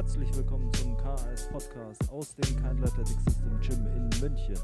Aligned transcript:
Herzlich 0.00 0.34
willkommen 0.34 0.72
zum 0.72 0.96
KAS 0.96 1.46
Podcast 1.48 2.10
aus 2.10 2.34
dem 2.34 2.56
Kindle 2.56 2.88
Athletic 2.88 3.18
System 3.26 3.60
Gym 3.60 3.86
in 3.88 4.08
München. 4.18 4.56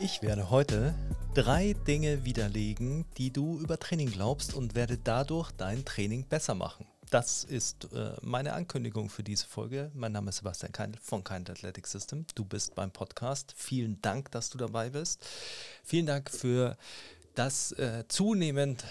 Ich 0.00 0.22
werde 0.22 0.50
heute 0.50 0.92
drei 1.34 1.76
Dinge 1.86 2.24
widerlegen, 2.24 3.04
die 3.16 3.32
du 3.32 3.60
über 3.60 3.78
Training 3.78 4.10
glaubst 4.10 4.54
und 4.54 4.74
werde 4.74 4.98
dadurch 4.98 5.52
dein 5.52 5.84
Training 5.84 6.26
besser 6.26 6.56
machen. 6.56 6.84
Das 7.14 7.44
ist 7.44 7.92
äh, 7.92 8.16
meine 8.22 8.54
Ankündigung 8.54 9.08
für 9.08 9.22
diese 9.22 9.46
Folge. 9.46 9.92
Mein 9.94 10.10
Name 10.10 10.30
ist 10.30 10.38
Sebastian 10.38 10.72
Keindl 10.72 10.98
von 11.00 11.22
Kind 11.22 11.48
Athletic 11.48 11.86
System. 11.86 12.26
Du 12.34 12.44
bist 12.44 12.74
beim 12.74 12.90
Podcast. 12.90 13.54
Vielen 13.56 14.02
Dank, 14.02 14.32
dass 14.32 14.50
du 14.50 14.58
dabei 14.58 14.90
bist. 14.90 15.24
Vielen 15.84 16.06
Dank 16.06 16.28
für 16.28 16.76
das 17.36 17.70
äh, 17.70 18.02
zunehmend 18.08 18.84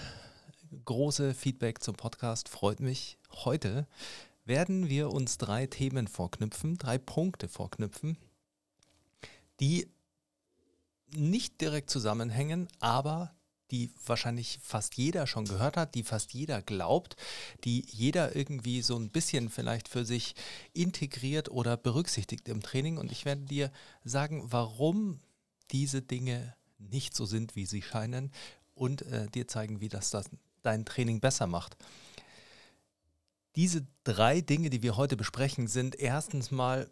große 0.85 1.33
Feedback 1.33 1.83
zum 1.83 1.95
Podcast. 1.95 2.47
Freut 2.47 2.79
mich. 2.79 3.17
Heute 3.29 3.87
werden 4.45 4.87
wir 4.87 5.11
uns 5.11 5.37
drei 5.37 5.67
Themen 5.67 6.07
vorknüpfen, 6.07 6.77
drei 6.77 6.97
Punkte 6.97 7.49
vorknüpfen, 7.49 8.17
die 9.59 9.91
nicht 11.13 11.59
direkt 11.59 11.89
zusammenhängen, 11.89 12.69
aber 12.79 13.35
die 13.73 13.89
wahrscheinlich 14.05 14.59
fast 14.61 14.95
jeder 14.97 15.25
schon 15.25 15.45
gehört 15.45 15.77
hat, 15.77 15.95
die 15.95 16.03
fast 16.03 16.31
jeder 16.31 16.61
glaubt, 16.61 17.15
die 17.63 17.83
jeder 17.89 18.35
irgendwie 18.35 18.83
so 18.83 18.95
ein 18.95 19.09
bisschen 19.09 19.49
vielleicht 19.49 19.89
für 19.89 20.05
sich 20.05 20.35
integriert 20.73 21.49
oder 21.49 21.75
berücksichtigt 21.75 22.47
im 22.47 22.61
Training. 22.61 22.99
Und 22.99 23.11
ich 23.11 23.25
werde 23.25 23.41
dir 23.41 23.71
sagen, 24.03 24.43
warum 24.45 25.19
diese 25.71 26.03
Dinge 26.03 26.55
nicht 26.77 27.15
so 27.15 27.25
sind, 27.25 27.55
wie 27.55 27.65
sie 27.65 27.81
scheinen 27.81 28.31
und 28.75 29.01
äh, 29.01 29.27
dir 29.29 29.47
zeigen, 29.47 29.81
wie 29.81 29.89
das, 29.89 30.11
das 30.11 30.29
dein 30.61 30.85
Training 30.85 31.19
besser 31.19 31.47
macht. 31.47 31.75
Diese 33.55 33.87
drei 34.03 34.41
Dinge, 34.41 34.69
die 34.69 34.83
wir 34.83 34.97
heute 34.97 35.17
besprechen, 35.17 35.67
sind 35.67 35.95
erstens 35.95 36.51
mal 36.51 36.91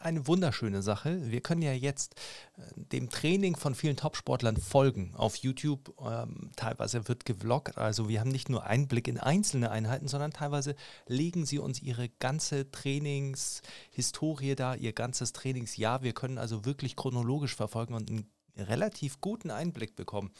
eine 0.00 0.26
wunderschöne 0.26 0.82
Sache. 0.82 1.30
Wir 1.30 1.40
können 1.40 1.62
ja 1.62 1.72
jetzt 1.72 2.14
äh, 2.56 2.62
dem 2.76 3.10
Training 3.10 3.56
von 3.56 3.74
vielen 3.74 3.96
Topsportlern 3.96 4.56
folgen 4.56 5.14
auf 5.14 5.36
YouTube. 5.36 5.94
Ähm, 6.00 6.50
teilweise 6.56 7.08
wird 7.08 7.24
gevloggt. 7.24 7.78
Also 7.78 8.08
wir 8.08 8.20
haben 8.20 8.30
nicht 8.30 8.48
nur 8.48 8.64
Einblick 8.64 9.08
in 9.08 9.18
einzelne 9.18 9.70
Einheiten, 9.70 10.08
sondern 10.08 10.32
teilweise 10.32 10.74
legen 11.06 11.46
sie 11.46 11.58
uns 11.58 11.82
ihre 11.82 12.08
ganze 12.08 12.70
Trainingshistorie 12.70 14.54
da, 14.54 14.74
ihr 14.74 14.92
ganzes 14.92 15.32
Trainingsjahr. 15.32 16.02
Wir 16.02 16.12
können 16.12 16.38
also 16.38 16.64
wirklich 16.64 16.96
chronologisch 16.96 17.54
verfolgen 17.54 17.94
und 17.94 18.10
einen 18.10 18.30
relativ 18.56 19.20
guten 19.20 19.50
Einblick 19.50 19.96
bekommen. 19.96 20.32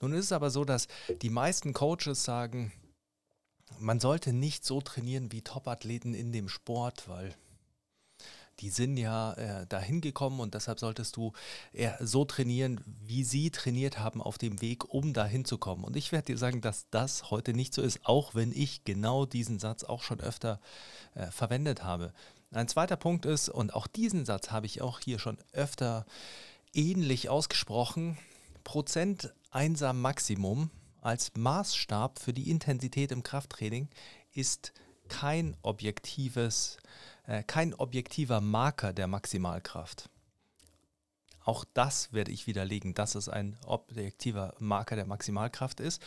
Nun 0.00 0.12
ist 0.12 0.26
es 0.26 0.32
aber 0.32 0.50
so, 0.50 0.64
dass 0.64 0.88
die 1.22 1.30
meisten 1.30 1.72
Coaches 1.72 2.24
sagen, 2.24 2.72
man 3.78 4.00
sollte 4.00 4.32
nicht 4.32 4.64
so 4.64 4.80
trainieren 4.80 5.32
wie 5.32 5.42
Topathleten 5.42 6.14
in 6.14 6.32
dem 6.32 6.48
Sport, 6.48 7.08
weil 7.08 7.34
die 8.60 8.70
sind 8.70 8.96
ja 8.96 9.32
äh, 9.34 9.66
dahin 9.66 10.00
gekommen 10.00 10.40
und 10.40 10.54
deshalb 10.54 10.80
solltest 10.80 11.16
du 11.16 11.32
eher 11.72 11.98
so 12.00 12.24
trainieren, 12.24 12.80
wie 13.04 13.24
sie 13.24 13.50
trainiert 13.50 13.98
haben 13.98 14.22
auf 14.22 14.38
dem 14.38 14.60
Weg, 14.60 14.92
um 14.92 15.12
dahin 15.12 15.44
zu 15.44 15.58
kommen. 15.58 15.84
Und 15.84 15.96
ich 15.96 16.12
werde 16.12 16.26
dir 16.26 16.38
sagen, 16.38 16.60
dass 16.60 16.88
das 16.90 17.30
heute 17.30 17.52
nicht 17.52 17.74
so 17.74 17.82
ist, 17.82 18.00
auch 18.04 18.34
wenn 18.34 18.52
ich 18.52 18.84
genau 18.84 19.26
diesen 19.26 19.58
Satz 19.58 19.84
auch 19.84 20.02
schon 20.02 20.20
öfter 20.20 20.60
äh, 21.14 21.30
verwendet 21.30 21.84
habe. 21.84 22.12
Ein 22.50 22.68
zweiter 22.68 22.96
Punkt 22.96 23.26
ist, 23.26 23.48
und 23.48 23.74
auch 23.74 23.86
diesen 23.86 24.24
Satz 24.24 24.50
habe 24.50 24.66
ich 24.66 24.80
auch 24.80 25.00
hier 25.00 25.18
schon 25.18 25.38
öfter 25.52 26.06
ähnlich 26.72 27.28
ausgesprochen, 27.28 28.16
Prozent 28.64 29.32
einsam 29.50 30.00
Maximum 30.00 30.70
als 31.00 31.30
Maßstab 31.36 32.18
für 32.18 32.32
die 32.32 32.50
Intensität 32.50 33.12
im 33.12 33.22
Krafttraining 33.22 33.88
ist 34.32 34.72
kein 35.08 35.56
objektives, 35.62 36.78
äh, 36.78 36.80
kein 37.46 37.74
objektiver 37.74 38.40
Marker 38.40 38.92
der 38.92 39.06
Maximalkraft. 39.06 40.08
Auch 41.46 41.64
das 41.74 42.12
werde 42.12 42.32
ich 42.32 42.48
widerlegen, 42.48 42.92
dass 42.92 43.14
es 43.14 43.28
ein 43.28 43.56
objektiver 43.64 44.54
Marker 44.58 44.96
der 44.96 45.06
Maximalkraft 45.06 45.78
ist. 45.78 46.02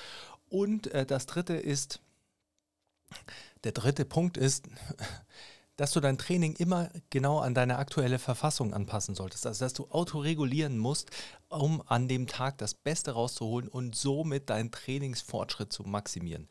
Und 0.49 0.87
äh, 0.87 1.05
das 1.05 1.27
dritte 1.27 1.53
ist, 1.53 2.01
der 3.63 3.71
dritte 3.71 4.03
Punkt 4.03 4.35
ist, 4.35 4.67
dass 5.77 5.93
du 5.93 6.01
dein 6.01 6.17
Training 6.17 6.55
immer 6.57 6.89
genau 7.09 7.39
an 7.39 7.53
deine 7.53 7.77
aktuelle 7.77 8.19
Verfassung 8.19 8.73
anpassen 8.73 9.15
solltest. 9.15 9.47
Also 9.47 9.63
dass 9.63 9.71
du 9.71 9.87
autoregulieren 9.91 10.77
musst, 10.77 11.09
um 11.47 11.81
an 11.87 12.09
dem 12.09 12.27
Tag 12.27 12.57
das 12.57 12.73
Beste 12.73 13.11
rauszuholen 13.11 13.69
und 13.69 13.95
somit 13.95 14.49
deinen 14.49 14.71
Trainingsfortschritt 14.71 15.71
zu 15.71 15.83
maximieren. 15.83 16.49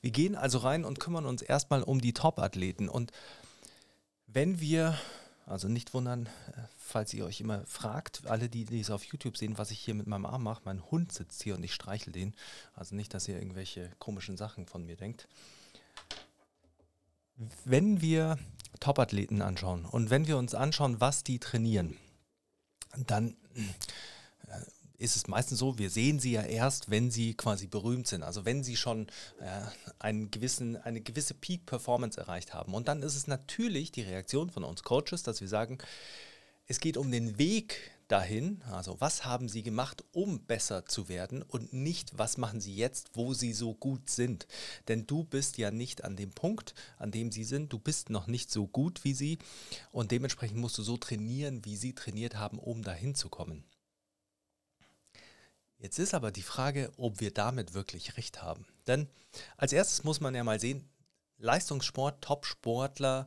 Wir 0.00 0.10
gehen 0.10 0.36
also 0.36 0.56
rein 0.58 0.86
und 0.86 1.00
kümmern 1.00 1.26
uns 1.26 1.42
erstmal 1.42 1.82
um 1.82 2.00
die 2.00 2.14
Top-Athleten. 2.14 2.88
Und 2.88 3.12
wenn 4.32 4.60
wir, 4.60 4.98
also 5.46 5.68
nicht 5.68 5.94
wundern, 5.94 6.26
äh, 6.26 6.62
falls 6.76 7.12
ihr 7.14 7.24
euch 7.24 7.40
immer 7.40 7.64
fragt, 7.66 8.26
alle, 8.26 8.48
die 8.48 8.64
dies 8.64 8.90
auf 8.90 9.04
YouTube 9.04 9.36
sehen, 9.36 9.58
was 9.58 9.70
ich 9.70 9.78
hier 9.80 9.94
mit 9.94 10.06
meinem 10.06 10.26
Arm 10.26 10.42
mache, 10.42 10.62
mein 10.64 10.90
Hund 10.90 11.12
sitzt 11.12 11.42
hier 11.42 11.54
und 11.54 11.64
ich 11.64 11.74
streichel 11.74 12.12
den. 12.12 12.34
Also 12.74 12.94
nicht, 12.94 13.14
dass 13.14 13.28
ihr 13.28 13.36
irgendwelche 13.36 13.90
komischen 13.98 14.36
Sachen 14.36 14.66
von 14.66 14.84
mir 14.84 14.96
denkt. 14.96 15.28
Wenn 17.64 18.00
wir 18.00 18.38
Top-Athleten 18.80 19.42
anschauen 19.42 19.84
und 19.84 20.10
wenn 20.10 20.26
wir 20.26 20.36
uns 20.36 20.54
anschauen, 20.54 21.00
was 21.00 21.24
die 21.24 21.38
trainieren, 21.38 21.96
dann 22.96 23.36
ist 25.02 25.16
es 25.16 25.26
meistens 25.26 25.58
so, 25.58 25.78
wir 25.78 25.90
sehen 25.90 26.20
sie 26.20 26.32
ja 26.32 26.42
erst, 26.42 26.90
wenn 26.90 27.10
sie 27.10 27.34
quasi 27.34 27.66
berühmt 27.66 28.06
sind, 28.06 28.22
also 28.22 28.44
wenn 28.44 28.62
sie 28.62 28.76
schon 28.76 29.08
äh, 29.40 30.12
gewissen, 30.30 30.76
eine 30.76 31.00
gewisse 31.00 31.34
Peak-Performance 31.34 32.20
erreicht 32.20 32.54
haben. 32.54 32.72
Und 32.72 32.88
dann 32.88 33.02
ist 33.02 33.16
es 33.16 33.26
natürlich 33.26 33.90
die 33.90 34.02
Reaktion 34.02 34.50
von 34.50 34.64
uns 34.64 34.84
Coaches, 34.84 35.22
dass 35.24 35.40
wir 35.40 35.48
sagen, 35.48 35.78
es 36.68 36.78
geht 36.78 36.96
um 36.96 37.10
den 37.10 37.38
Weg 37.38 37.92
dahin, 38.06 38.62
also 38.70 39.00
was 39.00 39.24
haben 39.24 39.48
Sie 39.48 39.62
gemacht, 39.62 40.04
um 40.12 40.44
besser 40.44 40.84
zu 40.84 41.08
werden 41.08 41.42
und 41.42 41.72
nicht, 41.72 42.16
was 42.16 42.36
machen 42.36 42.60
Sie 42.60 42.74
jetzt, 42.74 43.10
wo 43.14 43.34
Sie 43.34 43.52
so 43.52 43.74
gut 43.74 44.10
sind. 44.10 44.46
Denn 44.86 45.06
du 45.06 45.24
bist 45.24 45.58
ja 45.58 45.70
nicht 45.70 46.04
an 46.04 46.14
dem 46.16 46.30
Punkt, 46.30 46.74
an 46.98 47.10
dem 47.10 47.32
Sie 47.32 47.44
sind, 47.44 47.72
du 47.72 47.78
bist 47.78 48.10
noch 48.10 48.26
nicht 48.26 48.50
so 48.50 48.66
gut 48.66 49.02
wie 49.02 49.14
Sie 49.14 49.38
und 49.90 50.12
dementsprechend 50.12 50.58
musst 50.58 50.78
du 50.78 50.82
so 50.82 50.96
trainieren, 50.96 51.64
wie 51.64 51.76
Sie 51.76 51.94
trainiert 51.94 52.36
haben, 52.36 52.58
um 52.58 52.82
dahin 52.82 53.14
zu 53.14 53.28
kommen. 53.28 53.64
Jetzt 55.82 55.98
ist 55.98 56.14
aber 56.14 56.30
die 56.30 56.42
Frage, 56.42 56.92
ob 56.96 57.18
wir 57.18 57.32
damit 57.32 57.74
wirklich 57.74 58.16
recht 58.16 58.40
haben. 58.40 58.64
Denn 58.86 59.08
als 59.56 59.72
erstes 59.72 60.04
muss 60.04 60.20
man 60.20 60.32
ja 60.32 60.44
mal 60.44 60.60
sehen, 60.60 60.88
Leistungssport, 61.38 62.22
Top-Sportler 62.22 63.26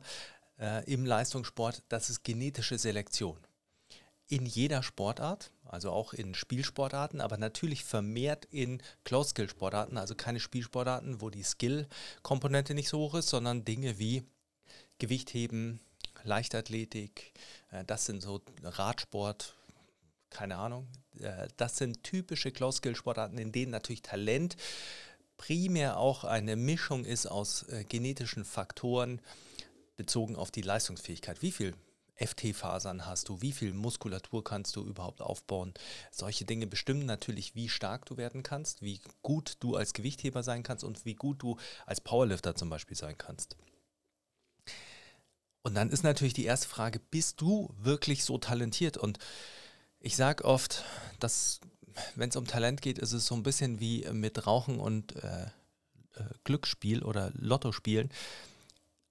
äh, 0.58 0.82
im 0.90 1.04
Leistungssport, 1.04 1.82
das 1.90 2.08
ist 2.08 2.24
genetische 2.24 2.78
Selektion. 2.78 3.36
In 4.28 4.46
jeder 4.46 4.82
Sportart, 4.82 5.52
also 5.64 5.90
auch 5.90 6.14
in 6.14 6.34
Spielsportarten, 6.34 7.20
aber 7.20 7.36
natürlich 7.36 7.84
vermehrt 7.84 8.46
in 8.46 8.82
Close-Skill-Sportarten, 9.04 9.98
also 9.98 10.14
keine 10.14 10.40
Spielsportarten, 10.40 11.20
wo 11.20 11.28
die 11.28 11.42
Skill-Komponente 11.42 12.72
nicht 12.72 12.88
so 12.88 13.00
hoch 13.00 13.16
ist, 13.16 13.28
sondern 13.28 13.66
Dinge 13.66 13.98
wie 13.98 14.24
Gewichtheben, 14.98 15.78
Leichtathletik, 16.22 17.34
äh, 17.70 17.84
das 17.84 18.06
sind 18.06 18.22
so 18.22 18.40
Radsport, 18.62 19.54
keine 20.30 20.56
Ahnung. 20.56 20.88
Äh, 21.20 21.48
das 21.56 21.76
sind 21.76 22.02
typische 22.02 22.50
Close-Skill-Sportarten, 22.50 23.38
in 23.38 23.52
denen 23.52 23.70
natürlich 23.70 24.02
Talent 24.02 24.56
primär 25.36 25.98
auch 25.98 26.24
eine 26.24 26.56
Mischung 26.56 27.04
ist 27.04 27.26
aus 27.26 27.64
äh, 27.68 27.84
genetischen 27.84 28.44
Faktoren 28.44 29.20
bezogen 29.96 30.36
auf 30.36 30.50
die 30.50 30.62
Leistungsfähigkeit. 30.62 31.42
Wie 31.42 31.52
viel 31.52 31.74
FT-Fasern 32.16 33.04
hast 33.04 33.28
du, 33.28 33.42
wie 33.42 33.52
viel 33.52 33.74
Muskulatur 33.74 34.42
kannst 34.42 34.74
du 34.76 34.84
überhaupt 34.84 35.20
aufbauen. 35.20 35.74
Solche 36.10 36.44
Dinge 36.44 36.66
bestimmen 36.66 37.04
natürlich, 37.04 37.54
wie 37.54 37.68
stark 37.68 38.06
du 38.06 38.16
werden 38.16 38.42
kannst, 38.42 38.82
wie 38.82 39.00
gut 39.22 39.56
du 39.60 39.76
als 39.76 39.92
Gewichtheber 39.92 40.42
sein 40.42 40.62
kannst 40.62 40.82
und 40.82 41.04
wie 41.04 41.14
gut 41.14 41.42
du 41.42 41.58
als 41.84 42.00
Powerlifter 42.00 42.54
zum 42.54 42.70
Beispiel 42.70 42.96
sein 42.96 43.18
kannst. 43.18 43.56
Und 45.62 45.74
dann 45.74 45.90
ist 45.90 46.04
natürlich 46.04 46.32
die 46.32 46.44
erste 46.44 46.68
Frage, 46.68 47.00
bist 47.00 47.40
du 47.40 47.74
wirklich 47.76 48.24
so 48.24 48.38
talentiert? 48.38 48.96
Und 48.96 49.18
ich 50.06 50.14
sage 50.14 50.44
oft, 50.44 50.84
dass 51.18 51.58
wenn 52.14 52.28
es 52.28 52.36
um 52.36 52.46
Talent 52.46 52.80
geht, 52.80 52.98
ist 52.98 53.12
es 53.12 53.26
so 53.26 53.34
ein 53.34 53.42
bisschen 53.42 53.80
wie 53.80 54.06
mit 54.12 54.46
Rauchen 54.46 54.78
und 54.78 55.16
äh, 55.16 55.46
äh, 55.46 55.48
Glücksspiel 56.44 57.02
oder 57.02 57.32
Lottospielen. 57.34 58.10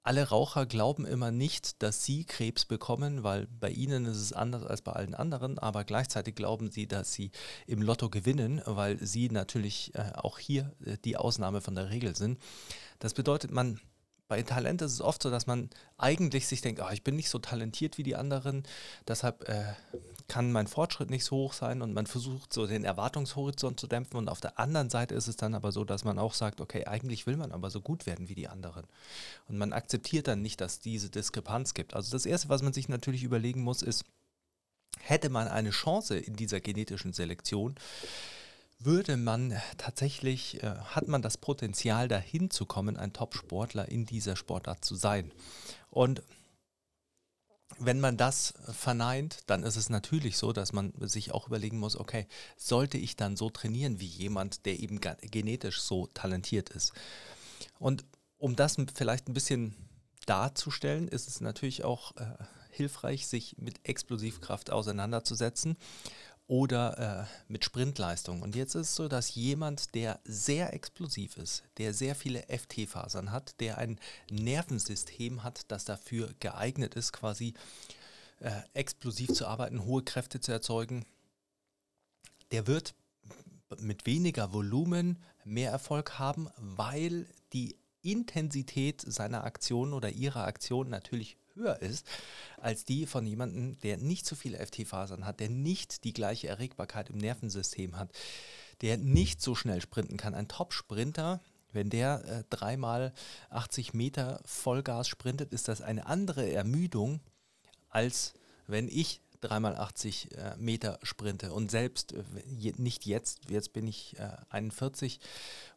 Alle 0.04 0.30
Raucher 0.30 0.66
glauben 0.66 1.06
immer 1.06 1.32
nicht, 1.32 1.84
dass 1.84 2.06
sie 2.06 2.24
Krebs 2.24 2.64
bekommen, 2.64 3.24
weil 3.24 3.48
bei 3.60 3.72
ihnen 3.72 4.06
ist 4.06 4.18
es 4.18 4.32
anders 4.32 4.64
als 4.64 4.84
bei 4.84 4.94
allen 4.94 5.16
anderen, 5.16 5.60
aber 5.60 5.84
gleichzeitig 5.84 6.36
glauben 6.36 6.72
sie, 6.72 6.88
dass 6.88 7.12
sie 7.12 7.32
im 7.68 7.82
Lotto 7.82 8.10
gewinnen, 8.10 8.62
weil 8.66 9.04
sie 9.04 9.30
natürlich 9.30 9.94
äh, 9.96 10.14
auch 10.14 10.40
hier 10.40 10.72
äh, 10.86 10.96
die 11.04 11.18
Ausnahme 11.18 11.60
von 11.60 11.76
der 11.76 11.90
Regel 11.90 12.16
sind. 12.16 12.40
Das 13.00 13.14
bedeutet, 13.14 13.52
man 13.52 13.82
bei 14.28 14.42
Talent 14.42 14.82
ist 14.82 14.94
es 14.94 15.02
oft 15.02 15.22
so, 15.22 15.30
dass 15.30 15.46
man 15.46 15.70
eigentlich 15.98 16.48
sich 16.48 16.62
denkt, 16.62 16.80
ah, 16.82 16.92
ich 16.92 17.04
bin 17.04 17.16
nicht 17.16 17.30
so 17.30 17.38
talentiert 17.38 17.98
wie 17.98 18.04
die 18.04 18.16
anderen, 18.16 18.64
deshalb 19.08 19.48
äh, 19.50 19.74
kann 20.28 20.52
mein 20.52 20.68
Fortschritt 20.68 21.10
nicht 21.10 21.26
so 21.26 21.36
hoch 21.36 21.54
sein 21.54 21.82
und 21.82 21.94
man 21.94 22.08
versucht 22.08 22.52
so 22.52 22.66
den 22.66 22.84
Erwartungshorizont 22.84 23.80
zu 23.80 23.88
dämpfen 23.88 24.18
und 24.18 24.30
auf 24.30 24.42
der 24.42 24.60
anderen 24.60 24.90
Seite 24.90 25.14
ist 25.16 25.28
es 25.28 25.38
dann 25.38 25.54
aber 25.54 25.72
so, 25.72 25.84
dass 25.84 26.04
man 26.04 26.18
auch 26.18 26.34
sagt, 26.34 26.62
okay, 26.62 26.86
eigentlich 26.86 27.28
will 27.28 27.38
man 27.38 27.52
aber 27.52 27.70
so 27.70 27.82
gut 27.82 28.06
werden 28.06 28.28
wie 28.28 28.36
die 28.36 28.48
anderen 28.48 28.86
und 29.48 29.58
man 29.58 29.74
akzeptiert 29.74 30.28
dann 30.28 30.42
nicht, 30.42 30.62
dass 30.62 30.80
diese 30.80 31.10
Diskrepanz 31.10 31.74
gibt. 31.74 31.94
Also 31.94 32.12
das 32.12 32.26
Erste, 32.26 32.50
was 32.50 32.64
man 32.64 32.74
sich 32.74 32.90
natürlich 32.90 33.24
überlegen 33.24 33.62
muss, 33.62 33.82
ist, 33.82 34.06
hätte 35.00 35.30
man 35.30 35.48
eine 35.48 35.70
Chance 35.70 36.18
in 36.18 36.36
dieser 36.36 36.60
genetischen 36.60 37.14
Selektion, 37.14 37.76
würde 38.80 39.18
man 39.18 39.60
tatsächlich, 39.78 40.62
äh, 40.64 40.76
hat 40.76 41.08
man 41.08 41.22
das 41.22 41.38
Potenzial 41.38 42.08
dahin 42.08 42.50
zu 42.50 42.66
kommen, 42.66 42.98
ein 42.98 43.14
Top-Sportler 43.14 43.88
in 43.90 44.06
dieser 44.06 44.36
Sportart 44.36 44.84
zu 44.84 44.96
sein. 44.96 45.32
Und 45.92 46.22
wenn 47.78 48.00
man 48.00 48.18
das 48.18 48.54
verneint, 48.72 49.40
dann 49.48 49.64
ist 49.64 49.76
es 49.76 49.90
natürlich 49.90 50.38
so, 50.38 50.54
dass 50.54 50.74
man 50.74 50.94
sich 51.02 51.32
auch 51.34 51.48
überlegen 51.48 51.78
muss, 51.78 51.98
okay, 51.98 52.28
sollte 52.58 52.98
ich 52.98 53.16
dann 53.16 53.36
so 53.36 53.50
trainieren 53.50 54.00
wie 54.00 54.06
jemand, 54.06 54.66
der 54.66 54.80
eben 54.80 55.00
genetisch 55.02 55.82
so 55.82 56.08
talentiert 56.08 56.70
ist? 56.70 56.94
Und 57.80 58.06
um 58.38 58.56
das 58.56 58.78
vielleicht 58.94 59.28
ein 59.28 59.34
bisschen 59.34 59.76
darzustellen, 60.26 61.08
ist 61.08 61.28
es 61.28 61.42
natürlich 61.42 61.84
auch 61.84 62.16
äh, 62.18 62.26
hilfreich, 62.72 63.28
sich 63.28 63.58
mit 63.58 63.80
Explosivkraft 63.88 64.72
auseinanderzusetzen 64.72 65.78
oder 66.48 67.28
äh, 67.28 67.52
mit 67.52 67.66
Sprintleistung. 67.66 68.42
Und 68.42 68.56
jetzt 68.56 68.76
ist 68.76 68.90
es 68.90 68.96
so, 68.96 69.08
dass 69.08 69.34
jemand, 69.34 69.96
der 69.96 70.20
sehr 70.26 70.74
explosiv 70.74 71.38
ist, 71.38 71.64
der 71.78 71.94
sehr 71.94 72.16
viele 72.16 72.44
FT-Fasern 72.44 73.32
hat, 73.32 73.60
der 73.60 73.78
ein 73.80 74.00
Nervensystem 74.30 75.44
hat, 75.44 75.72
das 75.72 75.86
dafür 75.86 76.34
geeignet 76.40 76.96
ist, 76.96 77.14
quasi 77.14 77.56
äh, 78.40 78.52
explosiv 78.74 79.34
zu 79.34 79.48
arbeiten, 79.48 79.86
hohe 79.86 80.04
Kräfte 80.04 80.40
zu 80.40 80.52
erzeugen, 80.52 81.06
der 82.52 82.68
wird 82.68 82.94
mit 83.80 84.06
weniger 84.06 84.54
Volumen 84.54 85.18
mehr 85.44 85.72
Erfolg 85.72 86.20
haben, 86.20 86.50
weil 86.58 87.26
die 87.54 87.76
Intensität 88.02 89.02
seiner 89.02 89.44
Aktion 89.46 89.94
oder 89.94 90.12
ihrer 90.12 90.46
Aktion 90.46 90.90
natürlich 90.90 91.38
höher 91.56 91.82
ist 91.82 92.06
als 92.58 92.86
die 92.86 93.06
von 93.06 93.26
jemandem, 93.26 93.80
der 93.80 93.98
nicht 93.98 94.26
so 94.26 94.36
viele 94.36 94.58
FT-Fasern 94.66 95.26
hat, 95.26 95.40
der 95.40 95.50
nicht 95.50 96.04
die 96.04 96.14
gleiche 96.14 96.48
Erregbarkeit 96.48 97.10
im 97.10 97.18
Nervensystem 97.18 97.98
hat, 97.98 98.12
der 98.82 98.98
nicht 98.98 99.42
so 99.42 99.56
schnell 99.56 99.82
sprinten 99.82 100.18
kann. 100.18 100.34
Ein 100.34 100.48
Top-Sprinter, 100.48 101.42
wenn 101.72 101.90
der 101.90 102.24
äh, 102.26 102.44
dreimal 102.50 103.14
80 103.50 103.94
Meter 103.94 104.42
Vollgas 104.46 105.08
sprintet, 105.08 105.54
ist 105.54 105.68
das 105.68 105.82
eine 105.82 106.06
andere 106.08 106.52
Ermüdung, 106.52 107.20
als 107.90 108.34
wenn 108.68 108.88
ich 108.88 109.22
dreimal 109.48 109.76
80 109.76 110.32
äh, 110.32 110.56
Meter 110.58 111.00
sprinte. 111.04 111.54
Und 111.54 111.72
selbst 111.72 112.14
äh, 112.14 112.24
je, 112.48 112.74
nicht 112.78 113.06
jetzt, 113.06 113.50
jetzt 113.50 113.74
bin 113.74 113.88
ich 113.88 114.18
äh, 114.20 114.30
41 114.50 115.20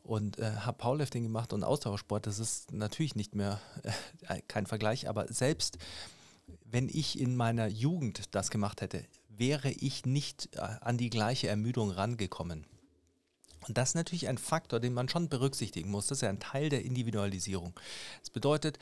und 0.02 0.38
äh, 0.38 0.50
habe 0.56 0.78
Powerlifting 0.78 1.22
gemacht 1.22 1.52
und 1.52 1.64
Ausdauersport, 1.64 2.26
das 2.26 2.38
ist 2.38 2.72
natürlich 2.72 3.14
nicht 3.14 3.34
mehr 3.34 3.60
äh, 4.28 4.40
kein 4.48 4.66
Vergleich, 4.66 5.08
aber 5.08 5.32
selbst 5.32 5.78
wenn 6.64 6.88
ich 6.88 7.18
in 7.18 7.36
meiner 7.36 7.66
Jugend 7.66 8.34
das 8.34 8.50
gemacht 8.50 8.80
hätte, 8.80 9.04
wäre 9.28 9.70
ich 9.70 10.06
nicht 10.06 10.50
äh, 10.56 10.60
an 10.60 10.98
die 10.98 11.10
gleiche 11.10 11.48
Ermüdung 11.48 11.90
rangekommen. 11.90 12.66
Und 13.66 13.76
das 13.76 13.90
ist 13.90 13.94
natürlich 13.94 14.28
ein 14.28 14.38
Faktor, 14.38 14.80
den 14.80 14.94
man 14.94 15.08
schon 15.08 15.28
berücksichtigen 15.28 15.90
muss. 15.90 16.06
Das 16.06 16.18
ist 16.18 16.22
ja 16.22 16.28
ein 16.28 16.40
Teil 16.40 16.68
der 16.68 16.84
Individualisierung. 16.84 17.78
Das 18.20 18.30
bedeutet, 18.30 18.78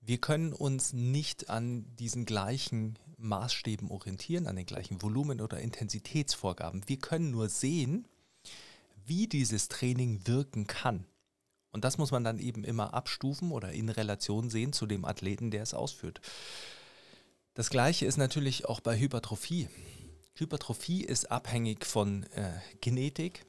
wir 0.00 0.18
können 0.18 0.52
uns 0.52 0.92
nicht 0.92 1.50
an 1.50 1.86
diesen 1.96 2.26
gleichen 2.26 2.98
Maßstäben 3.18 3.90
orientieren, 3.90 4.46
an 4.46 4.56
den 4.56 4.66
gleichen 4.66 5.02
Volumen 5.02 5.40
oder 5.40 5.60
Intensitätsvorgaben. 5.60 6.88
Wir 6.88 6.98
können 6.98 7.30
nur 7.30 7.48
sehen, 7.48 8.06
wie 9.06 9.26
dieses 9.26 9.68
Training 9.68 10.26
wirken 10.26 10.66
kann. 10.66 11.06
Und 11.70 11.84
das 11.84 11.98
muss 11.98 12.12
man 12.12 12.22
dann 12.22 12.38
eben 12.38 12.64
immer 12.64 12.94
abstufen 12.94 13.50
oder 13.50 13.72
in 13.72 13.88
Relation 13.88 14.48
sehen 14.48 14.72
zu 14.72 14.86
dem 14.86 15.04
Athleten, 15.04 15.50
der 15.50 15.62
es 15.62 15.74
ausführt. 15.74 16.20
Das 17.54 17.70
gleiche 17.70 18.06
ist 18.06 18.16
natürlich 18.16 18.66
auch 18.66 18.80
bei 18.80 18.98
Hypertrophie. 18.98 19.68
Hypertrophie 20.34 21.02
ist 21.02 21.30
abhängig 21.30 21.84
von 21.84 22.24
äh, 22.32 22.52
Genetik. 22.80 23.44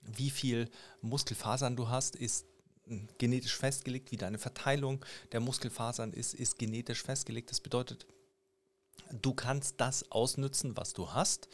Wie 0.00 0.30
viel 0.30 0.68
Muskelfasern 1.02 1.76
du 1.76 1.88
hast, 1.88 2.16
ist 2.16 2.46
hm, 2.86 3.08
genetisch 3.18 3.56
festgelegt, 3.56 4.12
wie 4.12 4.16
deine 4.16 4.38
Verteilung 4.38 5.04
der 5.32 5.40
Muskelfasern 5.40 6.12
ist, 6.12 6.34
ist 6.34 6.58
genetisch 6.58 7.02
festgelegt. 7.02 7.50
Das 7.50 7.60
bedeutet, 7.60 8.06
du 9.12 9.34
kannst 9.34 9.80
das 9.80 10.10
ausnützen, 10.10 10.76
was 10.76 10.92
du 10.92 11.12
hast, 11.12 11.48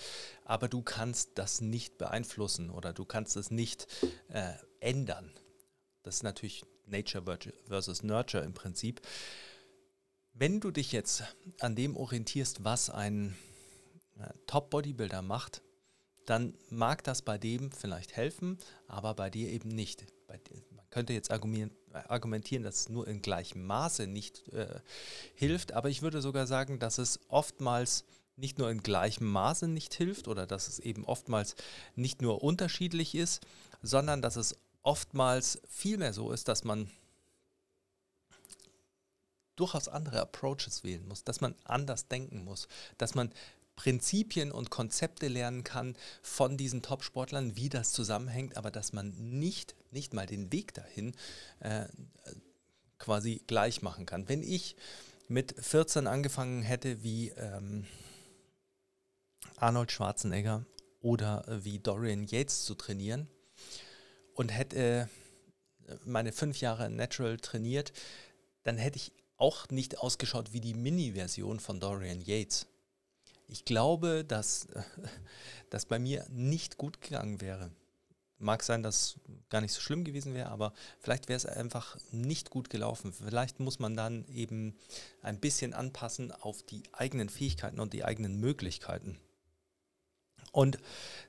aber 0.44 0.68
du 0.68 0.82
kannst 0.82 1.32
das 1.36 1.60
nicht 1.60 1.98
beeinflussen 1.98 2.70
oder 2.70 2.92
du 2.92 3.04
kannst 3.04 3.36
es 3.36 3.50
nicht 3.50 3.86
äh, 4.28 4.54
ändern. 4.80 5.32
Das 6.02 6.16
ist 6.16 6.22
natürlich 6.22 6.64
Nature 6.86 7.24
versus 7.66 8.02
Nurture 8.02 8.44
im 8.44 8.54
Prinzip. 8.54 9.00
Wenn 10.32 10.60
du 10.60 10.70
dich 10.70 10.92
jetzt 10.92 11.22
an 11.60 11.76
dem 11.76 11.96
orientierst, 11.96 12.64
was 12.64 12.90
ein 12.90 13.36
äh, 14.18 14.28
Top-Bodybuilder 14.46 15.22
macht, 15.22 15.62
dann 16.26 16.54
mag 16.70 17.04
das 17.04 17.22
bei 17.22 17.38
dem 17.38 17.70
vielleicht 17.70 18.16
helfen, 18.16 18.58
aber 18.88 19.14
bei 19.14 19.30
dir 19.30 19.50
eben 19.50 19.68
nicht. 19.68 20.06
Bei, 20.26 20.40
man 20.70 20.88
könnte 20.90 21.12
jetzt 21.12 21.30
argumentieren, 21.30 21.70
dass 22.62 22.76
es 22.80 22.88
nur 22.88 23.06
in 23.06 23.22
gleichem 23.22 23.64
Maße 23.66 24.06
nicht 24.06 24.48
äh, 24.48 24.80
hilft, 25.34 25.72
aber 25.72 25.88
ich 25.88 26.02
würde 26.02 26.20
sogar 26.20 26.46
sagen, 26.46 26.78
dass 26.78 26.98
es 26.98 27.20
oftmals 27.28 28.04
nicht 28.36 28.58
nur 28.58 28.70
in 28.70 28.82
gleichem 28.82 29.30
Maße 29.30 29.68
nicht 29.68 29.94
hilft 29.94 30.28
oder 30.28 30.46
dass 30.46 30.68
es 30.68 30.80
eben 30.80 31.04
oftmals 31.04 31.54
nicht 31.94 32.20
nur 32.20 32.42
unterschiedlich 32.42 33.14
ist, 33.14 33.46
sondern 33.82 34.22
dass 34.22 34.36
es 34.36 34.56
oftmals 34.82 35.60
vielmehr 35.68 36.12
so 36.12 36.32
ist, 36.32 36.48
dass 36.48 36.64
man 36.64 36.90
durchaus 39.56 39.88
andere 39.88 40.20
Approaches 40.20 40.82
wählen 40.82 41.06
muss, 41.06 41.24
dass 41.24 41.40
man 41.40 41.54
anders 41.64 42.08
denken 42.08 42.44
muss, 42.44 42.66
dass 42.98 43.14
man 43.14 43.32
Prinzipien 43.76 44.52
und 44.52 44.70
Konzepte 44.70 45.28
lernen 45.28 45.64
kann 45.64 45.96
von 46.22 46.56
diesen 46.56 46.82
Top-Sportlern, 46.82 47.56
wie 47.56 47.68
das 47.68 47.92
zusammenhängt, 47.92 48.56
aber 48.56 48.70
dass 48.70 48.92
man 48.92 49.10
nicht, 49.38 49.74
nicht 49.90 50.14
mal 50.14 50.26
den 50.26 50.52
Weg 50.52 50.74
dahin 50.74 51.14
äh, 51.60 51.86
quasi 52.98 53.42
gleich 53.46 53.82
machen 53.82 54.06
kann. 54.06 54.28
Wenn 54.28 54.42
ich 54.42 54.76
mit 55.28 55.54
14 55.58 56.06
angefangen 56.06 56.62
hätte 56.62 57.02
wie 57.02 57.30
ähm, 57.30 57.86
Arnold 59.56 59.92
Schwarzenegger 59.92 60.64
oder 61.00 61.44
wie 61.48 61.78
Dorian 61.78 62.26
Yates 62.26 62.64
zu 62.64 62.74
trainieren 62.74 63.28
und 64.34 64.50
hätte 64.50 65.08
meine 66.04 66.32
fünf 66.32 66.60
Jahre 66.60 66.90
Natural 66.90 67.36
trainiert, 67.38 67.92
dann 68.62 68.78
hätte 68.78 68.96
ich 68.96 69.12
auch 69.36 69.68
nicht 69.68 69.98
ausgeschaut 69.98 70.52
wie 70.52 70.60
die 70.60 70.74
Mini-Version 70.74 71.60
von 71.60 71.80
Dorian 71.80 72.20
Yates 72.20 72.66
ich 73.46 73.64
glaube, 73.64 74.24
dass 74.24 74.68
das 75.70 75.86
bei 75.86 75.98
mir 75.98 76.26
nicht 76.30 76.78
gut 76.78 77.00
gegangen 77.00 77.40
wäre. 77.40 77.70
Mag 78.38 78.62
sein, 78.62 78.82
dass 78.82 79.16
gar 79.48 79.60
nicht 79.60 79.72
so 79.72 79.80
schlimm 79.80 80.04
gewesen 80.04 80.34
wäre, 80.34 80.50
aber 80.50 80.72
vielleicht 81.00 81.28
wäre 81.28 81.36
es 81.36 81.46
einfach 81.46 81.96
nicht 82.10 82.50
gut 82.50 82.68
gelaufen. 82.68 83.12
Vielleicht 83.12 83.60
muss 83.60 83.78
man 83.78 83.96
dann 83.96 84.26
eben 84.28 84.76
ein 85.22 85.38
bisschen 85.40 85.72
anpassen 85.72 86.32
auf 86.32 86.62
die 86.62 86.82
eigenen 86.92 87.28
Fähigkeiten 87.28 87.80
und 87.80 87.92
die 87.92 88.04
eigenen 88.04 88.40
Möglichkeiten. 88.40 89.18
Und 90.52 90.78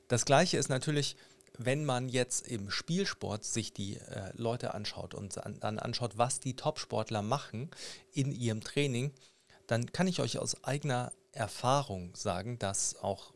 das 0.07 0.25
Gleiche 0.25 0.57
ist 0.57 0.69
natürlich, 0.69 1.15
wenn 1.57 1.86
man 1.86 2.10
jetzt 2.10 2.48
im 2.48 2.69
Spielsport 2.69 3.43
sich 3.43 3.74
die 3.74 3.98
äh, 3.98 4.31
Leute 4.36 4.74
anschaut 4.74 5.13
und 5.13 5.38
an, 5.43 5.60
dann 5.60 5.79
anschaut, 5.79 6.17
was 6.17 6.39
die 6.39 6.55
Topsportler 6.55 7.22
machen 7.22 7.72
in 8.13 8.31
ihrem 8.31 8.62
Training, 8.62 9.13
dann 9.67 9.91
kann 9.91 10.07
ich 10.07 10.19
euch 10.19 10.38
aus 10.38 10.63
eigener 10.63 11.12
Erfahrung 11.36 12.15
sagen, 12.15 12.58
dass 12.60 12.96
auch 12.98 13.34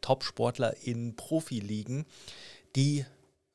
Top-Sportler 0.00 0.76
in 0.82 1.16
Profiligen, 1.16 2.04
die 2.76 3.06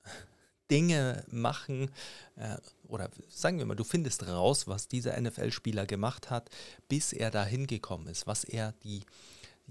Dinge 0.72 1.24
machen, 1.30 1.92
äh, 2.36 2.58
oder 2.88 3.10
sagen 3.28 3.60
wir 3.60 3.66
mal, 3.66 3.76
du 3.76 3.84
findest 3.84 4.28
raus, 4.28 4.68
was 4.68 4.88
dieser 4.88 5.20
NFL-Spieler 5.20 5.86
gemacht 5.86 6.30
hat, 6.30 6.50
bis 6.88 7.14
er 7.14 7.30
da 7.30 7.46
hingekommen 7.46 8.08
ist, 8.08 8.26
was 8.26 8.44
er 8.44 8.74
die 8.84 9.04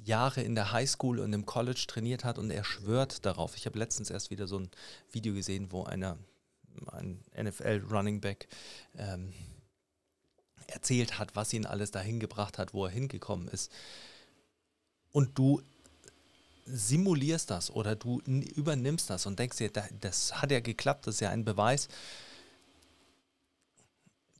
Jahre 0.04 0.42
in 0.42 0.54
der 0.54 0.72
Highschool 0.72 1.18
und 1.18 1.32
im 1.32 1.46
College 1.46 1.84
trainiert 1.88 2.24
hat 2.24 2.38
und 2.38 2.50
er 2.50 2.64
schwört 2.64 3.26
darauf. 3.26 3.56
Ich 3.56 3.66
habe 3.66 3.78
letztens 3.78 4.10
erst 4.10 4.30
wieder 4.30 4.46
so 4.46 4.60
ein 4.60 4.70
Video 5.10 5.34
gesehen, 5.34 5.72
wo 5.72 5.84
einer, 5.84 6.16
ein 6.92 7.20
NFL-Running 7.36 8.20
Back 8.20 8.48
ähm, 8.96 9.32
erzählt 10.68 11.18
hat, 11.18 11.34
was 11.34 11.52
ihn 11.52 11.66
alles 11.66 11.90
dahin 11.90 12.20
gebracht 12.20 12.58
hat, 12.58 12.72
wo 12.74 12.84
er 12.86 12.92
hingekommen 12.92 13.48
ist. 13.48 13.72
Und 15.10 15.36
du 15.36 15.62
simulierst 16.66 17.50
das 17.50 17.70
oder 17.70 17.96
du 17.96 18.20
übernimmst 18.20 19.10
das 19.10 19.26
und 19.26 19.38
denkst 19.38 19.56
dir, 19.56 19.70
das 20.00 20.40
hat 20.40 20.50
ja 20.50 20.60
geklappt, 20.60 21.06
das 21.06 21.16
ist 21.16 21.20
ja 21.20 21.30
ein 21.30 21.44
Beweis. 21.44 21.88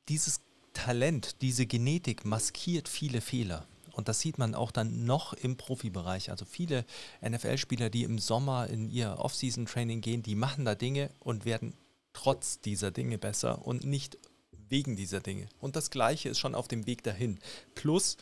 dieses 0.09 0.41
Talent, 0.75 1.43
diese 1.43 1.67
Genetik 1.67 2.25
maskiert 2.25 2.89
viele 2.89 3.21
Fehler. 3.21 3.67
Und 3.93 4.07
das 4.09 4.21
sieht 4.21 4.39
man 4.39 4.55
auch 4.55 4.71
dann 4.71 5.07
noch 5.07 5.33
im 5.33 5.57
Profibereich. 5.57 6.31
Also 6.31 6.45
viele 6.45 6.85
NFL-Spieler, 7.21 7.91
die 7.91 8.05
im 8.05 8.21
Sommer 8.21 8.69
in 8.69 8.89
ihr 8.89 9.19
Off-Season-Training 9.19 10.03
gehen, 10.03 10.23
die 10.23 10.37
machen 10.37 10.65
da 10.65 10.77
Dinge 10.77 11.11
und 11.19 11.45
werden 11.45 11.75
trotz 12.13 12.61
dieser 12.61 12.93
Dinge 12.93 13.19
besser 13.19 13.67
und 13.67 13.85
nicht 13.85 14.17
wegen 14.71 14.97
dieser 14.97 15.21
Dinge. 15.21 15.49
Und 15.61 15.77
das 15.77 15.91
Gleiche 15.91 16.29
ist 16.29 16.39
schon 16.39 16.55
auf 16.55 16.69
dem 16.69 16.87
Weg 16.87 17.03
dahin. 17.03 17.39
Plus, 17.75 18.17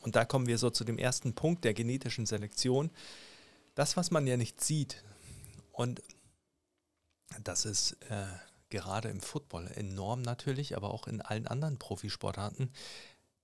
und 0.00 0.16
da 0.16 0.24
kommen 0.24 0.46
wir 0.46 0.58
so 0.58 0.70
zu 0.70 0.84
dem 0.84 0.98
ersten 0.98 1.34
Punkt 1.34 1.64
der 1.64 1.74
genetischen 1.74 2.26
Selektion, 2.26 2.90
das, 3.74 3.96
was 3.96 4.10
man 4.10 4.26
ja 4.26 4.36
nicht 4.36 4.62
sieht, 4.62 5.02
und 5.72 6.02
das 7.44 7.64
ist 7.64 7.92
äh, 8.08 8.26
gerade 8.70 9.08
im 9.08 9.20
Football 9.20 9.68
enorm 9.74 10.22
natürlich, 10.22 10.76
aber 10.76 10.92
auch 10.92 11.06
in 11.06 11.20
allen 11.20 11.46
anderen 11.46 11.78
Profisportarten, 11.78 12.70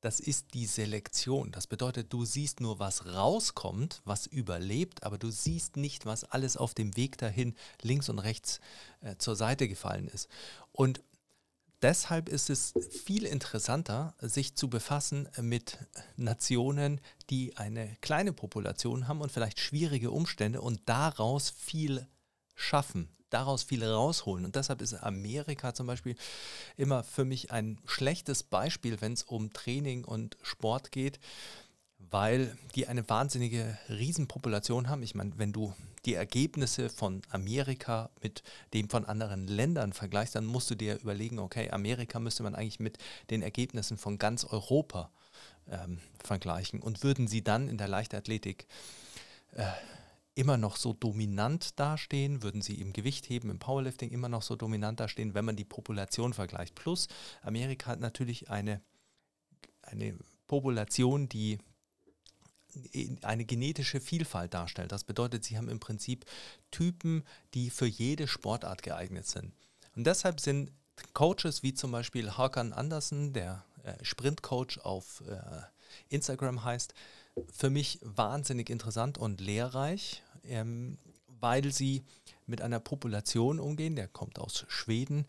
das 0.00 0.20
ist 0.20 0.52
die 0.52 0.66
Selektion. 0.66 1.50
Das 1.50 1.66
bedeutet, 1.66 2.12
du 2.12 2.26
siehst 2.26 2.60
nur, 2.60 2.78
was 2.78 3.06
rauskommt, 3.06 4.02
was 4.04 4.26
überlebt, 4.26 5.02
aber 5.02 5.16
du 5.16 5.30
siehst 5.30 5.76
nicht, 5.76 6.04
was 6.04 6.24
alles 6.24 6.58
auf 6.58 6.74
dem 6.74 6.94
Weg 6.96 7.16
dahin 7.16 7.54
links 7.80 8.10
und 8.10 8.18
rechts 8.18 8.60
äh, 9.00 9.16
zur 9.16 9.34
Seite 9.34 9.66
gefallen 9.66 10.08
ist. 10.08 10.28
Und 10.72 11.02
deshalb 11.84 12.30
ist 12.30 12.48
es 12.48 12.72
viel 13.04 13.26
interessanter, 13.26 14.14
sich 14.18 14.56
zu 14.56 14.70
befassen 14.70 15.28
mit 15.40 15.78
Nationen, 16.16 16.98
die 17.28 17.58
eine 17.58 17.94
kleine 18.00 18.32
Population 18.32 19.06
haben 19.06 19.20
und 19.20 19.30
vielleicht 19.30 19.60
schwierige 19.60 20.10
Umstände 20.10 20.62
und 20.62 20.80
daraus 20.86 21.50
viel 21.50 22.06
schaffen, 22.54 23.10
daraus 23.28 23.64
viel 23.64 23.84
rausholen. 23.84 24.46
Und 24.46 24.56
deshalb 24.56 24.80
ist 24.80 24.94
Amerika 24.94 25.74
zum 25.74 25.86
Beispiel 25.86 26.16
immer 26.78 27.04
für 27.04 27.26
mich 27.26 27.52
ein 27.52 27.78
schlechtes 27.84 28.42
Beispiel, 28.42 29.02
wenn 29.02 29.12
es 29.12 29.22
um 29.22 29.52
Training 29.52 30.04
und 30.04 30.38
Sport 30.42 30.90
geht, 30.90 31.20
weil 32.10 32.56
die 32.74 32.86
eine 32.86 33.08
wahnsinnige 33.08 33.78
Riesenpopulation 33.88 34.88
haben. 34.88 35.02
Ich 35.02 35.14
meine, 35.14 35.32
wenn 35.36 35.52
du 35.52 35.74
die 36.04 36.14
Ergebnisse 36.14 36.90
von 36.90 37.22
Amerika 37.30 38.10
mit 38.22 38.42
dem 38.72 38.88
von 38.90 39.04
anderen 39.04 39.46
Ländern 39.46 39.92
vergleichst, 39.92 40.34
dann 40.34 40.44
musst 40.44 40.70
du 40.70 40.74
dir 40.74 41.00
überlegen, 41.00 41.38
okay, 41.38 41.70
Amerika 41.70 42.20
müsste 42.20 42.42
man 42.42 42.54
eigentlich 42.54 42.80
mit 42.80 42.98
den 43.30 43.42
Ergebnissen 43.42 43.96
von 43.96 44.18
ganz 44.18 44.44
Europa 44.44 45.10
ähm, 45.68 45.98
vergleichen. 46.22 46.80
Und 46.80 47.02
würden 47.02 47.26
sie 47.26 47.42
dann 47.42 47.68
in 47.68 47.78
der 47.78 47.88
Leichtathletik 47.88 48.66
äh, 49.52 49.64
immer 50.34 50.56
noch 50.56 50.76
so 50.76 50.92
dominant 50.92 51.78
dastehen, 51.78 52.42
würden 52.42 52.60
sie 52.60 52.80
im 52.80 52.92
Gewichtheben, 52.92 53.50
im 53.50 53.58
Powerlifting 53.58 54.10
immer 54.10 54.28
noch 54.28 54.42
so 54.42 54.56
dominant 54.56 55.00
dastehen, 55.00 55.34
wenn 55.34 55.44
man 55.44 55.56
die 55.56 55.64
Population 55.64 56.32
vergleicht. 56.34 56.74
Plus, 56.74 57.08
Amerika 57.42 57.90
hat 57.90 58.00
natürlich 58.00 58.50
eine, 58.50 58.82
eine 59.82 60.18
Population, 60.48 61.28
die 61.28 61.58
eine 63.22 63.44
genetische 63.44 64.00
Vielfalt 64.00 64.54
darstellt. 64.54 64.92
Das 64.92 65.04
bedeutet, 65.04 65.44
sie 65.44 65.56
haben 65.56 65.68
im 65.68 65.80
Prinzip 65.80 66.24
Typen, 66.70 67.24
die 67.54 67.70
für 67.70 67.86
jede 67.86 68.26
Sportart 68.26 68.82
geeignet 68.82 69.26
sind. 69.26 69.52
Und 69.96 70.06
deshalb 70.06 70.40
sind 70.40 70.72
Coaches 71.12 71.62
wie 71.62 71.74
zum 71.74 71.92
Beispiel 71.92 72.30
Hakan 72.32 72.72
Andersen, 72.72 73.32
der 73.32 73.64
äh, 73.84 73.92
Sprintcoach 74.02 74.78
auf 74.82 75.22
äh, 75.28 75.62
Instagram 76.08 76.64
heißt, 76.64 76.94
für 77.52 77.70
mich 77.70 77.98
wahnsinnig 78.02 78.70
interessant 78.70 79.18
und 79.18 79.40
lehrreich, 79.40 80.22
ähm, 80.44 80.98
weil 81.26 81.72
sie 81.72 82.04
mit 82.46 82.62
einer 82.62 82.80
Population 82.80 83.58
umgehen, 83.58 83.96
der 83.96 84.08
kommt 84.08 84.38
aus 84.38 84.64
Schweden 84.68 85.26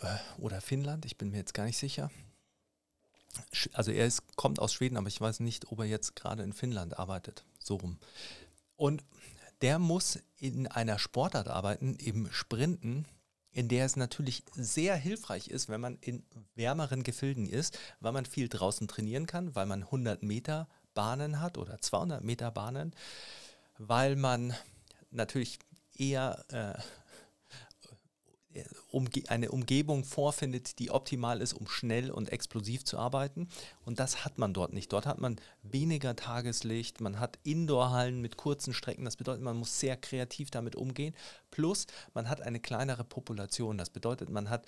äh, 0.00 0.16
oder 0.38 0.60
Finnland, 0.60 1.04
ich 1.04 1.16
bin 1.16 1.30
mir 1.30 1.38
jetzt 1.38 1.54
gar 1.54 1.64
nicht 1.64 1.78
sicher. 1.78 2.10
Also 3.72 3.92
er 3.92 4.06
ist, 4.06 4.36
kommt 4.36 4.58
aus 4.58 4.72
Schweden, 4.72 4.96
aber 4.96 5.08
ich 5.08 5.20
weiß 5.20 5.40
nicht, 5.40 5.70
ob 5.70 5.80
er 5.80 5.84
jetzt 5.86 6.16
gerade 6.16 6.42
in 6.42 6.52
Finnland 6.52 6.98
arbeitet. 6.98 7.44
So 7.58 7.76
rum. 7.76 7.98
Und 8.76 9.04
der 9.60 9.78
muss 9.78 10.18
in 10.36 10.66
einer 10.66 10.98
Sportart 10.98 11.48
arbeiten, 11.48 11.94
im 11.96 12.30
Sprinten, 12.32 13.06
in 13.52 13.68
der 13.68 13.84
es 13.84 13.96
natürlich 13.96 14.44
sehr 14.54 14.96
hilfreich 14.96 15.48
ist, 15.48 15.68
wenn 15.68 15.80
man 15.80 15.98
in 16.00 16.22
wärmeren 16.54 17.02
Gefilden 17.02 17.48
ist, 17.48 17.78
weil 18.00 18.12
man 18.12 18.24
viel 18.24 18.48
draußen 18.48 18.88
trainieren 18.88 19.26
kann, 19.26 19.54
weil 19.54 19.66
man 19.66 19.82
100 19.82 20.22
Meter 20.22 20.68
Bahnen 20.94 21.40
hat 21.40 21.58
oder 21.58 21.80
200 21.80 22.22
Meter 22.22 22.50
Bahnen, 22.50 22.94
weil 23.78 24.16
man 24.16 24.54
natürlich 25.10 25.58
eher 25.96 26.44
äh, 26.48 26.80
umge 28.90 29.10
eine 29.28 29.50
Umgebung 29.50 30.04
vorfindet, 30.04 30.78
die 30.78 30.90
optimal 30.90 31.40
ist, 31.40 31.52
um 31.52 31.68
schnell 31.68 32.10
und 32.10 32.32
explosiv 32.32 32.84
zu 32.84 32.98
arbeiten. 32.98 33.48
Und 33.84 34.00
das 34.00 34.24
hat 34.24 34.38
man 34.38 34.52
dort 34.52 34.72
nicht. 34.72 34.92
Dort 34.92 35.06
hat 35.06 35.20
man 35.20 35.36
weniger 35.62 36.16
Tageslicht, 36.16 37.00
man 37.00 37.20
hat 37.20 37.38
Indoorhallen 37.44 38.20
mit 38.20 38.36
kurzen 38.36 38.74
Strecken. 38.74 39.04
Das 39.04 39.16
bedeutet, 39.16 39.42
man 39.42 39.56
muss 39.56 39.78
sehr 39.78 39.96
kreativ 39.96 40.50
damit 40.50 40.74
umgehen. 40.74 41.14
Plus, 41.50 41.86
man 42.14 42.28
hat 42.28 42.40
eine 42.40 42.60
kleinere 42.60 43.04
Population. 43.04 43.78
Das 43.78 43.90
bedeutet, 43.90 44.30
man 44.30 44.50
hat 44.50 44.66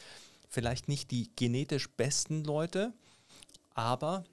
vielleicht 0.49 0.89
nicht 0.89 1.11
die 1.11 1.31
genetisch 1.35 1.91
besten 1.91 2.45
Leute, 2.45 2.93
aber 3.75 4.25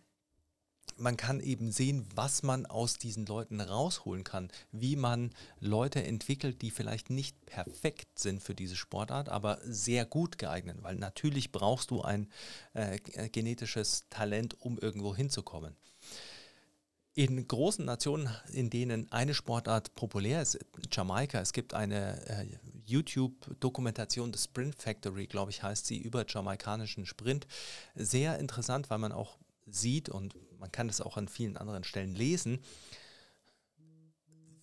man 1.00 1.18
kann 1.18 1.40
eben 1.40 1.72
sehen, 1.72 2.06
was 2.16 2.44
man 2.44 2.66
aus 2.66 2.96
diesen 2.96 3.26
Leuten 3.26 3.62
rausholen 3.62 4.24
kann, 4.24 4.50
wie 4.72 4.96
man 4.96 5.32
Leute 5.60 6.04
entwickelt, 6.04 6.62
die 6.62 6.72
vielleicht 6.72 7.10
nicht 7.10 7.46
perfekt 7.46 8.20
sind 8.20 8.42
für 8.44 8.56
diese 8.56 8.76
Sportart, 8.76 9.30
aber 9.30 9.60
sehr 9.64 10.06
gut 10.06 10.38
geeignet, 10.38 10.78
weil 10.82 10.96
natürlich 10.96 11.52
brauchst 11.52 11.92
du 11.92 12.02
ein 12.02 12.28
äh, 12.74 13.00
genetisches 13.30 14.06
Talent, 14.10 14.60
um 14.60 14.78
irgendwo 14.78 15.16
hinzukommen. 15.16 15.76
In 17.16 17.48
großen 17.48 17.84
Nationen, 17.84 18.30
in 18.54 18.70
denen 18.70 19.12
eine 19.12 19.34
Sportart 19.34 19.94
populär 19.96 20.42
ist, 20.42 20.60
Jamaika, 20.92 21.42
es 21.42 21.52
gibt 21.52 21.74
eine 21.74 22.26
äh, 22.30 22.46
YouTube-Dokumentation 22.86 24.32
des 24.32 24.46
Sprint 24.46 24.76
Factory, 24.76 25.28
glaube 25.28 25.52
ich, 25.52 25.62
heißt 25.62 25.86
sie, 25.86 25.98
über 25.98 26.26
jamaikanischen 26.28 27.06
Sprint. 27.06 27.46
Sehr 27.96 28.40
interessant, 28.40 28.90
weil 28.90 29.00
man 29.00 29.12
auch 29.12 29.38
sieht 29.68 30.08
und 30.08 30.36
man 30.60 30.72
kann 30.72 30.90
es 30.90 31.02
auch 31.02 31.18
an 31.18 31.28
vielen 31.28 31.58
anderen 31.58 31.84
Stellen 31.84 32.14
lesen, 32.14 32.60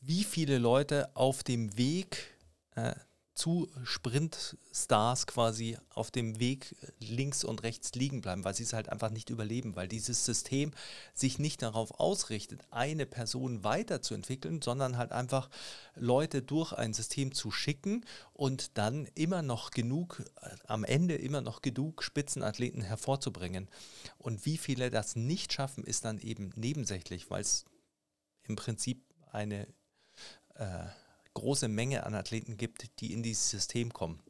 wie 0.01 0.25
viele 0.25 0.59
Leute 0.59 1.15
auf 1.17 1.43
dem 1.43 1.77
Weg 1.77 2.35
äh, 2.77 2.95
zu 3.37 3.69
Sprintstars 3.85 5.27
quasi 5.27 5.77
auf 5.91 6.11
dem 6.11 6.41
Weg 6.41 6.75
links 6.99 7.45
und 7.45 7.63
rechts 7.63 7.93
liegen 7.95 8.23
bleiben, 8.23 8.45
weil 8.45 8.55
sie 8.55 8.63
es 8.63 8.73
halt 8.73 8.89
einfach 8.89 9.11
nicht 9.11 9.29
überleben, 9.29 9.77
weil 9.77 9.89
dieses 9.89 10.25
System 10.25 10.73
sich 11.13 11.39
nicht 11.39 11.61
darauf 11.61 12.01
ausrichtet, 12.01 12.63
eine 12.71 13.05
Person 13.05 13.63
weiterzuentwickeln, 13.63 14.63
sondern 14.63 14.97
halt 14.97 15.13
einfach 15.13 15.51
Leute 15.95 16.41
durch 16.41 16.73
ein 16.73 16.95
System 16.95 17.35
zu 17.35 17.51
schicken 17.51 18.07
und 18.33 18.79
dann 18.79 19.07
immer 19.15 19.43
noch 19.43 19.71
genug, 19.71 20.25
am 20.67 20.83
Ende 20.83 21.15
immer 21.15 21.43
noch 21.43 21.61
genug 21.61 22.03
Spitzenathleten 22.03 22.81
hervorzubringen. 22.81 23.69
Und 24.17 24.47
wie 24.47 24.57
viele 24.57 24.91
das 24.91 25.15
nicht 25.15 25.53
schaffen, 25.53 25.85
ist 25.85 26.07
dann 26.07 26.19
eben 26.21 26.53
nebensächlich, 26.57 27.31
weil 27.31 27.43
es 27.43 27.67
im 28.45 28.57
Prinzip 28.57 29.05
eine 29.31 29.67
äh, 30.55 30.87
große 31.37 31.69
Menge 31.69 32.05
an 32.05 32.15
Athleten 32.15 32.57
gibt, 32.57 33.01
die 33.01 33.13
in 33.13 33.23
dieses 33.23 33.51
System 33.51 33.93
kommen. 33.93 34.21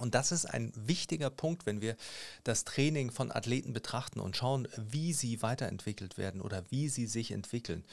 Und 0.00 0.14
das 0.14 0.32
ist 0.32 0.46
ein 0.46 0.72
wichtiger 0.74 1.28
Punkt, 1.28 1.66
wenn 1.66 1.80
wir 1.80 1.96
das 2.42 2.64
Training 2.64 3.10
von 3.10 3.30
Athleten 3.30 3.72
betrachten 3.72 4.20
und 4.20 4.36
schauen, 4.36 4.66
wie 4.76 5.12
sie 5.12 5.42
weiterentwickelt 5.42 6.16
werden 6.16 6.40
oder 6.40 6.64
wie 6.70 6.88
sie 6.88 7.06
sich 7.06 7.32
entwickeln. 7.32 7.84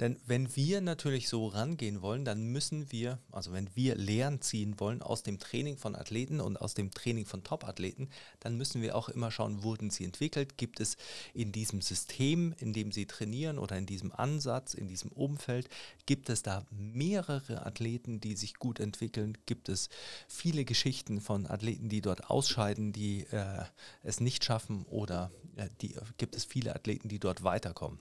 Denn 0.00 0.16
wenn 0.26 0.56
wir 0.56 0.80
natürlich 0.80 1.28
so 1.28 1.46
rangehen 1.46 2.00
wollen, 2.00 2.24
dann 2.24 2.44
müssen 2.46 2.90
wir, 2.90 3.18
also 3.30 3.52
wenn 3.52 3.68
wir 3.74 3.96
Lehren 3.96 4.40
ziehen 4.40 4.80
wollen 4.80 5.02
aus 5.02 5.22
dem 5.22 5.38
Training 5.38 5.76
von 5.76 5.94
Athleten 5.94 6.40
und 6.40 6.56
aus 6.56 6.72
dem 6.72 6.90
Training 6.90 7.26
von 7.26 7.44
Top-Athleten, 7.44 8.08
dann 8.40 8.56
müssen 8.56 8.80
wir 8.80 8.96
auch 8.96 9.10
immer 9.10 9.30
schauen, 9.30 9.62
wurden 9.62 9.90
sie 9.90 10.04
entwickelt? 10.04 10.56
Gibt 10.56 10.80
es 10.80 10.96
in 11.34 11.52
diesem 11.52 11.82
System, 11.82 12.54
in 12.58 12.72
dem 12.72 12.92
sie 12.92 13.04
trainieren 13.04 13.58
oder 13.58 13.76
in 13.76 13.84
diesem 13.84 14.10
Ansatz, 14.12 14.72
in 14.72 14.88
diesem 14.88 15.12
Umfeld, 15.12 15.68
gibt 16.06 16.30
es 16.30 16.42
da 16.42 16.64
mehrere 16.70 17.66
Athleten, 17.66 18.20
die 18.20 18.36
sich 18.36 18.54
gut 18.54 18.80
entwickeln? 18.80 19.36
Gibt 19.44 19.68
es 19.68 19.90
viele 20.28 20.64
Geschichten 20.64 21.20
von 21.20 21.46
Athleten, 21.50 21.88
die 21.88 22.00
dort 22.00 22.30
ausscheiden, 22.30 22.92
die 22.92 23.26
äh, 23.26 23.64
es 24.02 24.20
nicht 24.20 24.44
schaffen 24.44 24.84
oder 24.86 25.30
äh, 25.56 25.68
die, 25.80 25.96
gibt 26.16 26.36
es 26.36 26.44
viele 26.44 26.74
Athleten, 26.74 27.08
die 27.08 27.18
dort 27.18 27.42
weiterkommen? 27.42 27.98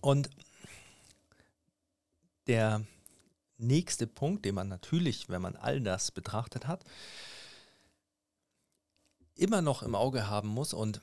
Und 0.00 0.30
der 2.46 2.84
nächste 3.58 4.06
Punkt, 4.06 4.44
den 4.44 4.54
man 4.54 4.68
natürlich, 4.68 5.28
wenn 5.28 5.42
man 5.42 5.56
all 5.56 5.80
das 5.80 6.10
betrachtet 6.10 6.66
hat, 6.66 6.84
immer 9.34 9.62
noch 9.62 9.82
im 9.82 9.94
Auge 9.94 10.28
haben 10.28 10.48
muss 10.48 10.72
und 10.72 11.00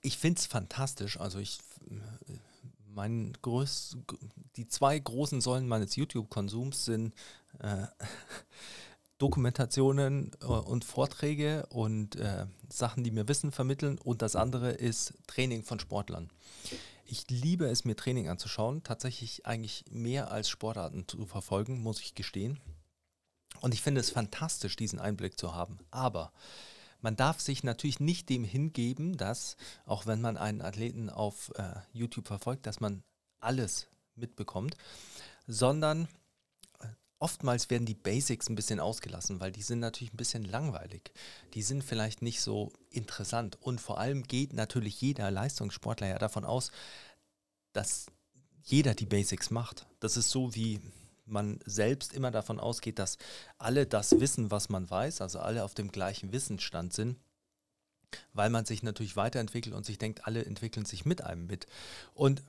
ich 0.00 0.18
finde 0.18 0.40
es 0.40 0.46
fantastisch. 0.46 1.18
Also 1.20 1.38
ich, 1.38 1.58
mein 2.94 3.32
größt, 3.42 3.96
die 4.56 4.68
zwei 4.68 4.98
großen 4.98 5.40
Säulen 5.40 5.68
meines 5.68 5.96
YouTube-Konsums 5.96 6.84
sind 6.84 7.14
äh, 7.58 7.86
Dokumentationen 9.18 10.32
äh, 10.40 10.46
und 10.46 10.84
Vorträge 10.84 11.66
und 11.70 12.16
äh, 12.16 12.46
Sachen, 12.68 13.04
die 13.04 13.10
mir 13.10 13.28
Wissen 13.28 13.52
vermitteln. 13.52 13.98
Und 13.98 14.22
das 14.22 14.36
andere 14.36 14.72
ist 14.72 15.14
Training 15.26 15.62
von 15.62 15.78
Sportlern. 15.78 16.30
Ich 17.04 17.28
liebe 17.28 17.66
es, 17.66 17.84
mir 17.84 17.96
Training 17.96 18.28
anzuschauen, 18.28 18.82
tatsächlich 18.82 19.46
eigentlich 19.46 19.84
mehr 19.90 20.30
als 20.30 20.48
Sportarten 20.48 21.06
zu 21.06 21.26
verfolgen, 21.26 21.82
muss 21.82 22.00
ich 22.00 22.14
gestehen. 22.14 22.58
Und 23.60 23.74
ich 23.74 23.82
finde 23.82 24.00
es 24.00 24.10
fantastisch, 24.10 24.76
diesen 24.76 24.98
Einblick 24.98 25.38
zu 25.38 25.54
haben. 25.54 25.78
Aber 25.90 26.32
man 27.02 27.16
darf 27.16 27.40
sich 27.40 27.64
natürlich 27.64 28.00
nicht 28.00 28.28
dem 28.28 28.44
hingeben, 28.44 29.16
dass, 29.16 29.56
auch 29.84 30.06
wenn 30.06 30.20
man 30.20 30.36
einen 30.36 30.62
Athleten 30.62 31.10
auf 31.10 31.52
äh, 31.56 31.74
YouTube 31.92 32.28
verfolgt, 32.28 32.66
dass 32.66 32.80
man 32.80 33.02
alles 33.40 33.88
mitbekommt, 34.14 34.76
sondern 35.46 36.06
äh, 36.78 36.86
oftmals 37.18 37.70
werden 37.70 37.86
die 37.86 37.94
Basics 37.94 38.48
ein 38.48 38.54
bisschen 38.54 38.78
ausgelassen, 38.80 39.40
weil 39.40 39.50
die 39.50 39.62
sind 39.62 39.80
natürlich 39.80 40.14
ein 40.14 40.16
bisschen 40.16 40.44
langweilig. 40.44 41.12
Die 41.54 41.62
sind 41.62 41.82
vielleicht 41.82 42.22
nicht 42.22 42.40
so 42.40 42.72
interessant. 42.88 43.58
Und 43.60 43.80
vor 43.80 43.98
allem 43.98 44.22
geht 44.22 44.52
natürlich 44.52 45.00
jeder 45.00 45.30
Leistungssportler 45.30 46.06
ja 46.06 46.18
davon 46.18 46.44
aus, 46.44 46.70
dass 47.72 48.06
jeder 48.62 48.94
die 48.94 49.06
Basics 49.06 49.50
macht. 49.50 49.86
Das 49.98 50.16
ist 50.16 50.30
so 50.30 50.54
wie 50.54 50.80
man 51.24 51.60
selbst 51.64 52.12
immer 52.12 52.30
davon 52.30 52.58
ausgeht, 52.58 52.98
dass 52.98 53.18
alle 53.58 53.86
das 53.86 54.18
wissen, 54.20 54.50
was 54.50 54.68
man 54.68 54.88
weiß, 54.90 55.20
also 55.20 55.38
alle 55.38 55.64
auf 55.64 55.74
dem 55.74 55.92
gleichen 55.92 56.32
Wissensstand 56.32 56.92
sind, 56.92 57.18
weil 58.32 58.50
man 58.50 58.64
sich 58.64 58.82
natürlich 58.82 59.16
weiterentwickelt 59.16 59.74
und 59.74 59.86
sich 59.86 59.98
denkt, 59.98 60.26
alle 60.26 60.44
entwickeln 60.44 60.84
sich 60.84 61.04
mit 61.04 61.22
einem 61.22 61.46
mit. 61.46 61.66
Und 62.14 62.42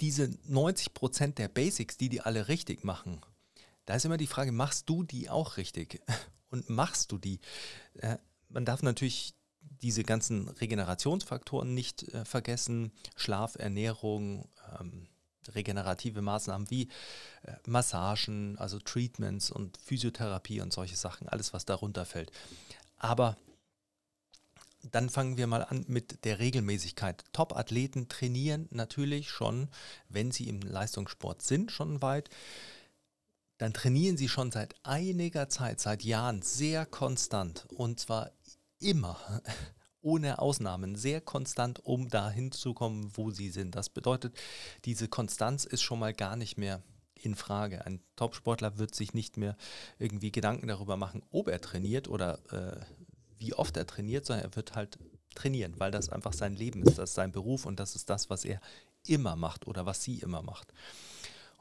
diese 0.00 0.30
90 0.46 0.94
Prozent 0.94 1.38
der 1.38 1.48
Basics, 1.48 1.96
die 1.96 2.08
die 2.08 2.20
alle 2.20 2.48
richtig 2.48 2.84
machen, 2.84 3.20
da 3.86 3.94
ist 3.94 4.04
immer 4.04 4.16
die 4.16 4.26
Frage, 4.26 4.52
machst 4.52 4.88
du 4.88 5.02
die 5.02 5.28
auch 5.30 5.56
richtig? 5.56 6.00
Und 6.50 6.68
machst 6.68 7.12
du 7.12 7.18
die? 7.18 7.38
Äh, 7.94 8.16
man 8.48 8.64
darf 8.64 8.82
natürlich 8.82 9.34
diese 9.60 10.02
ganzen 10.02 10.48
Regenerationsfaktoren 10.48 11.74
nicht 11.74 12.02
äh, 12.14 12.24
vergessen, 12.24 12.92
Schlaf, 13.16 13.56
Ernährung, 13.56 14.48
ähm, 14.80 15.08
regenerative 15.48 16.22
Maßnahmen 16.22 16.70
wie 16.70 16.88
äh, 17.42 17.52
Massagen, 17.66 18.58
also 18.58 18.78
Treatments 18.78 19.50
und 19.50 19.78
Physiotherapie 19.78 20.60
und 20.60 20.72
solche 20.72 20.96
Sachen, 20.96 21.28
alles 21.28 21.52
was 21.52 21.64
darunter 21.64 22.04
fällt. 22.04 22.30
Aber 22.96 23.36
dann 24.82 25.10
fangen 25.10 25.36
wir 25.36 25.46
mal 25.46 25.62
an 25.62 25.84
mit 25.88 26.24
der 26.24 26.38
Regelmäßigkeit. 26.38 27.24
Top-Athleten 27.32 28.08
trainieren 28.08 28.68
natürlich 28.70 29.28
schon, 29.28 29.68
wenn 30.08 30.30
sie 30.30 30.48
im 30.48 30.60
Leistungssport 30.60 31.42
sind, 31.42 31.70
schon 31.70 32.00
weit. 32.02 32.30
Dann 33.58 33.74
trainieren 33.74 34.16
sie 34.16 34.28
schon 34.28 34.50
seit 34.50 34.74
einiger 34.84 35.50
Zeit, 35.50 35.80
seit 35.80 36.02
Jahren 36.02 36.40
sehr 36.40 36.86
konstant 36.86 37.66
und 37.74 38.00
zwar 38.00 38.30
immer 38.78 39.42
ohne 40.02 40.38
Ausnahmen 40.38 40.96
sehr 40.96 41.20
konstant, 41.20 41.84
um 41.84 42.08
dahin 42.08 42.52
zu 42.52 42.74
kommen, 42.74 43.10
wo 43.14 43.30
sie 43.30 43.50
sind. 43.50 43.74
Das 43.74 43.88
bedeutet, 43.88 44.36
diese 44.84 45.08
Konstanz 45.08 45.64
ist 45.64 45.82
schon 45.82 45.98
mal 45.98 46.14
gar 46.14 46.36
nicht 46.36 46.58
mehr 46.58 46.82
in 47.14 47.34
Frage. 47.34 47.84
Ein 47.84 48.00
Topsportler 48.16 48.78
wird 48.78 48.94
sich 48.94 49.14
nicht 49.14 49.36
mehr 49.36 49.56
irgendwie 49.98 50.32
Gedanken 50.32 50.68
darüber 50.68 50.96
machen, 50.96 51.22
ob 51.30 51.48
er 51.48 51.60
trainiert 51.60 52.08
oder 52.08 52.38
äh, 52.52 52.80
wie 53.38 53.54
oft 53.54 53.76
er 53.76 53.86
trainiert, 53.86 54.26
sondern 54.26 54.46
er 54.46 54.56
wird 54.56 54.74
halt 54.74 54.98
trainieren, 55.34 55.74
weil 55.78 55.90
das 55.90 56.08
einfach 56.08 56.32
sein 56.32 56.56
Leben 56.56 56.82
ist, 56.82 56.98
das 56.98 57.10
ist 57.10 57.14
sein 57.14 57.32
Beruf 57.32 57.66
und 57.66 57.78
das 57.78 57.94
ist 57.94 58.10
das, 58.10 58.30
was 58.30 58.44
er 58.44 58.60
immer 59.06 59.36
macht 59.36 59.66
oder 59.66 59.86
was 59.86 60.02
sie 60.02 60.18
immer 60.18 60.42
macht. 60.42 60.72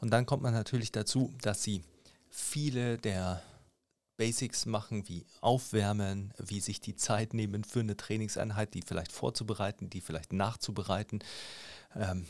Und 0.01 0.11
dann 0.11 0.25
kommt 0.25 0.43
man 0.43 0.53
natürlich 0.53 0.91
dazu, 0.91 1.33
dass 1.41 1.63
sie 1.63 1.83
viele 2.29 2.97
der 2.97 3.41
Basics 4.19 4.65
machen, 4.65 5.07
wie 5.07 5.25
Aufwärmen, 5.39 6.33
wie 6.37 6.59
sich 6.59 6.81
die 6.81 6.97
Zeit 6.97 7.33
nehmen 7.33 7.63
für 7.63 7.79
eine 7.79 7.95
Trainingseinheit, 7.95 8.73
die 8.73 8.81
vielleicht 8.81 9.13
vorzubereiten, 9.13 9.89
die 9.89 10.01
vielleicht 10.01 10.33
nachzubereiten, 10.33 11.23
ähm, 11.95 12.27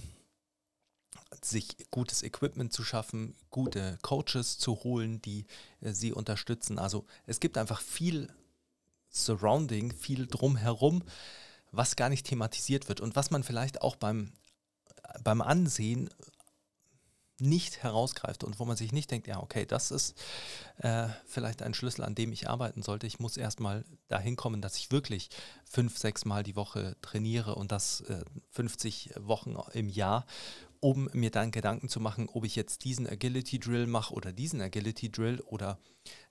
sich 1.44 1.90
gutes 1.90 2.22
Equipment 2.22 2.72
zu 2.72 2.84
schaffen, 2.84 3.36
gute 3.50 3.98
Coaches 4.04 4.60
zu 4.60 4.84
holen, 4.84 5.20
die 5.24 5.48
äh, 5.82 5.92
sie 5.92 6.14
unterstützen. 6.14 6.78
Also 6.78 7.08
es 7.26 7.40
gibt 7.40 7.58
einfach 7.58 7.82
viel 7.82 8.32
Surrounding, 9.10 9.92
viel 9.92 10.28
drumherum, 10.28 11.02
was 11.72 11.96
gar 11.96 12.10
nicht 12.10 12.28
thematisiert 12.28 12.88
wird 12.88 13.02
und 13.02 13.16
was 13.16 13.32
man 13.32 13.42
vielleicht 13.44 13.82
auch 13.82 13.96
beim, 13.96 14.32
beim 15.24 15.42
Ansehen 15.42 16.12
nicht 17.42 17.84
herausgreift 17.84 18.44
und 18.44 18.60
wo 18.60 18.66
man 18.66 18.78
sich 18.78 18.92
nicht 18.92 19.12
denkt, 19.12 19.28
ja, 19.28 19.42
okay, 19.42 19.66
das 19.66 19.92
ist 19.92 20.18
äh, 20.78 21.08
vielleicht 21.26 21.62
ein 21.62 21.74
Schlüssel, 21.74 22.04
an 22.04 22.16
dem 22.16 22.32
ich 22.32 22.50
arbeiten 22.50 22.82
sollte. 22.82 23.08
Ich 23.08 23.20
muss 23.20 23.38
erstmal 23.38 23.86
dahin 24.08 24.36
kommen, 24.36 24.62
dass 24.62 24.78
ich 24.78 24.92
wirklich 24.92 25.30
fünf, 25.66 25.98
sechs 25.98 26.26
Mal 26.26 26.44
die 26.44 26.56
Woche 26.56 26.96
trainiere 27.02 27.56
und 27.56 27.72
das 27.72 28.02
äh, 28.02 28.24
50 28.52 29.12
Wochen 29.20 29.56
im 29.74 29.90
Jahr, 29.90 30.26
um 30.80 31.10
mir 31.14 31.32
dann 31.32 31.52
Gedanken 31.52 31.90
zu 31.90 32.00
machen, 32.00 32.30
ob 32.32 32.46
ich 32.46 32.56
jetzt 32.56 32.84
diesen 32.84 33.08
Agility 33.08 33.60
Drill 33.60 33.88
mache 33.88 34.14
oder 34.14 34.32
diesen 34.32 34.62
Agility 34.62 35.12
Drill 35.12 35.42
oder 35.42 35.78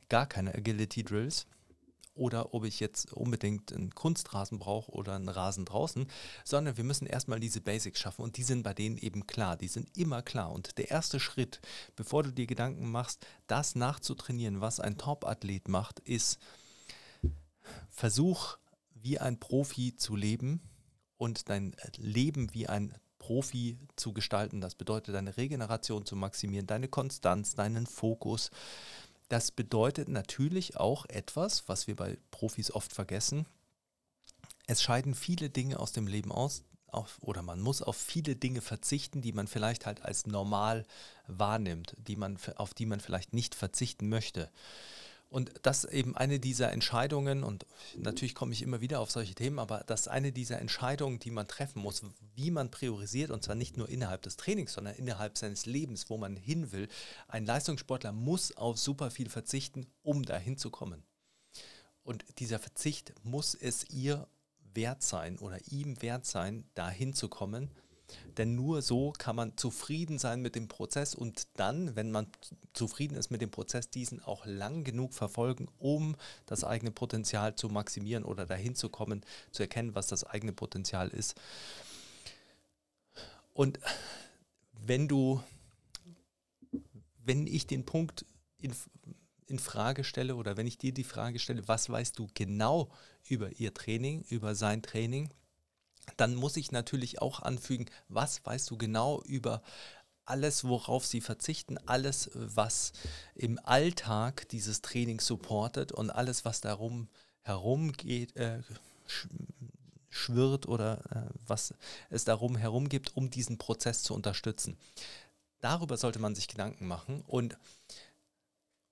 gar 0.08 0.26
keine 0.26 0.54
Agility 0.54 1.04
Drills 1.04 1.46
oder 2.18 2.54
ob 2.54 2.64
ich 2.64 2.80
jetzt 2.80 3.12
unbedingt 3.12 3.72
einen 3.72 3.94
Kunstrasen 3.94 4.58
brauche 4.58 4.90
oder 4.92 5.14
einen 5.14 5.28
Rasen 5.28 5.64
draußen, 5.64 6.06
sondern 6.44 6.76
wir 6.76 6.84
müssen 6.84 7.06
erstmal 7.06 7.40
diese 7.40 7.60
Basics 7.60 8.00
schaffen 8.00 8.22
und 8.22 8.36
die 8.36 8.42
sind 8.42 8.62
bei 8.62 8.74
denen 8.74 8.98
eben 8.98 9.26
klar, 9.26 9.56
die 9.56 9.68
sind 9.68 9.96
immer 9.96 10.22
klar. 10.22 10.52
Und 10.52 10.78
der 10.78 10.90
erste 10.90 11.20
Schritt, 11.20 11.60
bevor 11.96 12.22
du 12.22 12.32
dir 12.32 12.46
Gedanken 12.46 12.90
machst, 12.90 13.26
das 13.46 13.74
nachzutrainieren, 13.74 14.60
was 14.60 14.80
ein 14.80 14.98
Top-Athlet 14.98 15.68
macht, 15.68 16.00
ist 16.00 16.38
Versuch, 17.90 18.58
wie 18.94 19.18
ein 19.18 19.38
Profi 19.38 19.94
zu 19.96 20.16
leben 20.16 20.60
und 21.16 21.48
dein 21.48 21.74
Leben 21.96 22.52
wie 22.54 22.68
ein 22.68 22.94
Profi 23.18 23.78
zu 23.96 24.12
gestalten. 24.12 24.60
Das 24.60 24.74
bedeutet, 24.74 25.14
deine 25.14 25.36
Regeneration 25.36 26.06
zu 26.06 26.16
maximieren, 26.16 26.66
deine 26.66 26.88
Konstanz, 26.88 27.54
deinen 27.54 27.86
Fokus, 27.86 28.50
das 29.28 29.50
bedeutet 29.50 30.08
natürlich 30.08 30.76
auch 30.76 31.04
etwas, 31.06 31.68
was 31.68 31.86
wir 31.86 31.96
bei 31.96 32.18
Profis 32.30 32.70
oft 32.70 32.92
vergessen. 32.92 33.46
Es 34.66 34.82
scheiden 34.82 35.14
viele 35.14 35.50
Dinge 35.50 35.78
aus 35.80 35.92
dem 35.92 36.06
Leben 36.06 36.32
aus, 36.32 36.64
auf, 36.86 37.18
oder 37.20 37.42
man 37.42 37.60
muss 37.60 37.82
auf 37.82 37.96
viele 37.96 38.36
Dinge 38.36 38.60
verzichten, 38.60 39.20
die 39.20 39.32
man 39.32 39.46
vielleicht 39.46 39.86
halt 39.86 40.02
als 40.02 40.26
normal 40.26 40.86
wahrnimmt, 41.26 41.94
die 41.98 42.16
man, 42.16 42.38
auf 42.56 42.74
die 42.74 42.86
man 42.86 43.00
vielleicht 43.00 43.34
nicht 43.34 43.54
verzichten 43.54 44.08
möchte. 44.08 44.50
Und 45.30 45.52
das 45.62 45.84
eben 45.84 46.16
eine 46.16 46.40
dieser 46.40 46.72
Entscheidungen, 46.72 47.44
und 47.44 47.66
natürlich 47.96 48.34
komme 48.34 48.52
ich 48.52 48.62
immer 48.62 48.80
wieder 48.80 49.00
auf 49.00 49.10
solche 49.10 49.34
Themen, 49.34 49.58
aber 49.58 49.84
das 49.86 50.02
ist 50.02 50.08
eine 50.08 50.32
dieser 50.32 50.58
Entscheidungen, 50.58 51.18
die 51.18 51.30
man 51.30 51.46
treffen 51.46 51.82
muss, 51.82 52.02
wie 52.34 52.50
man 52.50 52.70
priorisiert, 52.70 53.30
und 53.30 53.42
zwar 53.42 53.54
nicht 53.54 53.76
nur 53.76 53.90
innerhalb 53.90 54.22
des 54.22 54.38
Trainings, 54.38 54.72
sondern 54.72 54.94
innerhalb 54.94 55.36
seines 55.36 55.66
Lebens, 55.66 56.08
wo 56.08 56.16
man 56.16 56.36
hin 56.36 56.72
will. 56.72 56.88
Ein 57.26 57.44
Leistungssportler 57.44 58.12
muss 58.12 58.56
auf 58.56 58.78
super 58.78 59.10
viel 59.10 59.28
verzichten, 59.28 59.86
um 60.02 60.24
dahin 60.24 60.56
zu 60.56 60.70
kommen. 60.70 61.02
Und 62.02 62.24
dieser 62.38 62.58
Verzicht 62.58 63.12
muss 63.22 63.54
es 63.54 63.90
ihr 63.90 64.26
wert 64.72 65.02
sein 65.02 65.38
oder 65.38 65.58
ihm 65.70 66.00
wert 66.00 66.24
sein, 66.24 66.64
dahin 66.74 67.12
zu 67.12 67.28
kommen 67.28 67.70
denn 68.36 68.54
nur 68.54 68.82
so 68.82 69.12
kann 69.18 69.36
man 69.36 69.56
zufrieden 69.56 70.18
sein 70.18 70.40
mit 70.40 70.54
dem 70.54 70.68
Prozess 70.68 71.14
und 71.14 71.48
dann, 71.56 71.96
wenn 71.96 72.10
man 72.10 72.26
zufrieden 72.72 73.16
ist 73.16 73.30
mit 73.30 73.40
dem 73.40 73.50
Prozess, 73.50 73.90
diesen 73.90 74.22
auch 74.22 74.46
lang 74.46 74.84
genug 74.84 75.14
verfolgen, 75.14 75.68
um 75.78 76.16
das 76.46 76.64
eigene 76.64 76.90
Potenzial 76.90 77.54
zu 77.54 77.68
maximieren 77.68 78.24
oder 78.24 78.46
dahin 78.46 78.74
zu 78.74 78.88
kommen, 78.88 79.24
zu 79.50 79.62
erkennen, 79.62 79.94
was 79.94 80.06
das 80.06 80.24
eigene 80.24 80.52
Potenzial 80.52 81.08
ist. 81.08 81.34
Und 83.52 83.80
wenn 84.72 85.08
du, 85.08 85.42
wenn 87.24 87.46
ich 87.46 87.66
den 87.66 87.84
Punkt 87.84 88.24
in, 88.58 88.72
in 89.46 89.58
Frage 89.58 90.04
stelle 90.04 90.36
oder 90.36 90.56
wenn 90.56 90.66
ich 90.66 90.78
dir 90.78 90.94
die 90.94 91.04
Frage 91.04 91.38
stelle, 91.38 91.66
was 91.66 91.90
weißt 91.90 92.18
du 92.18 92.28
genau 92.34 92.90
über 93.28 93.50
ihr 93.58 93.74
Training, 93.74 94.22
über 94.28 94.54
sein 94.54 94.82
Training, 94.82 95.30
dann 96.16 96.34
muss 96.34 96.56
ich 96.56 96.72
natürlich 96.72 97.20
auch 97.20 97.40
anfügen, 97.40 97.86
was 98.08 98.44
weißt 98.44 98.70
du 98.70 98.76
genau 98.76 99.22
über 99.22 99.62
alles, 100.24 100.64
worauf 100.64 101.06
sie 101.06 101.20
verzichten, 101.20 101.78
alles, 101.86 102.30
was 102.34 102.92
im 103.34 103.58
Alltag 103.64 104.48
dieses 104.50 104.82
Training 104.82 105.20
supportet 105.20 105.92
und 105.92 106.10
alles, 106.10 106.44
was 106.44 106.60
darum 106.60 107.08
herumgeht, 107.42 108.36
äh, 108.36 108.60
schwirrt 110.10 110.66
oder 110.66 111.00
äh, 111.10 111.34
was 111.46 111.74
es 112.10 112.24
darum 112.24 112.56
herum 112.56 112.88
gibt, 112.88 113.16
um 113.16 113.30
diesen 113.30 113.56
Prozess 113.58 114.02
zu 114.02 114.14
unterstützen. 114.14 114.76
Darüber 115.60 115.96
sollte 115.96 116.18
man 116.18 116.34
sich 116.34 116.48
Gedanken 116.48 116.86
machen 116.86 117.22
und 117.26 117.56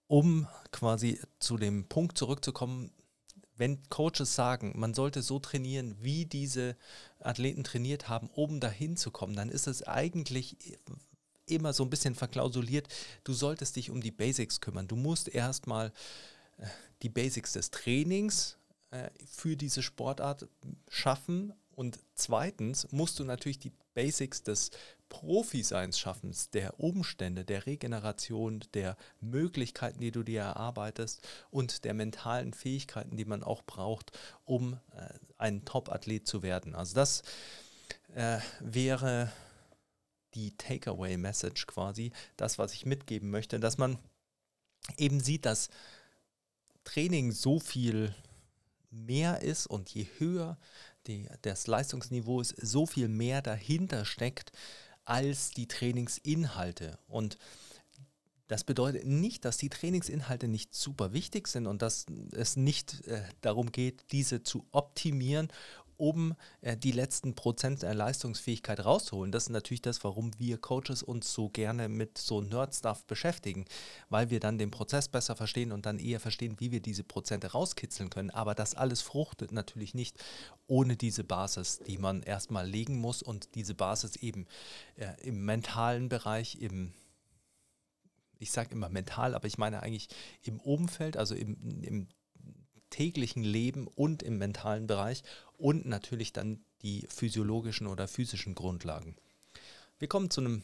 um 0.09 0.47
quasi 0.73 1.21
zu 1.39 1.57
dem 1.57 1.89
Punkt 1.89 2.17
zurückzukommen, 2.17 2.91
wenn 3.57 3.83
Coaches 3.89 4.35
sagen, 4.35 4.73
man 4.77 4.95
sollte 4.95 5.23
so 5.23 5.39
trainieren, 5.39 5.97
wie 6.01 6.27
diese 6.27 6.77
Athleten 7.21 7.65
trainiert 7.65 8.09
haben, 8.09 8.29
um 8.35 8.61
dahin 8.61 8.97
zu 8.97 9.11
kommen, 9.11 9.37
dann 9.37 9.49
ist 9.49 9.67
es 9.67 9.83
eigentlich 9.83 10.57
immer 11.47 11.73
so 11.73 11.85
ein 11.85 11.91
bisschen 11.91 12.15
verklausuliert, 12.15 12.89
du 13.25 13.33
solltest 13.33 13.77
dich 13.77 13.91
um 13.91 14.01
die 14.01 14.11
Basics 14.11 14.61
kümmern. 14.61 14.89
Du 14.89 14.97
musst 14.97 15.29
erstmal 15.29 15.93
äh, 16.59 16.67
die 17.03 17.09
Basics 17.09 17.53
des 17.53 17.71
Trainings 17.71 18.59
äh, 18.91 19.11
für 19.27 19.57
diese 19.57 19.83
Sportart 19.83 20.49
schaffen 20.89 21.53
und 21.73 21.99
zweitens 22.15 22.91
musst 22.91 23.19
du 23.19 23.25
natürlich 23.25 23.59
die 23.59 23.73
Basics 23.95 24.43
des 24.43 24.71
Profiseins 25.09 25.99
schaffens, 25.99 26.51
der 26.51 26.81
Umstände, 26.81 27.45
der 27.45 27.67
Regeneration, 27.67 28.65
der 28.75 28.97
Möglichkeiten, 29.21 30.01
die 30.01 30.11
du 30.11 30.23
dir 30.23 30.43
erarbeitest 30.43 31.27
und 31.51 31.85
der 31.85 31.95
mentalen 31.95 32.53
Fähigkeiten, 32.53 33.17
die 33.17 33.25
man 33.25 33.43
auch 33.43 33.63
braucht, 33.63 34.13
um 34.45 34.75
äh, 34.95 35.09
ein 35.39 35.65
Top-Athlet 35.65 36.27
zu 36.27 36.43
werden. 36.43 36.75
Also 36.75 36.95
das 36.95 37.23
äh, 38.15 38.39
wäre 38.61 39.33
die 40.35 40.57
Takeaway-Message 40.57 41.67
quasi, 41.67 42.13
das, 42.37 42.59
was 42.59 42.75
ich 42.75 42.85
mitgeben 42.85 43.31
möchte, 43.31 43.59
dass 43.61 43.79
man 43.79 43.99
eben 44.99 45.21
sieht, 45.21 45.47
dass 45.47 45.71
Training 46.85 47.33
so 47.33 47.59
viel 47.59 48.15
mehr 48.91 49.43
ist 49.43 49.67
und 49.67 49.91
je 49.91 50.07
höher 50.19 50.59
die, 51.07 51.29
das 51.43 51.67
Leistungsniveau 51.67 52.41
ist, 52.41 52.55
so 52.61 52.87
viel 52.87 53.09
mehr 53.09 53.43
dahinter 53.43 54.05
steckt 54.05 54.53
als 55.07 55.51
die 55.51 55.67
Trainingsinhalte. 55.67 56.99
Und 57.09 57.39
das 58.49 58.63
bedeutet 58.63 59.07
nicht, 59.07 59.45
dass 59.45 59.57
die 59.57 59.69
Trainingsinhalte 59.69 60.47
nicht 60.47 60.75
super 60.75 61.13
wichtig 61.13 61.49
sind 61.49 61.67
und 61.67 61.83
dass 61.83 62.07
es 62.33 62.57
nicht 62.57 63.07
äh, 63.07 63.23
darum 63.41 63.73
geht, 63.73 64.05
diese 64.13 64.43
zu 64.43 64.67
optimieren 64.71 65.49
um 65.97 66.35
äh, 66.61 66.77
die 66.77 66.93
letzten 66.93 67.35
Prozent 67.35 67.83
der 67.83 67.95
Leistungsfähigkeit 67.95 68.85
rauszuholen. 68.85 69.33
Das 69.33 69.45
ist 69.45 69.51
natürlich 69.51 69.83
das, 69.83 70.03
warum 70.05 70.31
wir 70.39 70.59
Coaches 70.59 71.03
uns 71.03 71.33
so 71.33 71.49
gerne 71.49 71.89
mit 71.89 72.19
so 72.19 72.41
Nerd-Stuff 72.41 73.05
beschäftigen, 73.07 73.65
weil 74.09 74.31
wir 74.31 74.41
dann 74.41 74.59
den 74.59 74.71
Prozess 74.71 75.09
besser 75.09 75.37
verstehen 75.37 75.73
und 75.73 75.87
dann 75.87 75.99
eher 75.99 76.21
verstehen, 76.21 76.57
wie 76.59 76.73
wir 76.73 76.81
diese 76.81 77.05
Prozente 77.05 77.53
rauskitzeln 77.53 78.11
können. 78.11 78.31
Aber 78.31 78.55
das 78.55 78.75
alles 78.75 79.03
fruchtet 79.03 79.53
natürlich 79.53 79.95
nicht 79.95 80.17
ohne 80.67 80.97
diese 80.97 81.25
Basis, 81.25 81.81
die 81.87 81.99
man 81.99 82.23
erstmal 82.23 82.69
legen 82.69 82.97
muss 82.97 83.23
und 83.23 83.55
diese 83.55 83.75
Basis 83.75 84.17
eben 84.17 84.47
äh, 84.97 85.15
im 85.23 85.45
mentalen 85.45 86.09
Bereich, 86.09 86.61
im 86.61 86.93
ich 88.39 88.53
sage 88.53 88.73
immer 88.73 88.89
mental, 88.89 89.35
aber 89.35 89.47
ich 89.47 89.59
meine 89.59 89.83
eigentlich 89.83 90.09
im 90.43 90.61
Umfeld, 90.61 91.17
also 91.17 91.35
im, 91.35 91.57
im 91.83 92.09
täglichen 92.91 93.43
Leben 93.43 93.87
und 93.87 94.23
im 94.23 94.39
mentalen 94.39 94.87
Bereich 94.87 95.23
und 95.57 95.87
natürlich 95.87 96.33
dann 96.33 96.65
die 96.83 97.07
physiologischen 97.09 97.87
oder 97.87 98.09
physischen 98.09 98.55
Grundlagen. 98.55 99.17
Wir 99.99 100.09
kommen 100.09 100.31
zu 100.31 100.41
einem 100.41 100.63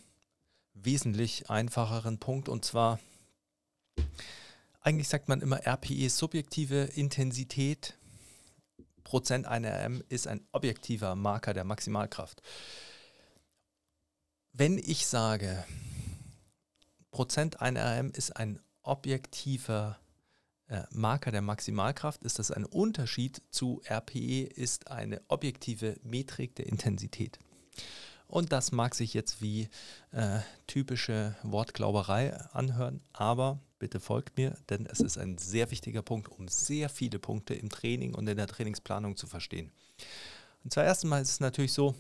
wesentlich 0.75 1.51
einfacheren 1.51 2.19
Punkt 2.19 2.49
und 2.49 2.65
zwar, 2.65 2.99
eigentlich 4.81 5.09
sagt 5.09 5.29
man 5.29 5.41
immer 5.41 5.67
RPE 5.67 6.09
subjektive 6.11 6.85
Intensität. 6.95 7.97
Prozent 9.05 9.47
einer 9.47 9.85
RM 9.85 10.03
ist 10.09 10.27
ein 10.27 10.47
objektiver 10.53 11.15
Marker 11.15 11.55
der 11.55 11.65
Maximalkraft. 11.65 12.43
Wenn 14.53 14.79
ich 14.79 15.07
sage, 15.07 15.65
Prozent 17.11 17.61
einer 17.61 17.99
RM 17.99 18.11
ist 18.11 18.37
ein 18.37 18.61
objektiver 18.83 19.99
Marker 20.91 21.31
der 21.31 21.43
Maximalkraft 21.43 22.23
ist 22.23 22.39
das 22.39 22.51
ein 22.51 22.65
Unterschied 22.65 23.43
zu 23.51 23.83
RPE, 23.89 24.45
ist 24.45 24.91
eine 24.91 25.21
objektive 25.29 25.97
Metrik 26.03 26.55
der 26.57 26.67
Intensität. 26.67 27.39
Und 28.27 28.53
das 28.53 28.73
mag 28.73 28.95
sich 28.95 29.13
jetzt 29.13 29.43
wie 29.43 29.69
äh, 30.13 30.39
typische 30.67 31.37
Wortglauberei 31.43 32.35
anhören, 32.53 33.03
aber 33.13 33.61
bitte 33.79 34.01
folgt 34.01 34.39
mir, 34.39 34.57
denn 34.71 34.87
es 34.87 35.01
ist 35.01 35.19
ein 35.19 35.37
sehr 35.37 35.71
wichtiger 35.71 36.01
Punkt, 36.01 36.29
um 36.29 36.49
sehr 36.49 36.89
viele 36.89 37.19
Punkte 37.19 37.53
im 37.55 37.69
Training 37.69 38.15
und 38.15 38.27
in 38.27 38.39
der 38.39 38.47
Trainingsplanung 38.47 39.17
zu 39.17 39.27
verstehen. 39.27 39.71
Und 40.65 40.73
zwar 40.73 40.85
erstmal 40.85 41.21
ist 41.21 41.31
es 41.31 41.41
natürlich 41.41 41.75
so, 41.75 41.95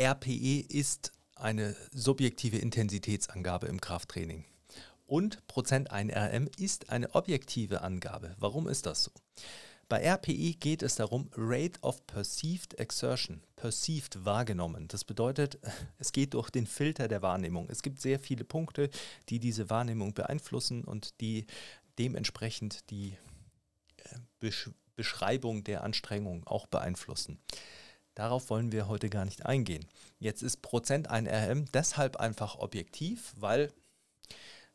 RPE 0.00 0.64
ist 0.68 1.12
eine 1.36 1.76
subjektive 1.92 2.58
Intensitätsangabe 2.58 3.68
im 3.68 3.80
Krafttraining 3.80 4.44
und 5.12 5.46
Prozent 5.46 5.90
ein 5.90 6.10
RM 6.10 6.48
ist 6.56 6.88
eine 6.88 7.14
objektive 7.14 7.82
Angabe. 7.82 8.34
Warum 8.38 8.66
ist 8.66 8.86
das 8.86 9.04
so? 9.04 9.10
Bei 9.90 10.02
RPE 10.02 10.54
geht 10.54 10.82
es 10.82 10.94
darum, 10.94 11.28
Rate 11.36 11.78
of 11.82 12.06
Perceived 12.06 12.80
Exertion, 12.80 13.42
perceived 13.54 14.24
wahrgenommen. 14.24 14.88
Das 14.88 15.04
bedeutet, 15.04 15.58
es 15.98 16.12
geht 16.12 16.32
durch 16.32 16.48
den 16.48 16.66
Filter 16.66 17.08
der 17.08 17.20
Wahrnehmung. 17.20 17.68
Es 17.68 17.82
gibt 17.82 18.00
sehr 18.00 18.18
viele 18.18 18.44
Punkte, 18.44 18.88
die 19.28 19.38
diese 19.38 19.68
Wahrnehmung 19.68 20.14
beeinflussen 20.14 20.82
und 20.82 21.20
die 21.20 21.44
dementsprechend 21.98 22.88
die 22.88 23.18
äh, 23.98 24.18
Besch 24.40 24.70
Beschreibung 24.96 25.62
der 25.62 25.84
Anstrengung 25.84 26.46
auch 26.46 26.66
beeinflussen. 26.66 27.38
Darauf 28.14 28.48
wollen 28.48 28.72
wir 28.72 28.88
heute 28.88 29.10
gar 29.10 29.26
nicht 29.26 29.44
eingehen. 29.44 29.86
Jetzt 30.18 30.42
ist 30.42 30.62
Prozent 30.62 31.08
ein 31.08 31.26
RM 31.26 31.66
deshalb 31.72 32.16
einfach 32.16 32.56
objektiv, 32.56 33.34
weil 33.36 33.72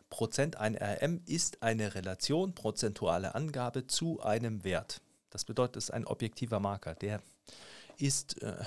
Prozent 0.09 0.55
ein 0.57 0.75
RM 0.75 1.21
ist 1.25 1.61
eine 1.61 1.95
Relation, 1.95 2.53
prozentuale 2.55 3.35
Angabe 3.35 3.87
zu 3.87 4.21
einem 4.21 4.63
Wert. 4.63 5.01
Das 5.29 5.45
bedeutet, 5.45 5.77
es 5.77 5.85
ist 5.85 5.91
ein 5.91 6.05
objektiver 6.05 6.59
Marker. 6.59 6.95
Der 6.95 7.21
ist 7.97 8.41
äh, 8.41 8.63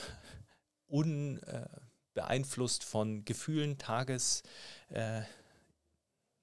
unbeeinflusst 0.87 2.83
äh, 2.83 2.87
von 2.87 3.25
Gefühlen, 3.25 3.79
Tages, 3.79 4.43
äh, 4.91 5.23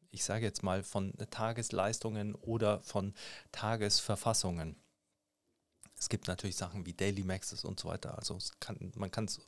ich 0.09 0.23
sage 0.23 0.45
jetzt 0.45 0.63
mal 0.63 0.83
von 0.83 1.13
Tagesleistungen 1.29 2.33
oder 2.35 2.81
von 2.81 3.13
Tagesverfassungen. 3.51 4.75
Es 5.99 6.09
gibt 6.09 6.27
natürlich 6.27 6.55
Sachen 6.55 6.85
wie 6.85 6.93
Daily 6.93 7.23
Maxes 7.23 7.65
und 7.65 7.79
so 7.79 7.89
weiter, 7.89 8.17
also 8.17 8.37
kann, 8.59 8.91
man 8.95 9.11
kann 9.11 9.25
es 9.25 9.41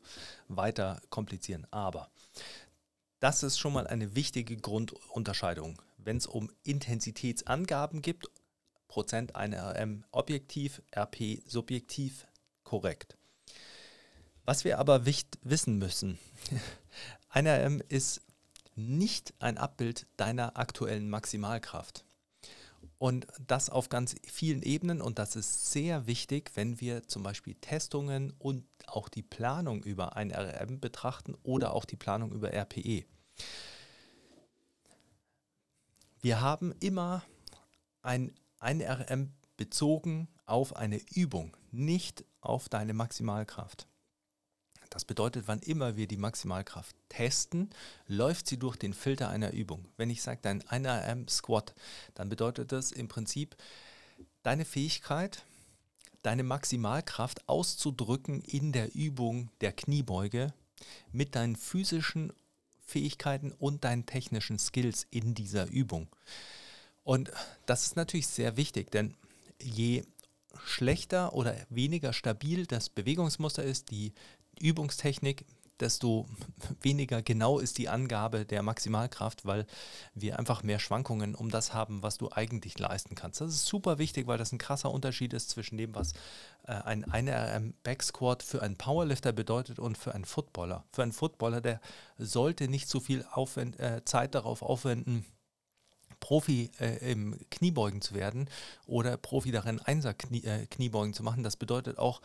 weiter 0.47 1.01
komplizieren. 1.09 1.67
Aber 1.71 2.09
das 3.19 3.43
ist 3.43 3.59
schon 3.59 3.73
mal 3.73 3.87
eine 3.87 4.15
wichtige 4.15 4.57
Grundunterscheidung. 4.57 5.81
Wenn 5.97 6.17
es 6.17 6.27
um 6.27 6.49
Intensitätsangaben 6.63 8.01
gibt, 8.01 8.27
Prozent 8.87 9.35
einer 9.35 9.75
RM 9.79 10.03
objektiv, 10.11 10.81
RP 10.95 11.43
subjektiv, 11.45 12.25
korrekt. 12.63 13.17
Was 14.45 14.63
wir 14.63 14.79
aber 14.79 15.05
wissen 15.05 15.77
müssen, 15.77 16.17
ein 17.29 17.47
RM 17.47 17.83
ist 17.87 18.21
nicht 18.75 19.33
ein 19.39 19.57
Abbild 19.57 20.07
deiner 20.17 20.57
aktuellen 20.57 21.09
Maximalkraft. 21.09 22.05
Und 22.99 23.27
das 23.47 23.69
auf 23.69 23.87
ganz 23.87 24.15
vielen 24.27 24.61
Ebenen 24.61 25.01
und 25.01 25.19
das 25.19 25.37
ist 25.37 25.71
sehr 25.71 26.05
wichtig, 26.05 26.51
wenn 26.55 26.81
wir 26.81 27.07
zum 27.07 27.23
Beispiel 27.23 27.55
Testungen 27.55 28.33
und 28.37 28.65
auch 28.87 29.07
die 29.07 29.23
Planung 29.23 29.83
über 29.83 30.17
ein 30.17 30.31
RM 30.31 30.81
betrachten 30.81 31.35
oder 31.41 31.73
auch 31.73 31.85
die 31.85 31.95
Planung 31.95 32.33
über 32.33 32.53
RPE. 32.53 33.05
Wir 36.21 36.41
haben 36.41 36.73
immer 36.81 37.23
ein, 38.01 38.35
ein 38.59 38.81
RM 38.81 39.31
bezogen 39.55 40.27
auf 40.45 40.75
eine 40.75 40.99
Übung, 41.15 41.55
nicht 41.71 42.25
auf 42.41 42.67
deine 42.67 42.93
Maximalkraft. 42.93 43.88
Das 44.89 45.05
bedeutet, 45.05 45.47
wann 45.47 45.59
immer 45.59 45.95
wir 45.95 46.07
die 46.07 46.17
Maximalkraft 46.17 46.95
testen, 47.09 47.69
läuft 48.07 48.47
sie 48.47 48.57
durch 48.57 48.75
den 48.75 48.93
Filter 48.93 49.29
einer 49.29 49.51
Übung. 49.51 49.85
Wenn 49.97 50.09
ich 50.09 50.21
sage, 50.21 50.39
dein 50.41 50.63
1RM 50.63 51.29
Squat, 51.29 51.75
dann 52.15 52.29
bedeutet 52.29 52.71
das 52.71 52.91
im 52.91 53.07
Prinzip 53.07 53.55
deine 54.41 54.65
Fähigkeit, 54.65 55.43
deine 56.23 56.43
Maximalkraft 56.43 57.47
auszudrücken 57.47 58.41
in 58.41 58.71
der 58.71 58.95
Übung 58.95 59.49
der 59.61 59.73
Kniebeuge 59.73 60.53
mit 61.11 61.35
deinen 61.35 61.55
physischen 61.55 62.33
Fähigkeiten 62.85 63.51
und 63.51 63.83
deinen 63.83 64.05
technischen 64.05 64.57
Skills 64.57 65.05
in 65.11 65.35
dieser 65.35 65.67
Übung. 65.69 66.07
Und 67.03 67.31
das 67.65 67.83
ist 67.83 67.95
natürlich 67.95 68.27
sehr 68.27 68.57
wichtig, 68.57 68.91
denn 68.91 69.15
je 69.61 70.03
schlechter 70.63 71.33
oder 71.33 71.55
weniger 71.69 72.13
stabil 72.13 72.65
das 72.65 72.89
Bewegungsmuster 72.89 73.63
ist, 73.63 73.91
die 73.91 74.13
Übungstechnik, 74.59 75.45
desto 75.79 76.25
weniger 76.81 77.21
genau 77.21 77.59
ist 77.59 77.77
die 77.77 77.89
Angabe 77.89 78.45
der 78.45 78.63
Maximalkraft, 78.63 79.45
weil 79.45 79.65
wir 80.13 80.37
einfach 80.37 80.63
mehr 80.63 80.79
Schwankungen 80.79 81.35
um 81.35 81.49
das 81.49 81.73
haben, 81.73 82.03
was 82.03 82.17
du 82.17 82.31
eigentlich 82.31 82.77
leisten 82.77 83.15
kannst. 83.15 83.41
Das 83.41 83.53
ist 83.53 83.65
super 83.65 83.97
wichtig, 83.97 84.27
weil 84.27 84.37
das 84.37 84.51
ein 84.51 84.57
krasser 84.57 84.91
Unterschied 84.91 85.33
ist 85.33 85.49
zwischen 85.49 85.77
dem, 85.77 85.95
was 85.95 86.13
äh, 86.67 86.73
ein 86.73 87.05
1RM 87.05 87.73
Backsquat 87.83 88.43
für 88.43 88.61
einen 88.61 88.75
Powerlifter 88.75 89.31
bedeutet 89.31 89.79
und 89.79 89.97
für 89.97 90.13
einen 90.13 90.25
Footballer. 90.25 90.83
Für 90.91 91.03
einen 91.03 91.13
Footballer, 91.13 91.61
der 91.61 91.79
sollte 92.17 92.67
nicht 92.67 92.89
so 92.89 92.99
viel 92.99 93.25
Aufwend, 93.31 93.79
äh, 93.79 94.03
Zeit 94.05 94.35
darauf 94.35 94.61
aufwenden, 94.61 95.25
Profi 96.19 96.69
äh, 96.79 97.11
im 97.11 97.39
Kniebeugen 97.49 98.01
zu 98.01 98.13
werden 98.13 98.49
oder 98.85 99.15
Profi 99.15 99.51
darin 99.51 99.79
Einser 99.79 100.11
-Knie, 100.11 100.45
äh, 100.45 100.65
Kniebeugen 100.65 101.13
zu 101.13 101.23
machen. 101.23 101.43
Das 101.43 101.55
bedeutet 101.55 101.97
auch, 101.97 102.21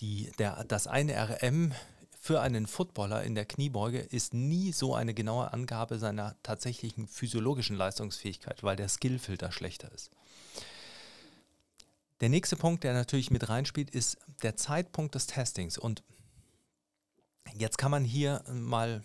die, 0.00 0.30
der, 0.38 0.64
das 0.64 0.86
eine 0.86 1.14
RM 1.14 1.72
für 2.18 2.40
einen 2.40 2.66
Footballer 2.66 3.22
in 3.22 3.34
der 3.34 3.44
Kniebeuge 3.44 4.00
ist 4.00 4.34
nie 4.34 4.72
so 4.72 4.94
eine 4.94 5.14
genaue 5.14 5.52
Angabe 5.52 5.98
seiner 5.98 6.34
tatsächlichen 6.42 7.06
physiologischen 7.06 7.76
Leistungsfähigkeit, 7.76 8.64
weil 8.64 8.74
der 8.74 8.88
Skillfilter 8.88 9.52
schlechter 9.52 9.92
ist. 9.92 10.10
Der 12.20 12.28
nächste 12.28 12.56
Punkt, 12.56 12.82
der 12.82 12.94
natürlich 12.94 13.30
mit 13.30 13.48
reinspielt, 13.48 13.90
ist 13.90 14.18
der 14.42 14.56
Zeitpunkt 14.56 15.14
des 15.14 15.26
Testings. 15.26 15.78
Und 15.78 16.02
jetzt 17.54 17.78
kann 17.78 17.90
man 17.90 18.04
hier 18.04 18.42
mal 18.50 19.04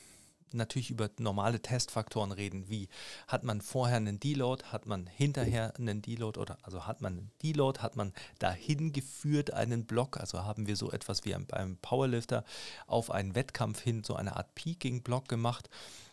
natürlich 0.53 0.89
über 0.89 1.09
normale 1.17 1.61
Testfaktoren 1.61 2.31
reden, 2.31 2.69
wie 2.69 2.89
hat 3.27 3.43
man 3.43 3.61
vorher 3.61 3.97
einen 3.97 4.19
Deload, 4.19 4.65
hat 4.65 4.85
man 4.85 5.07
hinterher 5.07 5.73
einen 5.77 6.01
Deload 6.01 6.39
oder 6.39 6.57
also 6.61 6.85
hat 6.87 7.01
man 7.01 7.13
einen 7.13 7.31
Deload, 7.43 7.79
hat 7.79 7.95
man 7.95 8.13
dahin 8.39 8.93
geführt 8.93 9.53
einen 9.53 9.85
Block, 9.85 10.17
also 10.17 10.43
haben 10.43 10.67
wir 10.67 10.75
so 10.75 10.91
etwas 10.91 11.25
wie 11.25 11.33
beim 11.33 11.77
Powerlifter 11.77 12.43
auf 12.87 13.11
einen 13.11 13.35
Wettkampf 13.35 13.81
hin 13.81 14.03
so 14.03 14.15
eine 14.15 14.35
Art 14.35 14.53
Peaking-Block 14.55 15.27
gemacht. 15.27 15.69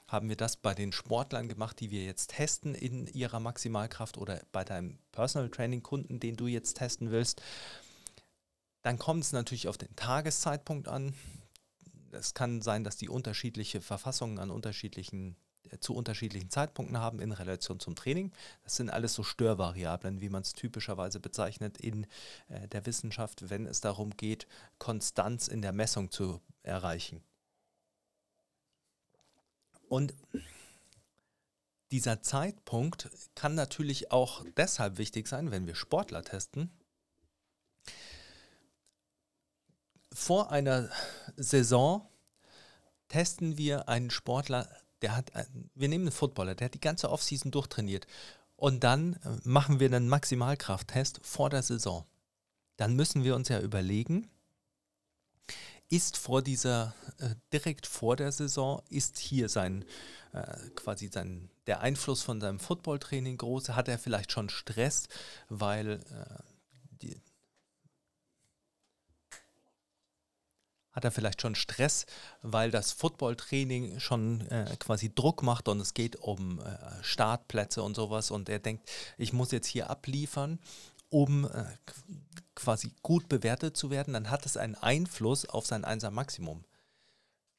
Haben 0.06 0.30
wir 0.30 0.36
das 0.36 0.56
bei 0.56 0.74
den 0.74 0.92
Sportlern 0.92 1.48
gemacht, 1.48 1.80
die 1.80 1.90
wir 1.90 2.04
jetzt 2.04 2.30
testen 2.30 2.74
in 2.74 3.06
ihrer 3.08 3.40
Maximalkraft 3.40 4.16
oder 4.16 4.40
bei 4.52 4.64
deinem 4.64 4.98
Personal 5.12 5.50
Training 5.50 5.82
Kunden, 5.82 6.18
den 6.18 6.36
du 6.36 6.46
jetzt 6.46 6.78
testen 6.78 7.10
willst? 7.10 7.42
Dann 8.82 8.98
kommt 8.98 9.24
es 9.24 9.32
natürlich 9.32 9.68
auf 9.68 9.76
den 9.76 9.94
Tageszeitpunkt 9.96 10.88
an 10.88 11.12
es 12.12 12.34
kann 12.34 12.62
sein, 12.62 12.84
dass 12.84 12.96
die 12.96 13.08
unterschiedliche 13.08 13.80
Verfassungen 13.80 14.38
an 14.38 14.50
unterschiedlichen 14.50 15.36
äh, 15.70 15.78
zu 15.78 15.94
unterschiedlichen 15.94 16.50
Zeitpunkten 16.50 16.98
haben 16.98 17.20
in 17.20 17.32
Relation 17.32 17.80
zum 17.80 17.94
Training. 17.94 18.32
Das 18.64 18.76
sind 18.76 18.90
alles 18.90 19.14
so 19.14 19.22
Störvariablen, 19.22 20.20
wie 20.20 20.28
man 20.28 20.42
es 20.42 20.52
typischerweise 20.52 21.20
bezeichnet 21.20 21.78
in 21.78 22.06
äh, 22.48 22.68
der 22.68 22.86
Wissenschaft, 22.86 23.50
wenn 23.50 23.66
es 23.66 23.80
darum 23.80 24.16
geht, 24.16 24.46
Konstanz 24.78 25.48
in 25.48 25.62
der 25.62 25.72
Messung 25.72 26.10
zu 26.10 26.40
erreichen. 26.62 27.22
Und 29.88 30.14
dieser 31.90 32.20
Zeitpunkt 32.22 33.08
kann 33.34 33.54
natürlich 33.54 34.12
auch 34.12 34.44
deshalb 34.56 34.98
wichtig 34.98 35.26
sein, 35.26 35.50
wenn 35.50 35.66
wir 35.66 35.74
Sportler 35.74 36.22
testen, 36.22 36.70
vor 40.12 40.50
einer 40.50 40.90
Saison 41.42 42.06
testen 43.08 43.56
wir 43.56 43.88
einen 43.88 44.10
Sportler, 44.10 44.68
der 45.02 45.16
hat, 45.16 45.30
wir 45.74 45.88
nehmen 45.88 46.04
einen 46.04 46.12
Footballer, 46.12 46.54
der 46.54 46.66
hat 46.66 46.74
die 46.74 46.80
ganze 46.80 47.10
Offseason 47.10 47.50
durchtrainiert 47.50 48.06
und 48.56 48.84
dann 48.84 49.14
äh, 49.14 49.36
machen 49.44 49.80
wir 49.80 49.86
einen 49.86 50.08
Maximalkrafttest 50.08 51.20
vor 51.22 51.48
der 51.48 51.62
Saison. 51.62 52.04
Dann 52.76 52.94
müssen 52.94 53.24
wir 53.24 53.34
uns 53.34 53.48
ja 53.48 53.60
überlegen, 53.60 54.28
ist 55.88 56.16
vor 56.16 56.42
dieser, 56.42 56.94
äh, 57.18 57.30
direkt 57.52 57.86
vor 57.86 58.16
der 58.16 58.32
Saison, 58.32 58.82
ist 58.90 59.18
hier 59.18 59.48
sein, 59.48 59.84
äh, 60.32 60.56
quasi 60.74 61.08
sein, 61.08 61.50
der 61.66 61.80
Einfluss 61.80 62.22
von 62.22 62.40
seinem 62.40 62.58
Footballtraining 62.58 63.38
groß? 63.38 63.70
Hat 63.70 63.88
er 63.88 63.98
vielleicht 63.98 64.32
schon 64.32 64.48
Stress, 64.48 65.08
weil 65.48 66.00
äh, 66.10 67.06
hat 70.98 71.04
er 71.04 71.12
vielleicht 71.12 71.40
schon 71.40 71.54
Stress, 71.54 72.06
weil 72.42 72.72
das 72.72 72.90
Footballtraining 72.90 74.00
schon 74.00 74.40
äh, 74.48 74.74
quasi 74.80 75.14
Druck 75.14 75.44
macht 75.44 75.68
und 75.68 75.80
es 75.80 75.94
geht 75.94 76.16
um 76.16 76.58
äh, 76.58 76.76
Startplätze 77.02 77.84
und 77.84 77.94
sowas 77.94 78.32
und 78.32 78.48
er 78.48 78.58
denkt, 78.58 78.90
ich 79.16 79.32
muss 79.32 79.52
jetzt 79.52 79.68
hier 79.68 79.90
abliefern, 79.90 80.58
um 81.08 81.44
äh, 81.44 81.64
quasi 82.56 82.90
gut 83.02 83.28
bewertet 83.28 83.76
zu 83.76 83.90
werden, 83.90 84.12
dann 84.12 84.28
hat 84.28 84.44
es 84.44 84.56
einen 84.56 84.74
Einfluss 84.74 85.44
auf 85.44 85.66
sein 85.66 85.84
Einser 85.84 86.10
Maximum. 86.10 86.64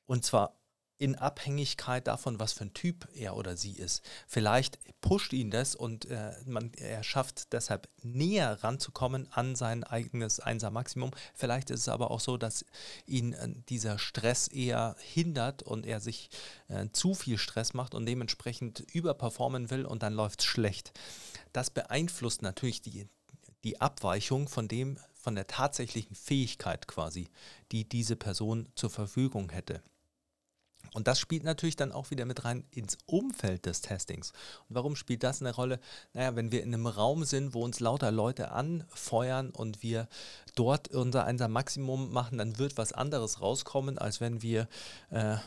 Und 0.05 0.25
zwar 0.25 0.58
in 0.99 1.15
Abhängigkeit 1.15 2.07
davon, 2.07 2.39
was 2.39 2.51
für 2.51 2.65
ein 2.65 2.73
Typ 2.73 3.07
er 3.15 3.37
oder 3.37 3.55
sie 3.55 3.71
ist. 3.71 4.03
Vielleicht 4.27 4.77
pusht 4.99 5.31
ihn 5.31 5.49
das 5.49 5.73
und 5.73 6.05
äh, 6.05 6.33
man, 6.45 6.73
er 6.73 7.03
schafft 7.03 7.53
deshalb 7.53 7.87
näher 8.03 8.61
ranzukommen 8.63 9.31
an 9.31 9.55
sein 9.55 9.85
eigenes 9.85 10.41
Einser 10.41 10.71
Maximum. 10.71 11.11
Vielleicht 11.33 11.69
ist 11.69 11.79
es 11.79 11.89
aber 11.89 12.11
auch 12.11 12.19
so, 12.19 12.37
dass 12.37 12.65
ihn 13.05 13.31
äh, 13.31 13.47
dieser 13.69 13.97
Stress 13.97 14.49
eher 14.49 14.97
hindert 14.99 15.63
und 15.63 15.85
er 15.85 16.01
sich 16.01 16.29
äh, 16.67 16.87
zu 16.91 17.15
viel 17.15 17.37
Stress 17.37 17.73
macht 17.73 17.95
und 17.95 18.05
dementsprechend 18.05 18.81
überperformen 18.93 19.69
will 19.69 19.85
und 19.85 20.03
dann 20.03 20.13
läuft 20.13 20.41
es 20.41 20.47
schlecht. 20.47 20.91
Das 21.53 21.69
beeinflusst 21.69 22.41
natürlich 22.41 22.81
die, 22.81 23.07
die 23.63 23.79
Abweichung 23.79 24.49
von 24.49 24.67
dem, 24.67 24.99
von 25.13 25.35
der 25.35 25.47
tatsächlichen 25.47 26.15
Fähigkeit 26.15 26.87
quasi, 26.87 27.29
die 27.71 27.87
diese 27.87 28.17
Person 28.17 28.67
zur 28.75 28.89
Verfügung 28.89 29.49
hätte. 29.49 29.81
Und 30.93 31.07
das 31.07 31.19
spielt 31.19 31.43
natürlich 31.43 31.75
dann 31.75 31.91
auch 31.91 32.11
wieder 32.11 32.25
mit 32.25 32.45
rein 32.45 32.63
ins 32.71 32.97
Umfeld 33.05 33.65
des 33.65 33.81
Testings. 33.81 34.31
Und 34.67 34.75
warum 34.75 34.95
spielt 34.95 35.23
das 35.23 35.41
eine 35.41 35.53
Rolle? 35.53 35.79
Naja, 36.13 36.35
wenn 36.35 36.51
wir 36.51 36.63
in 36.63 36.73
einem 36.73 36.87
Raum 36.87 37.23
sind, 37.23 37.53
wo 37.53 37.63
uns 37.63 37.79
lauter 37.79 38.11
Leute 38.11 38.51
anfeuern 38.51 39.51
und 39.51 39.83
wir 39.83 40.07
dort 40.55 40.89
unser 40.89 41.25
Einser 41.25 41.47
Maximum 41.47 42.11
machen, 42.11 42.37
dann 42.37 42.57
wird 42.57 42.77
was 42.77 42.93
anderes 42.93 43.41
rauskommen, 43.41 43.97
als 43.97 44.21
wenn 44.21 44.41
wir 44.41 44.67
äh, 45.09 45.37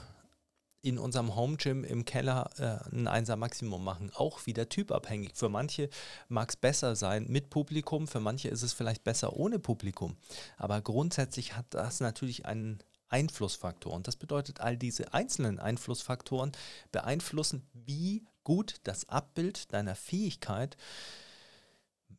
in 0.82 0.98
unserem 0.98 1.36
Home 1.36 1.56
Gym 1.56 1.84
im 1.84 2.04
Keller 2.04 2.50
äh, 2.58 2.94
ein 2.94 3.06
Einser 3.06 3.36
Maximum 3.36 3.82
machen. 3.82 4.10
Auch 4.14 4.46
wieder 4.46 4.68
typabhängig. 4.68 5.30
Für 5.34 5.48
manche 5.48 5.88
mag 6.28 6.50
es 6.50 6.56
besser 6.56 6.96
sein 6.96 7.26
mit 7.28 7.50
Publikum, 7.50 8.08
für 8.08 8.20
manche 8.20 8.48
ist 8.48 8.62
es 8.62 8.72
vielleicht 8.72 9.04
besser 9.04 9.36
ohne 9.36 9.60
Publikum. 9.60 10.16
Aber 10.58 10.80
grundsätzlich 10.80 11.56
hat 11.56 11.66
das 11.70 12.00
natürlich 12.00 12.46
einen 12.46 12.82
Einflussfaktoren. 13.12 14.02
Das 14.02 14.16
bedeutet, 14.16 14.60
all 14.60 14.76
diese 14.76 15.12
einzelnen 15.12 15.58
Einflussfaktoren 15.58 16.52
beeinflussen, 16.90 17.66
wie 17.72 18.24
gut 18.44 18.76
das 18.84 19.08
Abbild 19.08 19.72
deiner 19.72 19.94
Fähigkeit, 19.94 20.76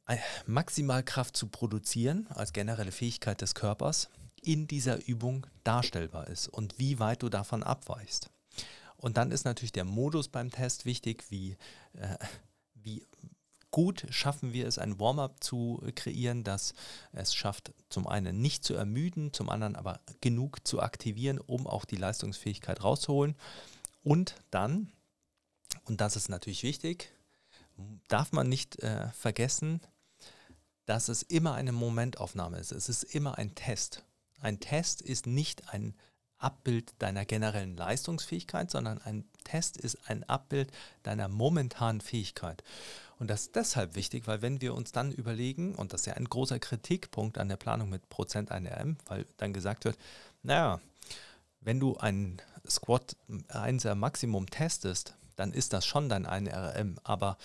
äh, 0.07 0.17
Maximalkraft 0.45 1.35
zu 1.35 1.47
produzieren, 1.47 2.27
als 2.29 2.53
generelle 2.53 2.91
Fähigkeit 2.91 3.41
des 3.41 3.55
Körpers, 3.55 4.09
in 4.41 4.67
dieser 4.67 5.07
Übung 5.07 5.47
darstellbar 5.63 6.27
ist 6.27 6.47
und 6.47 6.77
wie 6.77 6.99
weit 6.99 7.23
du 7.23 7.29
davon 7.29 7.63
abweichst. 7.63 8.29
Und 8.97 9.17
dann 9.17 9.31
ist 9.31 9.45
natürlich 9.45 9.71
der 9.71 9.85
Modus 9.85 10.27
beim 10.29 10.51
Test 10.51 10.85
wichtig, 10.85 11.25
wie, 11.29 11.57
äh, 11.93 12.17
wie 12.73 13.05
gut 13.73 14.05
schaffen 14.11 14.53
wir 14.53 14.67
es, 14.67 14.77
ein 14.77 14.99
Warm-up 14.99 15.43
zu 15.43 15.81
kreieren, 15.95 16.43
das 16.43 16.75
es 17.11 17.33
schafft, 17.33 17.73
zum 17.89 18.07
einen 18.07 18.39
nicht 18.39 18.63
zu 18.63 18.75
ermüden, 18.75 19.33
zum 19.33 19.49
anderen 19.49 19.75
aber 19.75 19.99
genug 20.21 20.65
zu 20.65 20.79
aktivieren, 20.79 21.39
um 21.39 21.65
auch 21.65 21.83
die 21.83 21.95
Leistungsfähigkeit 21.95 22.83
rauszuholen. 22.83 23.35
Und 24.03 24.35
dann, 24.51 24.91
und 25.85 26.01
das 26.01 26.15
ist 26.15 26.29
natürlich 26.29 26.61
wichtig, 26.61 27.09
darf 28.07 28.31
man 28.31 28.47
nicht 28.47 28.79
äh, 28.83 29.09
vergessen, 29.09 29.81
dass 30.85 31.07
es 31.07 31.23
immer 31.23 31.55
eine 31.55 31.71
Momentaufnahme 31.71 32.59
ist. 32.59 32.71
Es 32.71 32.89
ist 32.89 33.03
immer 33.03 33.39
ein 33.39 33.55
Test. 33.55 34.03
Ein 34.39 34.59
Test 34.59 35.01
ist 35.01 35.25
nicht 35.25 35.73
ein 35.73 35.95
Abbild 36.43 36.93
deiner 36.99 37.25
generellen 37.25 37.77
Leistungsfähigkeit, 37.77 38.69
sondern 38.69 38.99
ein 39.01 39.25
Test 39.43 39.77
ist 39.77 39.97
ein 40.07 40.23
Abbild 40.23 40.71
deiner 41.03 41.27
momentanen 41.27 42.01
Fähigkeit. 42.01 42.63
Und 43.19 43.29
das 43.29 43.43
ist 43.43 43.55
deshalb 43.55 43.95
wichtig, 43.95 44.27
weil 44.27 44.41
wenn 44.41 44.59
wir 44.61 44.73
uns 44.73 44.91
dann 44.91 45.11
überlegen, 45.11 45.75
und 45.75 45.93
das 45.93 46.01
ist 46.01 46.07
ja 46.07 46.13
ein 46.13 46.25
großer 46.25 46.59
Kritikpunkt 46.59 47.37
an 47.37 47.47
der 47.47 47.57
Planung 47.57 47.89
mit 47.89 48.09
Prozent 48.09 48.51
1 48.51 48.69
RM, 48.69 48.97
weil 49.05 49.25
dann 49.37 49.53
gesagt 49.53 49.85
wird, 49.85 49.97
naja, 50.41 50.81
wenn 51.61 51.79
du 51.79 51.95
ein 51.97 52.41
Squat 52.67 53.15
1er 53.29 53.95
Maximum 53.95 54.49
testest, 54.49 55.15
dann 55.35 55.53
ist 55.53 55.73
das 55.73 55.85
schon 55.85 56.09
dein 56.09 56.25
1 56.25 56.49
RM, 56.49 56.97
aber 57.03 57.37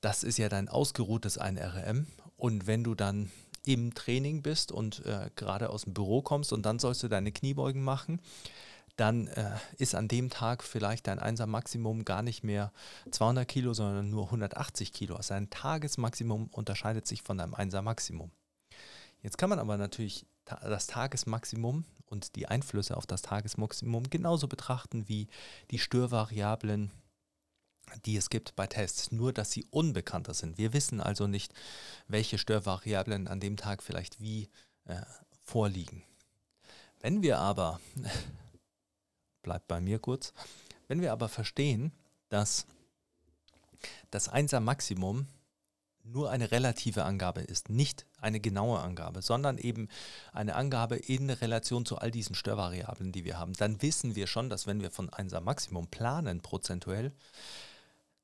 das 0.00 0.22
ist 0.22 0.38
ja 0.38 0.48
dein 0.48 0.68
ausgeruhtes 0.68 1.38
1 1.38 1.60
RM. 1.60 2.06
Und 2.36 2.66
wenn 2.66 2.84
du 2.84 2.94
dann 2.94 3.30
im 3.68 3.92
Training 3.92 4.40
bist 4.40 4.72
und 4.72 5.04
äh, 5.04 5.28
gerade 5.36 5.68
aus 5.68 5.84
dem 5.84 5.92
Büro 5.92 6.22
kommst 6.22 6.54
und 6.54 6.64
dann 6.64 6.78
sollst 6.78 7.02
du 7.02 7.08
deine 7.08 7.32
Kniebeugen 7.32 7.84
machen, 7.84 8.18
dann 8.96 9.26
äh, 9.28 9.50
ist 9.76 9.94
an 9.94 10.08
dem 10.08 10.30
Tag 10.30 10.64
vielleicht 10.64 11.06
dein 11.06 11.18
Einser-Maximum 11.18 12.06
gar 12.06 12.22
nicht 12.22 12.42
mehr 12.42 12.72
200 13.10 13.46
Kilo, 13.46 13.74
sondern 13.74 14.08
nur 14.08 14.24
180 14.24 14.94
Kilo. 14.94 15.16
Also 15.16 15.34
dein 15.34 15.50
Tagesmaximum 15.50 16.46
unterscheidet 16.46 17.06
sich 17.06 17.22
von 17.22 17.36
deinem 17.36 17.54
Einser-Maximum. 17.54 18.30
Jetzt 19.20 19.36
kann 19.36 19.50
man 19.50 19.58
aber 19.58 19.76
natürlich 19.76 20.24
das 20.46 20.86
Tagesmaximum 20.86 21.84
und 22.06 22.36
die 22.36 22.46
Einflüsse 22.46 22.96
auf 22.96 23.06
das 23.06 23.20
Tagesmaximum 23.20 24.08
genauso 24.08 24.48
betrachten 24.48 25.06
wie 25.08 25.28
die 25.70 25.78
Störvariablen, 25.78 26.90
die 28.04 28.16
es 28.16 28.30
gibt 28.30 28.56
bei 28.56 28.66
Tests, 28.66 29.12
nur 29.12 29.32
dass 29.32 29.50
sie 29.50 29.66
unbekannter 29.70 30.34
sind. 30.34 30.58
Wir 30.58 30.72
wissen 30.72 31.00
also 31.00 31.26
nicht, 31.26 31.52
welche 32.06 32.38
Störvariablen 32.38 33.28
an 33.28 33.40
dem 33.40 33.56
Tag 33.56 33.82
vielleicht 33.82 34.20
wie 34.20 34.48
äh, 34.84 35.02
vorliegen. 35.42 36.02
Wenn 37.00 37.22
wir 37.22 37.38
aber 37.38 37.80
bleibt 39.42 39.68
bei 39.68 39.80
mir 39.80 39.98
kurz. 39.98 40.32
Wenn 40.88 41.00
wir 41.00 41.12
aber 41.12 41.28
verstehen, 41.28 41.92
dass 42.28 42.66
das 44.10 44.28
Einser 44.28 44.60
Maximum 44.60 45.26
nur 46.04 46.30
eine 46.30 46.50
relative 46.50 47.04
Angabe 47.04 47.40
ist, 47.40 47.68
nicht 47.68 48.06
eine 48.20 48.40
genaue 48.40 48.80
Angabe, 48.80 49.22
sondern 49.22 49.58
eben 49.58 49.88
eine 50.32 50.54
Angabe 50.54 50.96
in 50.96 51.30
Relation 51.30 51.84
zu 51.84 51.98
all 51.98 52.10
diesen 52.10 52.34
Störvariablen, 52.34 53.12
die 53.12 53.24
wir 53.24 53.38
haben, 53.38 53.52
dann 53.54 53.80
wissen 53.82 54.14
wir 54.16 54.26
schon, 54.26 54.48
dass 54.48 54.66
wenn 54.66 54.80
wir 54.80 54.90
von 54.90 55.10
1 55.10 55.32
Maximum 55.42 55.88
planen, 55.88 56.40
prozentuell, 56.40 57.12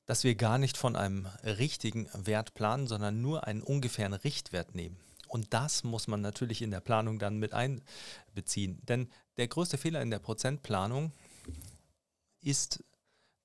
dass 0.05 0.23
wir 0.23 0.35
gar 0.35 0.57
nicht 0.57 0.77
von 0.77 0.95
einem 0.95 1.27
richtigen 1.43 2.07
Wert 2.13 2.53
planen, 2.53 2.87
sondern 2.87 3.21
nur 3.21 3.47
einen 3.47 3.61
ungefähren 3.61 4.13
Richtwert 4.13 4.75
nehmen. 4.75 4.97
Und 5.27 5.53
das 5.53 5.83
muss 5.83 6.07
man 6.07 6.21
natürlich 6.21 6.61
in 6.61 6.71
der 6.71 6.79
Planung 6.79 7.19
dann 7.19 7.37
mit 7.37 7.53
einbeziehen. 7.53 8.79
Denn 8.83 9.09
der 9.37 9.47
größte 9.47 9.77
Fehler 9.77 10.01
in 10.01 10.11
der 10.11 10.19
Prozentplanung 10.19 11.11
ist 12.41 12.83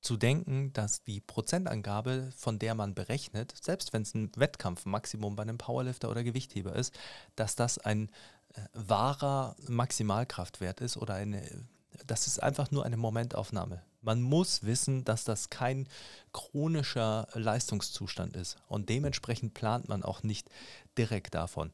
zu 0.01 0.17
denken, 0.17 0.73
dass 0.73 1.03
die 1.03 1.21
Prozentangabe, 1.21 2.33
von 2.37 2.59
der 2.59 2.75
man 2.75 2.95
berechnet, 2.95 3.55
selbst 3.61 3.93
wenn 3.93 4.03
es 4.03 4.15
ein 4.15 4.31
Wettkampfmaximum 4.35 5.37
bei 5.37 5.43
einem 5.43 5.59
Powerlifter 5.59 6.11
oder 6.11 6.23
Gewichtheber 6.23 6.75
ist, 6.75 6.99
dass 7.37 7.55
das 7.55 7.79
ein 7.79 8.09
äh, 8.55 8.61
wahrer 8.73 9.57
Maximalkraftwert 9.69 10.81
ist 10.81 10.97
oder 10.97 11.15
eine, 11.15 11.67
das 12.07 12.27
ist 12.27 12.43
einfach 12.43 12.71
nur 12.71 12.85
eine 12.85 12.97
Momentaufnahme. 12.97 13.83
Man 14.03 14.23
muss 14.23 14.65
wissen, 14.65 15.05
dass 15.05 15.25
das 15.25 15.51
kein 15.51 15.89
chronischer 16.33 17.29
Leistungszustand 17.35 18.35
ist 18.37 18.57
und 18.69 18.89
dementsprechend 18.89 19.55
plant 19.55 19.89
man 19.89 20.03
auch 20.03 20.23
nicht 20.23 20.49
direkt 20.97 21.35
davon. 21.35 21.71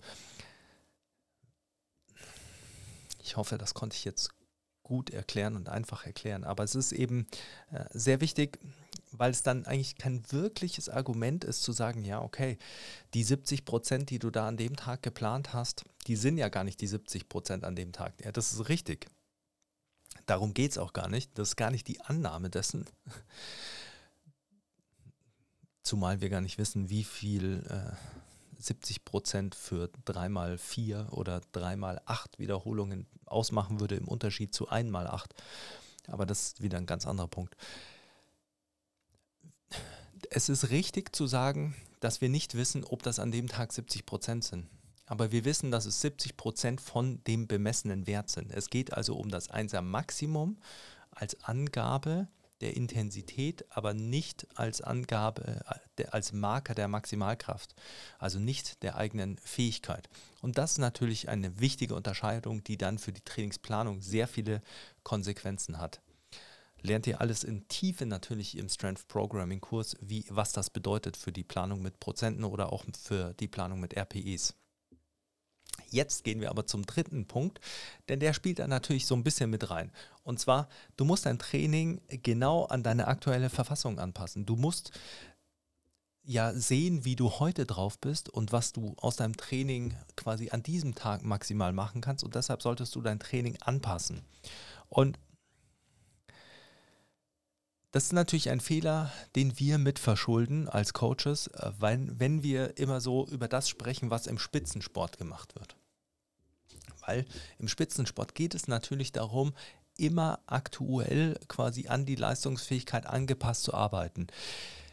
Ich 3.23 3.37
hoffe, 3.37 3.59
das 3.59 3.75
konnte 3.75 3.97
ich 3.97 4.05
jetzt 4.05 4.31
gut 4.87 5.11
erklären 5.11 5.57
und 5.57 5.69
einfach 5.69 6.07
erklären. 6.07 6.45
Aber 6.45 6.63
es 6.63 6.77
ist 6.77 6.93
eben 6.93 7.27
äh, 7.73 7.85
sehr 7.91 8.21
wichtig, 8.21 8.61
weil 9.11 9.33
es 9.33 9.43
dann 9.43 9.67
eigentlich 9.67 9.99
kein 9.99 10.23
wirkliches 10.31 10.89
Argument 10.89 11.43
ist 11.43 11.63
zu 11.63 11.73
sagen, 11.73 12.05
ja, 12.05 12.23
okay, 12.23 12.57
die 13.15 13.25
70 13.25 13.65
Prozent, 13.65 14.11
die 14.11 14.21
du 14.21 14.31
da 14.31 14.47
an 14.47 14.57
dem 14.57 14.77
Tag 14.77 15.03
geplant 15.03 15.53
hast, 15.53 15.85
die 16.07 16.15
sind 16.15 16.39
ja 16.39 16.49
gar 16.49 16.63
nicht 16.63 16.81
die 16.81 16.87
70 16.87 17.29
Prozent 17.29 17.65
an 17.65 17.75
dem 17.75 17.93
Tag. 17.93 18.15
Ja, 18.25 18.31
das 18.31 18.53
ist 18.53 18.69
richtig. 18.69 19.09
Darum 20.27 20.55
geht 20.55 20.73
es 20.73 20.79
auch 20.79 20.93
gar 20.93 21.09
nicht. 21.09 21.39
Das 21.39 21.51
ist 21.51 21.57
gar 21.57 21.71
nicht 21.71 21.87
die 21.89 22.01
Annahme 22.01 22.51
dessen. 22.51 22.85
Zumal 25.83 26.21
wir 26.21 26.29
gar 26.29 26.41
nicht 26.41 26.59
wissen, 26.59 26.91
wie 26.91 27.05
viel 27.05 27.65
äh, 27.71 27.95
70 28.61 29.05
Prozent 29.05 29.55
für 29.55 29.89
3x4 30.07 31.11
oder 31.11 31.41
3x8 31.55 32.39
Wiederholungen 32.39 33.07
ausmachen 33.25 33.79
würde 33.79 33.95
im 33.95 34.09
Unterschied 34.09 34.53
zu 34.53 34.69
1x8. 34.69 35.31
Aber 36.09 36.27
das 36.27 36.49
ist 36.49 36.63
wieder 36.63 36.79
ein 36.79 36.87
ganz 36.87 37.07
anderer 37.07 37.29
Punkt. 37.29 37.57
Es 40.31 40.49
ist 40.49 40.71
richtig 40.71 41.15
zu 41.15 41.29
sagen, 41.29 41.77
dass 42.01 42.21
wir 42.21 42.29
nicht 42.29 42.55
wissen, 42.55 42.85
ob 42.85 43.03
das 43.03 43.21
an 43.21 43.31
dem 43.31 43.49
Tag 43.49 43.73
70 43.73 44.07
Prozent 44.07 44.45
sind. 44.45 44.67
Aber 45.07 45.33
wir 45.33 45.45
wissen, 45.45 45.71
dass 45.71 45.87
es 45.87 46.01
70 46.01 46.37
Prozent 46.37 46.81
von 46.81 47.23
dem 47.25 47.47
bemessenen 47.47 48.07
Wert 48.07 48.29
sind. 48.29 48.53
Es 48.53 48.71
geht 48.71 48.93
also 48.93 49.17
um 49.17 49.31
das 49.31 49.51
1er 49.51 49.81
Maximum 49.81 50.59
als 51.13 51.43
Angabe 51.45 52.29
der 52.61 52.77
Intensität, 52.77 53.65
aber 53.71 53.95
nicht 53.95 54.47
als 54.55 54.81
Angabe, 54.81 55.63
äh, 55.99 56.07
als 56.07 56.33
Marker 56.33 56.75
der 56.75 56.89
Maximalkraft, 56.89 57.75
also 58.19 58.39
nicht 58.39 58.83
der 58.83 58.97
eigenen 58.97 59.37
Fähigkeit. 59.39 60.09
Und 60.41 60.59
das 60.59 60.73
ist 60.73 60.79
natürlich 60.79 61.29
eine 61.29 61.61
wichtige 61.61 61.95
Unterscheidung, 61.95 62.65
die 62.65 62.79
dann 62.79 62.99
für 62.99 63.13
die 63.13 63.25
Trainingsplanung 63.25 64.01
sehr 64.01 64.27
viele 64.27 64.63
Konsequenzen 65.03 65.79
hat. 65.79 66.01
Lernt 66.81 67.07
ihr 67.07 67.21
alles 67.21 67.43
in 67.45 67.67
Tiefe 67.69 68.07
natürlich 68.07 68.57
im 68.57 68.69
Strength 68.69 69.09
Programming 69.09 69.61
Kurs, 69.61 69.97
wie, 70.01 70.25
was 70.29 70.53
das 70.53 70.71
bedeutet 70.71 71.17
für 71.17 71.33
die 71.33 71.45
Planung 71.45 71.83
mit 71.83 72.01
Prozenten 72.01 72.45
oder 72.45 72.73
auch 72.73 72.85
für 73.03 73.35
die 73.35 73.49
Planung 73.49 73.81
mit 73.81 73.97
RPEs. 73.97 74.55
Jetzt 75.91 76.25
gehen 76.25 76.41
wir 76.41 76.51
aber 76.51 76.67
zum 76.67 76.85
dritten 76.85 77.27
Punkt, 77.27 77.61
denn 78.09 78.21
der 78.21 78.33
spielt 78.33 78.59
da 78.59 78.67
natürlich 78.67 79.07
so 79.07 79.15
ein 79.15 79.25
bisschen 79.25 79.51
mit 79.51 79.71
rein. 79.71 79.91
Und 80.23 80.41
zwar, 80.41 80.69
du 80.97 81.05
musst 81.05 81.27
dein 81.27 81.39
Training 81.39 82.01
genau 82.09 82.65
an 82.65 82.83
deine 82.83 83.07
aktuelle 83.09 83.51
Verfassung 83.51 83.99
anpassen. 83.99 84.47
Du 84.47 84.57
musst 84.57 84.93
ja 86.25 86.53
sehen, 86.53 87.05
wie 87.05 87.15
du 87.15 87.31
heute 87.31 87.67
drauf 87.67 87.99
bist 87.99 88.29
und 88.29 88.53
was 88.53 88.73
du 88.73 88.95
aus 88.97 89.17
deinem 89.17 89.37
Training 89.37 89.95
quasi 90.17 90.51
an 90.51 90.63
diesem 90.63 90.95
Tag 90.95 91.23
maximal 91.23 91.73
machen 91.73 92.01
kannst. 92.01 92.25
Und 92.25 92.35
deshalb 92.35 92.63
solltest 92.63 92.95
du 92.97 93.01
dein 93.01 93.21
Training 93.21 93.57
anpassen. 93.61 94.23
Und 94.89 95.19
das 97.93 98.05
ist 98.05 98.13
natürlich 98.13 98.51
ein 98.51 98.61
Fehler, 98.61 99.13
den 99.37 99.59
wir 99.59 99.79
mit 99.79 99.99
verschulden 99.99 100.69
als 100.69 100.93
Coaches, 100.93 101.49
äh, 101.49 101.73
weil, 101.79 102.09
wenn 102.19 102.43
wir 102.43 102.79
immer 102.79 103.01
so 103.01 103.27
über 103.29 103.49
das 103.49 103.69
sprechen, 103.69 104.11
was 104.11 104.27
im 104.27 104.39
Spitzensport 104.39 105.19
gemacht 105.19 105.55
wird. 105.55 105.77
Weil 107.07 107.25
im 107.59 107.69
Spitzensport 107.69 108.35
geht 108.35 108.55
es 108.55 108.69
natürlich 108.69 109.13
darum, 109.13 109.55
immer 109.97 110.41
aktuell 110.47 111.39
quasi 111.49 111.89
an 111.89 112.05
die 112.05 112.17
Leistungsfähigkeit 112.17 113.07
angepasst 113.07 113.63
zu 113.63 113.73
arbeiten. 113.73 114.27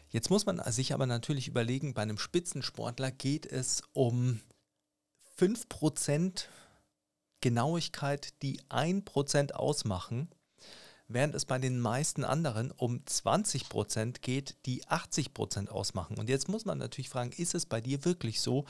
Jetzt 0.08 0.30
muss 0.30 0.46
man 0.46 0.62
sich 0.72 0.94
aber 0.94 1.06
natürlich 1.06 1.48
überlegen, 1.48 1.92
bei 1.92 2.02
einem 2.02 2.18
Spitzensportler 2.18 3.10
geht 3.10 3.46
es 3.46 3.82
um 3.92 4.40
5% 5.38 6.44
Genauigkeit, 7.40 8.32
die 8.42 8.62
1% 8.70 9.52
ausmachen 9.52 10.28
während 11.08 11.34
es 11.34 11.44
bei 11.44 11.58
den 11.58 11.78
meisten 11.78 12.24
anderen 12.24 12.70
um 12.70 13.04
20 13.04 13.68
Prozent 13.68 14.22
geht, 14.22 14.56
die 14.66 14.86
80 14.88 15.34
Prozent 15.34 15.70
ausmachen. 15.70 16.16
Und 16.18 16.28
jetzt 16.28 16.48
muss 16.48 16.64
man 16.64 16.78
natürlich 16.78 17.08
fragen, 17.08 17.32
ist 17.32 17.54
es 17.54 17.66
bei 17.66 17.80
dir 17.80 18.04
wirklich 18.04 18.40
so, 18.40 18.64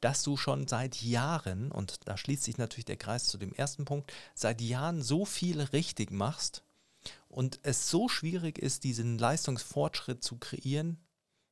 dass 0.00 0.22
du 0.22 0.36
schon 0.36 0.66
seit 0.66 1.02
Jahren, 1.02 1.70
und 1.70 2.00
da 2.06 2.16
schließt 2.16 2.42
sich 2.42 2.58
natürlich 2.58 2.86
der 2.86 2.96
Kreis 2.96 3.26
zu 3.26 3.38
dem 3.38 3.52
ersten 3.52 3.84
Punkt, 3.84 4.12
seit 4.34 4.60
Jahren 4.60 5.02
so 5.02 5.24
viel 5.24 5.60
richtig 5.60 6.10
machst 6.10 6.62
und 7.28 7.60
es 7.62 7.88
so 7.88 8.08
schwierig 8.08 8.58
ist, 8.58 8.84
diesen 8.84 9.18
Leistungsfortschritt 9.18 10.22
zu 10.24 10.36
kreieren, 10.36 10.98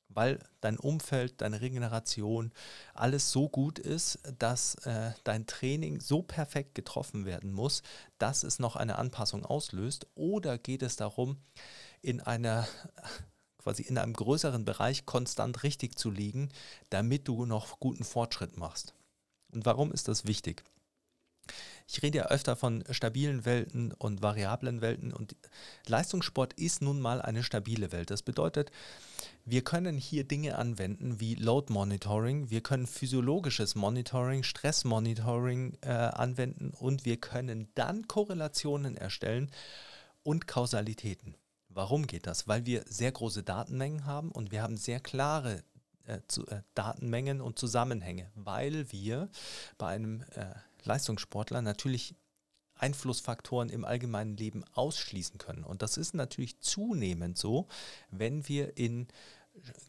weil 0.08 0.38
dein 0.60 0.78
Umfeld, 0.78 1.40
deine 1.40 1.60
Regeneration, 1.60 2.52
alles 2.94 3.30
so 3.30 3.48
gut 3.48 3.78
ist, 3.78 4.18
dass 4.38 4.74
äh, 4.86 5.12
dein 5.24 5.46
Training 5.46 6.00
so 6.00 6.22
perfekt 6.22 6.74
getroffen 6.74 7.24
werden 7.24 7.52
muss, 7.52 7.82
dass 8.18 8.42
es 8.42 8.58
noch 8.58 8.76
eine 8.76 8.98
Anpassung 8.98 9.44
auslöst? 9.44 10.06
Oder 10.14 10.58
geht 10.58 10.82
es 10.82 10.96
darum, 10.96 11.38
in 12.00 12.20
einer 12.20 12.66
quasi 13.58 13.82
in 13.82 13.98
einem 13.98 14.14
größeren 14.14 14.64
Bereich 14.64 15.04
konstant 15.04 15.62
richtig 15.62 15.98
zu 15.98 16.10
liegen, 16.10 16.48
damit 16.90 17.28
du 17.28 17.44
noch 17.44 17.80
guten 17.80 18.04
Fortschritt 18.04 18.56
machst? 18.56 18.94
Und 19.52 19.66
warum 19.66 19.92
ist 19.92 20.08
das 20.08 20.26
wichtig? 20.26 20.64
Ich 21.90 22.02
rede 22.02 22.18
ja 22.18 22.26
öfter 22.26 22.54
von 22.54 22.84
stabilen 22.90 23.46
Welten 23.46 23.92
und 23.92 24.20
variablen 24.20 24.82
Welten 24.82 25.10
und 25.10 25.36
Leistungssport 25.86 26.52
ist 26.52 26.82
nun 26.82 27.00
mal 27.00 27.22
eine 27.22 27.42
stabile 27.42 27.92
Welt. 27.92 28.10
Das 28.10 28.22
bedeutet, 28.22 28.70
wir 29.46 29.64
können 29.64 29.96
hier 29.96 30.24
Dinge 30.24 30.58
anwenden 30.58 31.18
wie 31.18 31.34
Load 31.34 31.72
Monitoring, 31.72 32.50
wir 32.50 32.60
können 32.60 32.86
physiologisches 32.86 33.74
Monitoring, 33.74 34.42
Stressmonitoring 34.42 35.78
äh, 35.80 35.88
anwenden 35.88 36.74
und 36.78 37.06
wir 37.06 37.16
können 37.16 37.68
dann 37.74 38.06
Korrelationen 38.06 38.94
erstellen 38.98 39.50
und 40.22 40.46
Kausalitäten. 40.46 41.36
Warum 41.70 42.06
geht 42.06 42.26
das? 42.26 42.46
Weil 42.46 42.66
wir 42.66 42.84
sehr 42.86 43.12
große 43.12 43.44
Datenmengen 43.44 44.04
haben 44.04 44.30
und 44.30 44.52
wir 44.52 44.62
haben 44.62 44.76
sehr 44.76 45.00
klare 45.00 45.62
äh, 46.04 46.20
zu, 46.28 46.46
äh, 46.48 46.60
Datenmengen 46.74 47.40
und 47.40 47.58
Zusammenhänge, 47.58 48.30
weil 48.34 48.92
wir 48.92 49.30
bei 49.78 49.88
einem 49.88 50.22
äh, 50.34 50.54
Leistungssportler 50.84 51.62
natürlich 51.62 52.14
Einflussfaktoren 52.74 53.70
im 53.70 53.84
allgemeinen 53.84 54.36
Leben 54.36 54.64
ausschließen 54.74 55.38
können. 55.38 55.64
Und 55.64 55.82
das 55.82 55.96
ist 55.96 56.14
natürlich 56.14 56.60
zunehmend 56.60 57.36
so, 57.36 57.66
wenn 58.10 58.48
wir 58.48 58.76
in 58.76 59.08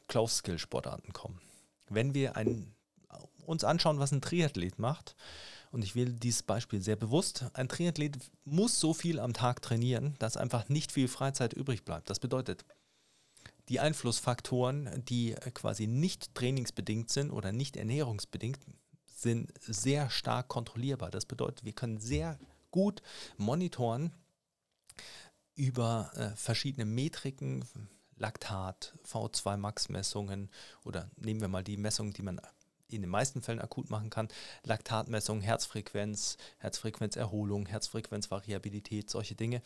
Close-Skill-Sportarten 0.07 1.13
kommen. 1.13 1.39
Wenn 1.87 2.13
wir 2.13 2.35
ein, 2.35 2.73
uns 3.45 3.63
anschauen, 3.63 3.99
was 3.99 4.11
ein 4.11 4.21
Triathlet 4.21 4.79
macht, 4.79 5.15
und 5.71 5.83
ich 5.83 5.95
wähle 5.95 6.13
dieses 6.13 6.41
Beispiel 6.41 6.81
sehr 6.81 6.95
bewusst, 6.95 7.45
ein 7.53 7.69
Triathlet 7.69 8.17
muss 8.43 8.79
so 8.79 8.93
viel 8.93 9.19
am 9.19 9.33
Tag 9.33 9.61
trainieren, 9.61 10.15
dass 10.17 10.35
einfach 10.35 10.67
nicht 10.67 10.91
viel 10.91 11.07
Freizeit 11.07 11.53
übrig 11.53 11.85
bleibt. 11.85 12.09
Das 12.09 12.19
bedeutet, 12.19 12.65
die 13.69 13.79
Einflussfaktoren, 13.79 15.03
die 15.05 15.35
quasi 15.53 15.85
nicht 15.85 16.33
trainingsbedingt 16.33 17.11
sind 17.11 17.29
oder 17.29 17.51
nicht 17.51 17.77
ernährungsbedingt, 17.77 18.57
sind 19.21 19.51
sehr 19.61 20.09
stark 20.09 20.47
kontrollierbar. 20.47 21.11
Das 21.11 21.25
bedeutet, 21.25 21.65
wir 21.65 21.73
können 21.73 21.99
sehr 21.99 22.39
gut 22.71 23.01
monitoren 23.37 24.11
über 25.55 26.11
äh, 26.15 26.35
verschiedene 26.35 26.85
Metriken, 26.85 27.65
Laktat, 28.15 28.93
V2 29.05 29.57
Max-Messungen 29.57 30.49
oder 30.83 31.09
nehmen 31.17 31.41
wir 31.41 31.47
mal 31.47 31.63
die 31.63 31.77
Messungen, 31.77 32.13
die 32.13 32.21
man 32.21 32.41
in 32.89 33.01
den 33.01 33.09
meisten 33.09 33.41
Fällen 33.41 33.61
akut 33.61 33.89
machen 33.89 34.09
kann. 34.09 34.27
Laktatmessung, 34.63 35.41
Herzfrequenz, 35.41 36.37
Herzfrequenzerholung, 36.57 37.65
Herzfrequenzvariabilität, 37.65 39.09
solche 39.09 39.35
Dinge. 39.35 39.61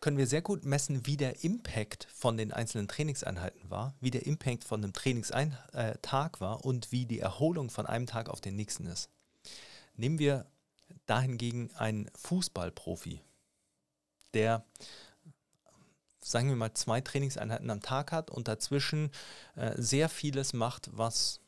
Können 0.00 0.16
wir 0.16 0.26
sehr 0.26 0.42
gut 0.42 0.64
messen, 0.64 1.06
wie 1.06 1.16
der 1.16 1.44
Impact 1.44 2.08
von 2.12 2.36
den 2.36 2.52
einzelnen 2.52 2.88
Trainingseinheiten 2.88 3.70
war, 3.70 3.94
wie 4.00 4.10
der 4.10 4.26
Impact 4.26 4.64
von 4.64 4.82
einem 4.82 4.92
Trainingstag 4.92 6.40
war 6.40 6.64
und 6.64 6.90
wie 6.90 7.04
die 7.06 7.20
Erholung 7.20 7.70
von 7.70 7.86
einem 7.86 8.06
Tag 8.06 8.28
auf 8.28 8.40
den 8.40 8.56
nächsten 8.56 8.86
ist. 8.86 9.10
Nehmen 9.96 10.18
wir 10.18 10.46
dahingegen 11.06 11.70
einen 11.74 12.10
Fußballprofi, 12.14 13.20
der 14.32 14.64
sagen 16.22 16.48
wir 16.48 16.56
mal, 16.56 16.74
zwei 16.74 17.00
Trainingseinheiten 17.00 17.70
am 17.70 17.80
Tag 17.80 18.12
hat 18.12 18.30
und 18.30 18.48
dazwischen 18.48 19.10
äh, 19.56 19.72
sehr 19.76 20.08
vieles 20.08 20.52
macht, 20.52 20.90
was 20.92 21.40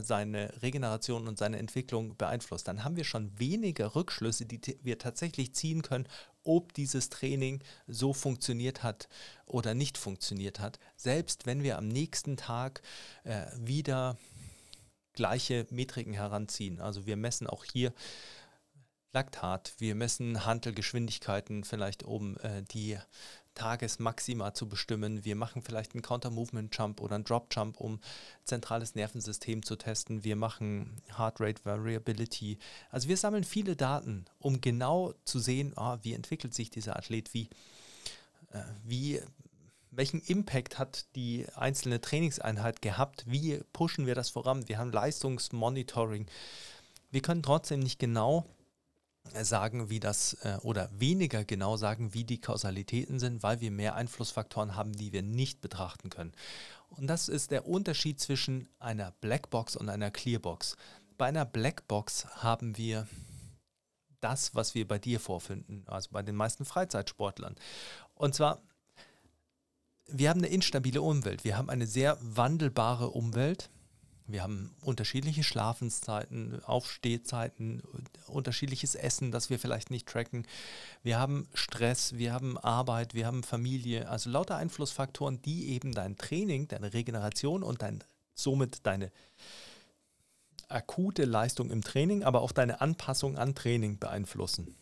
seine 0.00 0.52
Regeneration 0.62 1.28
und 1.28 1.38
seine 1.38 1.58
Entwicklung 1.58 2.16
beeinflusst, 2.16 2.68
dann 2.68 2.84
haben 2.84 2.96
wir 2.96 3.04
schon 3.04 3.38
weniger 3.38 3.94
Rückschlüsse, 3.94 4.46
die 4.46 4.60
wir 4.82 4.98
tatsächlich 4.98 5.54
ziehen 5.54 5.82
können, 5.82 6.06
ob 6.42 6.72
dieses 6.74 7.10
Training 7.10 7.62
so 7.86 8.12
funktioniert 8.12 8.82
hat 8.82 9.08
oder 9.46 9.74
nicht 9.74 9.98
funktioniert 9.98 10.60
hat, 10.60 10.78
selbst 10.96 11.46
wenn 11.46 11.62
wir 11.62 11.78
am 11.78 11.88
nächsten 11.88 12.36
Tag 12.36 12.82
äh, 13.24 13.46
wieder 13.56 14.16
gleiche 15.12 15.66
Metriken 15.70 16.14
heranziehen. 16.14 16.80
Also 16.80 17.06
wir 17.06 17.16
messen 17.16 17.46
auch 17.46 17.64
hier 17.64 17.92
Laktat, 19.12 19.74
wir 19.78 19.96
messen 19.96 20.46
Handelgeschwindigkeiten, 20.46 21.64
vielleicht 21.64 22.04
um 22.04 22.36
äh, 22.38 22.62
die 22.62 22.96
Tagesmaxima 23.54 24.54
zu 24.54 24.68
bestimmen. 24.68 25.24
Wir 25.24 25.36
machen 25.36 25.62
vielleicht 25.62 25.94
einen 25.94 26.02
Counter-Movement-Jump 26.02 27.00
oder 27.00 27.16
einen 27.16 27.24
Drop-Jump, 27.24 27.80
um 27.80 28.00
zentrales 28.44 28.94
Nervensystem 28.94 29.62
zu 29.62 29.76
testen. 29.76 30.24
Wir 30.24 30.36
machen 30.36 31.02
Heart 31.16 31.40
Rate 31.40 31.64
Variability. 31.64 32.58
Also 32.90 33.08
wir 33.08 33.16
sammeln 33.16 33.44
viele 33.44 33.76
Daten, 33.76 34.24
um 34.38 34.60
genau 34.60 35.14
zu 35.24 35.38
sehen, 35.38 35.72
ah, 35.76 35.98
wie 36.02 36.14
entwickelt 36.14 36.54
sich 36.54 36.70
dieser 36.70 36.96
Athlet, 36.96 37.34
wie, 37.34 37.48
äh, 38.52 38.62
wie 38.84 39.20
welchen 39.90 40.20
Impact 40.20 40.78
hat 40.78 41.06
die 41.16 41.46
einzelne 41.54 42.00
Trainingseinheit 42.00 42.80
gehabt, 42.80 43.24
wie 43.26 43.60
pushen 43.72 44.06
wir 44.06 44.14
das 44.14 44.30
voran. 44.30 44.68
Wir 44.68 44.78
haben 44.78 44.92
Leistungsmonitoring. 44.92 46.26
Wir 47.10 47.22
können 47.22 47.42
trotzdem 47.42 47.80
nicht 47.80 47.98
genau 47.98 48.46
sagen, 49.42 49.90
wie 49.90 50.00
das 50.00 50.34
äh, 50.42 50.56
oder 50.62 50.90
weniger 50.92 51.44
genau 51.44 51.76
sagen, 51.76 52.14
wie 52.14 52.24
die 52.24 52.40
Kausalitäten 52.40 53.18
sind, 53.18 53.42
weil 53.42 53.60
wir 53.60 53.70
mehr 53.70 53.94
Einflussfaktoren 53.94 54.76
haben, 54.76 54.92
die 54.92 55.12
wir 55.12 55.22
nicht 55.22 55.60
betrachten 55.60 56.10
können. 56.10 56.32
Und 56.88 57.06
das 57.06 57.28
ist 57.28 57.50
der 57.50 57.66
Unterschied 57.66 58.20
zwischen 58.20 58.68
einer 58.78 59.12
Blackbox 59.20 59.76
und 59.76 59.88
einer 59.88 60.10
Clearbox. 60.10 60.76
Bei 61.16 61.26
einer 61.26 61.44
Blackbox 61.44 62.26
haben 62.42 62.76
wir 62.76 63.06
das, 64.20 64.54
was 64.54 64.74
wir 64.74 64.86
bei 64.86 64.98
dir 64.98 65.20
vorfinden, 65.20 65.84
also 65.86 66.10
bei 66.12 66.22
den 66.22 66.34
meisten 66.34 66.64
Freizeitsportlern. 66.64 67.56
Und 68.14 68.34
zwar, 68.34 68.60
wir 70.06 70.28
haben 70.28 70.40
eine 70.40 70.48
instabile 70.48 71.02
Umwelt, 71.02 71.44
wir 71.44 71.56
haben 71.56 71.70
eine 71.70 71.86
sehr 71.86 72.18
wandelbare 72.20 73.10
Umwelt 73.10 73.70
wir 74.32 74.42
haben 74.42 74.74
unterschiedliche 74.82 75.44
Schlafenszeiten, 75.44 76.62
Aufstehzeiten, 76.64 77.82
unterschiedliches 78.26 78.94
Essen, 78.94 79.30
das 79.30 79.50
wir 79.50 79.58
vielleicht 79.58 79.90
nicht 79.90 80.06
tracken. 80.06 80.46
Wir 81.02 81.18
haben 81.18 81.48
Stress, 81.54 82.16
wir 82.16 82.32
haben 82.32 82.58
Arbeit, 82.58 83.14
wir 83.14 83.26
haben 83.26 83.42
Familie, 83.42 84.08
also 84.08 84.30
lauter 84.30 84.56
Einflussfaktoren, 84.56 85.42
die 85.42 85.70
eben 85.70 85.92
dein 85.92 86.16
Training, 86.16 86.68
deine 86.68 86.92
Regeneration 86.92 87.62
und 87.62 87.82
dein, 87.82 88.02
somit 88.34 88.86
deine 88.86 89.10
akute 90.68 91.24
Leistung 91.24 91.70
im 91.70 91.82
Training, 91.82 92.22
aber 92.22 92.42
auch 92.42 92.52
deine 92.52 92.80
Anpassung 92.80 93.36
an 93.36 93.54
Training 93.54 93.98
beeinflussen. 93.98 94.76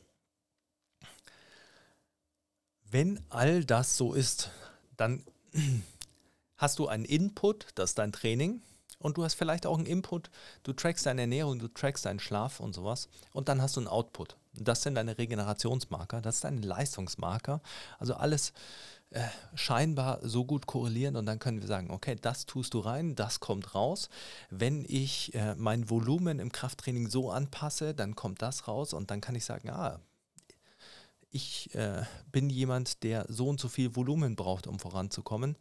Wenn 2.90 3.20
all 3.28 3.64
das 3.64 3.96
so 3.96 4.14
ist, 4.14 4.50
dann 4.96 5.24
hast 6.56 6.78
du 6.78 6.88
einen 6.88 7.04
Input, 7.04 7.68
das 7.74 7.90
ist 7.90 7.98
dein 7.98 8.12
Training, 8.12 8.62
und 8.98 9.16
du 9.16 9.24
hast 9.24 9.34
vielleicht 9.34 9.66
auch 9.66 9.78
einen 9.78 9.86
Input, 9.86 10.30
du 10.62 10.72
trackst 10.72 11.06
deine 11.06 11.22
Ernährung, 11.22 11.58
du 11.58 11.68
trackst 11.68 12.04
deinen 12.04 12.20
Schlaf 12.20 12.60
und 12.60 12.74
sowas 12.74 13.08
und 13.32 13.48
dann 13.48 13.62
hast 13.62 13.76
du 13.76 13.80
einen 13.80 13.88
Output. 13.88 14.36
Das 14.54 14.82
sind 14.82 14.96
deine 14.96 15.18
Regenerationsmarker, 15.18 16.20
das 16.20 16.36
ist 16.36 16.44
dein 16.44 16.62
Leistungsmarker. 16.62 17.60
Also 17.98 18.14
alles 18.14 18.52
äh, 19.10 19.22
scheinbar 19.54 20.18
so 20.22 20.44
gut 20.44 20.66
korrelieren 20.66 21.16
und 21.16 21.26
dann 21.26 21.38
können 21.38 21.60
wir 21.60 21.68
sagen, 21.68 21.90
okay, 21.90 22.16
das 22.20 22.44
tust 22.44 22.74
du 22.74 22.80
rein, 22.80 23.14
das 23.14 23.40
kommt 23.40 23.74
raus. 23.74 24.10
Wenn 24.50 24.84
ich 24.86 25.34
äh, 25.34 25.54
mein 25.54 25.88
Volumen 25.88 26.38
im 26.40 26.52
Krafttraining 26.52 27.08
so 27.08 27.30
anpasse, 27.30 27.94
dann 27.94 28.16
kommt 28.16 28.42
das 28.42 28.68
raus 28.68 28.92
und 28.92 29.10
dann 29.10 29.20
kann 29.20 29.34
ich 29.34 29.44
sagen, 29.44 29.70
ah, 29.70 30.00
ich 31.30 31.74
äh, 31.74 32.02
bin 32.32 32.50
jemand, 32.50 33.02
der 33.02 33.26
so 33.28 33.48
und 33.48 33.60
so 33.60 33.68
viel 33.68 33.94
Volumen 33.96 34.36
braucht, 34.36 34.66
um 34.66 34.78
voranzukommen. 34.78 35.56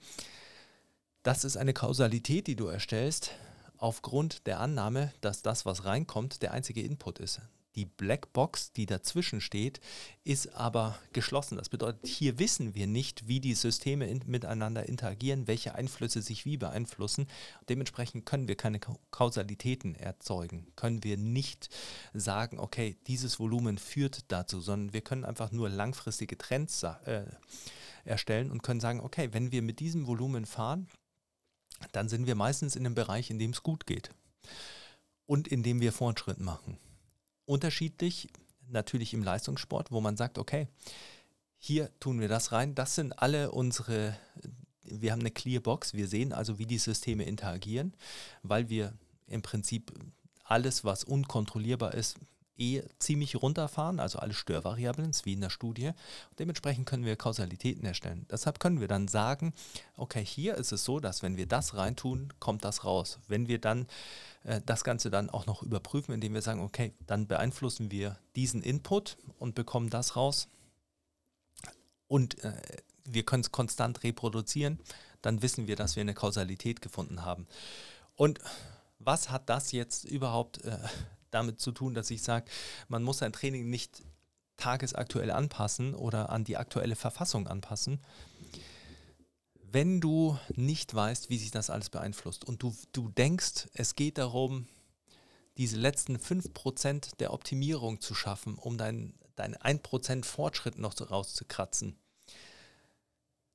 Das 1.27 1.43
ist 1.43 1.57
eine 1.57 1.73
Kausalität, 1.73 2.47
die 2.47 2.55
du 2.55 2.67
erstellst 2.67 3.31
aufgrund 3.75 4.47
der 4.47 4.61
Annahme, 4.61 5.11
dass 5.19 5.41
das, 5.41 5.65
was 5.65 5.83
reinkommt, 5.83 6.41
der 6.41 6.53
einzige 6.53 6.81
Input 6.81 7.19
ist. 7.19 7.41
Die 7.75 7.83
Blackbox, 7.83 8.71
die 8.71 8.85
dazwischen 8.85 9.41
steht, 9.41 9.81
ist 10.23 10.55
aber 10.55 10.97
geschlossen. 11.11 11.57
Das 11.57 11.67
bedeutet, 11.67 12.07
hier 12.07 12.39
wissen 12.39 12.75
wir 12.75 12.87
nicht, 12.87 13.27
wie 13.27 13.41
die 13.41 13.55
Systeme 13.55 14.07
in, 14.07 14.23
miteinander 14.25 14.87
interagieren, 14.87 15.47
welche 15.47 15.75
Einflüsse 15.75 16.21
sich 16.21 16.45
wie 16.45 16.55
beeinflussen. 16.55 17.27
Dementsprechend 17.67 18.25
können 18.25 18.47
wir 18.47 18.55
keine 18.55 18.79
Kausalitäten 19.11 19.95
erzeugen, 19.95 20.71
können 20.77 21.03
wir 21.03 21.17
nicht 21.17 21.67
sagen, 22.13 22.57
okay, 22.57 22.95
dieses 23.07 23.37
Volumen 23.37 23.79
führt 23.79 24.31
dazu, 24.31 24.61
sondern 24.61 24.93
wir 24.93 25.01
können 25.01 25.25
einfach 25.25 25.51
nur 25.51 25.67
langfristige 25.67 26.37
Trends 26.37 26.83
äh, 26.83 27.25
erstellen 28.05 28.49
und 28.49 28.63
können 28.63 28.79
sagen, 28.79 29.01
okay, 29.01 29.33
wenn 29.33 29.51
wir 29.51 29.61
mit 29.61 29.81
diesem 29.81 30.07
Volumen 30.07 30.45
fahren, 30.45 30.87
dann 31.91 32.09
sind 32.09 32.27
wir 32.27 32.35
meistens 32.35 32.75
in 32.75 32.85
einem 32.85 32.95
Bereich, 32.95 33.29
in 33.29 33.39
dem 33.39 33.51
es 33.51 33.63
gut 33.63 33.85
geht 33.85 34.11
und 35.25 35.47
in 35.47 35.63
dem 35.63 35.81
wir 35.81 35.91
Fortschritt 35.91 36.39
machen. 36.39 36.77
Unterschiedlich 37.45 38.29
natürlich 38.69 39.13
im 39.13 39.23
Leistungssport, 39.23 39.91
wo 39.91 40.01
man 40.01 40.17
sagt, 40.17 40.37
okay, 40.37 40.67
hier 41.57 41.89
tun 41.99 42.19
wir 42.19 42.27
das 42.27 42.51
rein, 42.51 42.75
das 42.75 42.95
sind 42.95 43.19
alle 43.19 43.51
unsere, 43.51 44.17
wir 44.83 45.11
haben 45.11 45.21
eine 45.21 45.31
Clear 45.31 45.61
Box, 45.61 45.93
wir 45.93 46.07
sehen 46.07 46.33
also, 46.33 46.59
wie 46.59 46.65
die 46.65 46.77
Systeme 46.77 47.23
interagieren, 47.23 47.93
weil 48.43 48.69
wir 48.69 48.93
im 49.27 49.41
Prinzip 49.41 49.91
alles, 50.43 50.83
was 50.83 51.03
unkontrollierbar 51.03 51.93
ist, 51.93 52.17
eh 52.57 52.83
ziemlich 52.99 53.35
runterfahren, 53.35 53.99
also 53.99 54.19
alle 54.19 54.33
Störvariablen, 54.33 55.11
wie 55.23 55.33
in 55.33 55.41
der 55.41 55.49
Studie. 55.49 55.87
Und 55.87 56.39
dementsprechend 56.39 56.85
können 56.85 57.05
wir 57.05 57.15
Kausalitäten 57.15 57.85
erstellen. 57.85 58.25
Deshalb 58.31 58.59
können 58.59 58.79
wir 58.79 58.87
dann 58.87 59.07
sagen, 59.07 59.53
okay, 59.95 60.23
hier 60.23 60.55
ist 60.55 60.71
es 60.71 60.83
so, 60.83 60.99
dass 60.99 61.23
wenn 61.23 61.37
wir 61.37 61.47
das 61.47 61.75
reintun, 61.75 62.33
kommt 62.39 62.65
das 62.65 62.83
raus. 62.83 63.19
Wenn 63.27 63.47
wir 63.47 63.59
dann 63.59 63.87
äh, 64.43 64.61
das 64.65 64.83
Ganze 64.83 65.09
dann 65.09 65.29
auch 65.29 65.45
noch 65.45 65.63
überprüfen, 65.63 66.13
indem 66.13 66.33
wir 66.33 66.41
sagen, 66.41 66.61
okay, 66.61 66.93
dann 67.05 67.27
beeinflussen 67.27 67.91
wir 67.91 68.17
diesen 68.35 68.61
Input 68.61 69.17
und 69.37 69.55
bekommen 69.55 69.89
das 69.89 70.15
raus. 70.15 70.47
Und 72.07 72.43
äh, 72.43 72.53
wir 73.05 73.23
können 73.23 73.41
es 73.41 73.51
konstant 73.51 74.03
reproduzieren, 74.03 74.79
dann 75.21 75.41
wissen 75.41 75.67
wir, 75.67 75.75
dass 75.75 75.95
wir 75.95 76.01
eine 76.01 76.13
Kausalität 76.13 76.81
gefunden 76.81 77.23
haben. 77.23 77.47
Und 78.15 78.39
was 78.99 79.29
hat 79.29 79.49
das 79.49 79.71
jetzt 79.71 80.05
überhaupt 80.05 80.63
äh, 80.63 80.77
damit 81.31 81.59
zu 81.59 81.71
tun, 81.71 81.93
dass 81.93 82.11
ich 82.11 82.21
sage, 82.21 82.49
man 82.87 83.03
muss 83.03 83.19
sein 83.19 83.33
Training 83.33 83.69
nicht 83.69 84.03
tagesaktuell 84.57 85.31
anpassen 85.31 85.93
oder 85.93 86.29
an 86.29 86.43
die 86.43 86.57
aktuelle 86.57 86.95
Verfassung 86.95 87.47
anpassen. 87.47 87.99
Wenn 89.69 90.01
du 90.01 90.37
nicht 90.55 90.93
weißt, 90.93 91.29
wie 91.29 91.37
sich 91.37 91.51
das 91.51 91.69
alles 91.69 91.89
beeinflusst 91.89 92.45
und 92.45 92.63
du, 92.63 92.75
du 92.93 93.09
denkst, 93.09 93.67
es 93.73 93.95
geht 93.95 94.17
darum, 94.17 94.67
diese 95.57 95.77
letzten 95.77 96.17
5% 96.17 97.17
der 97.17 97.33
Optimierung 97.33 97.99
zu 97.99 98.15
schaffen, 98.15 98.55
um 98.55 98.77
deinen 98.77 99.17
dein 99.37 99.55
1% 99.55 100.25
Fortschritt 100.25 100.77
noch 100.77 100.95
rauszukratzen, 100.99 101.95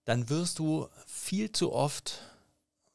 dann 0.04 0.28
wirst 0.30 0.58
du 0.58 0.88
viel 1.06 1.52
zu 1.52 1.72
oft, 1.72 2.20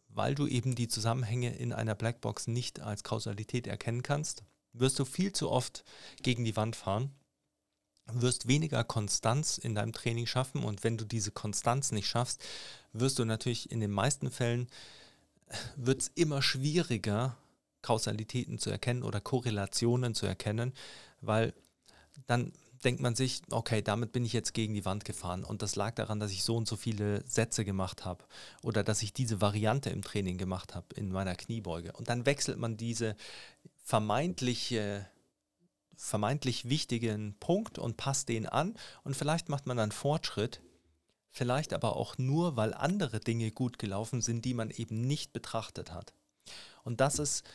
weil 0.08 0.36
du 0.36 0.48
eben 0.48 0.74
die 0.74 0.88
Zusammenhänge 0.88 1.56
in 1.56 1.74
einer 1.74 1.96
Blackbox 1.96 2.48
nicht 2.48 2.80
als 2.80 3.04
Kausalität 3.04 3.68
erkennen 3.68 4.04
kannst, 4.04 4.44
wirst 4.80 5.00
du 5.00 5.06
viel 5.06 5.32
zu 5.34 5.50
oft 5.50 5.84
gegen 6.22 6.44
die 6.44 6.56
Wand 6.56 6.76
fahren, 6.76 7.12
wirst 8.12 8.48
weniger 8.48 8.84
Konstanz 8.84 9.58
in 9.58 9.76
deinem 9.76 9.94
Training 9.94 10.26
schaffen 10.26 10.64
und 10.64 10.84
wenn 10.84 10.98
du 10.98 11.06
diese 11.06 11.32
Konstanz 11.32 11.92
nicht 11.92 12.08
schaffst, 12.08 12.44
wirst 12.94 13.20
du 13.20 13.26
natürlich 13.26 13.72
in 13.72 13.80
den 13.80 13.92
meisten 13.92 14.32
Fällen, 14.32 14.68
wird 15.76 16.02
es 16.02 16.12
immer 16.16 16.42
schwieriger, 16.42 17.38
Kausalitäten 17.82 18.60
zu 18.60 18.70
erkennen 18.70 19.04
oder 19.04 19.22
Korrelationen 19.22 20.14
zu 20.14 20.26
erkennen, 20.26 20.74
weil 21.22 21.54
dann 22.26 22.52
denkt 22.84 23.02
man 23.02 23.16
sich, 23.16 23.42
okay, 23.52 23.82
damit 23.82 24.12
bin 24.12 24.26
ich 24.26 24.34
jetzt 24.34 24.54
gegen 24.54 24.74
die 24.74 24.86
Wand 24.86 25.06
gefahren 25.06 25.44
und 25.44 25.62
das 25.62 25.76
lag 25.76 25.96
daran, 25.96 26.20
dass 26.20 26.32
ich 26.32 26.44
so 26.44 26.56
und 26.56 26.68
so 26.68 26.76
viele 26.76 27.24
Sätze 27.28 27.66
gemacht 27.66 28.06
habe 28.06 28.24
oder 28.62 28.84
dass 28.84 29.02
ich 29.02 29.14
diese 29.14 29.42
Variante 29.42 29.90
im 29.90 30.02
Training 30.02 30.38
gemacht 30.38 30.76
habe 30.76 30.88
in 30.96 31.12
meiner 31.12 31.36
Kniebeuge. 31.36 31.94
Und 31.94 32.10
dann 32.10 32.26
wechselt 32.26 32.60
man 32.60 32.78
diese 32.78 33.16
vermeintliche 33.88 35.08
vermeintlich 35.96 36.70
wichtigen 36.70 37.36
Punkt 37.40 37.80
und 37.80 37.96
passt 37.96 38.28
den 38.28 38.46
an 38.46 38.76
und 39.04 39.16
vielleicht 39.16 39.48
macht 39.48 39.66
man 39.66 39.78
dann 39.78 39.94
Fortschritt, 39.94 40.62
vielleicht 41.32 41.74
aber 41.74 41.96
auch 41.96 42.18
nur, 42.18 42.58
weil 42.58 42.74
andere 42.74 43.22
Dinge 43.22 43.50
gut 43.50 43.80
gelaufen 43.80 44.22
sind, 44.22 44.44
die 44.44 44.54
man 44.54 44.72
eben 44.72 45.02
nicht 45.08 45.32
betrachtet 45.32 45.92
hat. 45.94 46.14
Und 46.84 47.00
das 47.00 47.18
ist 47.18 47.46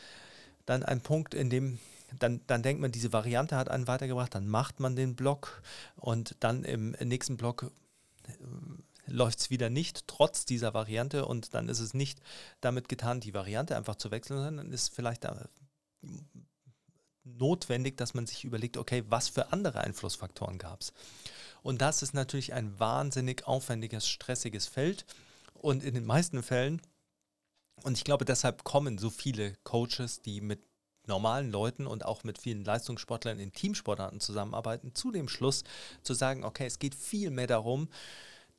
dann 0.64 0.82
ein 0.82 1.02
Punkt, 1.02 1.34
in 1.34 1.50
dem 1.50 1.78
dann, 2.18 2.40
dann 2.46 2.62
denkt 2.62 2.80
man, 2.80 2.92
diese 2.92 3.12
Variante 3.12 3.56
hat 3.56 3.68
einen 3.68 3.86
weitergebracht, 3.86 4.34
dann 4.34 4.48
macht 4.48 4.80
man 4.80 4.96
den 4.96 5.14
Block 5.14 5.62
und 5.96 6.34
dann 6.40 6.64
im 6.64 6.92
nächsten 6.92 7.36
Block 7.36 7.70
äh, 8.26 8.32
läuft 9.06 9.38
es 9.38 9.50
wieder 9.50 9.68
nicht, 9.68 10.08
trotz 10.08 10.46
dieser 10.46 10.72
Variante 10.72 11.26
und 11.26 11.54
dann 11.54 11.68
ist 11.68 11.80
es 11.80 11.92
nicht 11.92 12.20
damit 12.62 12.88
getan, 12.88 13.20
die 13.20 13.34
Variante 13.34 13.76
einfach 13.76 13.96
zu 13.96 14.10
wechseln, 14.10 14.42
sondern 14.42 14.72
ist 14.72 14.94
vielleicht 14.94 15.26
notwendig, 17.24 17.96
dass 17.96 18.14
man 18.14 18.26
sich 18.26 18.44
überlegt, 18.44 18.76
okay, 18.76 19.04
was 19.08 19.28
für 19.28 19.52
andere 19.52 19.80
Einflussfaktoren 19.80 20.58
gab 20.58 20.80
es. 20.80 20.92
Und 21.62 21.80
das 21.80 22.02
ist 22.02 22.14
natürlich 22.14 22.52
ein 22.52 22.78
wahnsinnig 22.80 23.46
aufwendiges, 23.46 24.08
stressiges 24.08 24.66
Feld. 24.66 25.06
Und 25.54 25.84
in 25.84 25.94
den 25.94 26.04
meisten 26.04 26.42
Fällen, 26.42 26.82
und 27.84 27.96
ich 27.96 28.04
glaube, 28.04 28.24
deshalb 28.24 28.64
kommen 28.64 28.98
so 28.98 29.10
viele 29.10 29.54
Coaches, 29.62 30.22
die 30.22 30.40
mit 30.40 30.60
normalen 31.06 31.50
Leuten 31.50 31.86
und 31.86 32.04
auch 32.04 32.24
mit 32.24 32.38
vielen 32.38 32.64
Leistungssportlern 32.64 33.38
in 33.38 33.52
Teamsportarten 33.52 34.20
zusammenarbeiten, 34.20 34.94
zu 34.94 35.10
dem 35.10 35.28
Schluss 35.28 35.64
zu 36.02 36.14
sagen, 36.14 36.44
okay, 36.44 36.66
es 36.66 36.78
geht 36.78 36.94
viel 36.94 37.30
mehr 37.30 37.48
darum, 37.48 37.88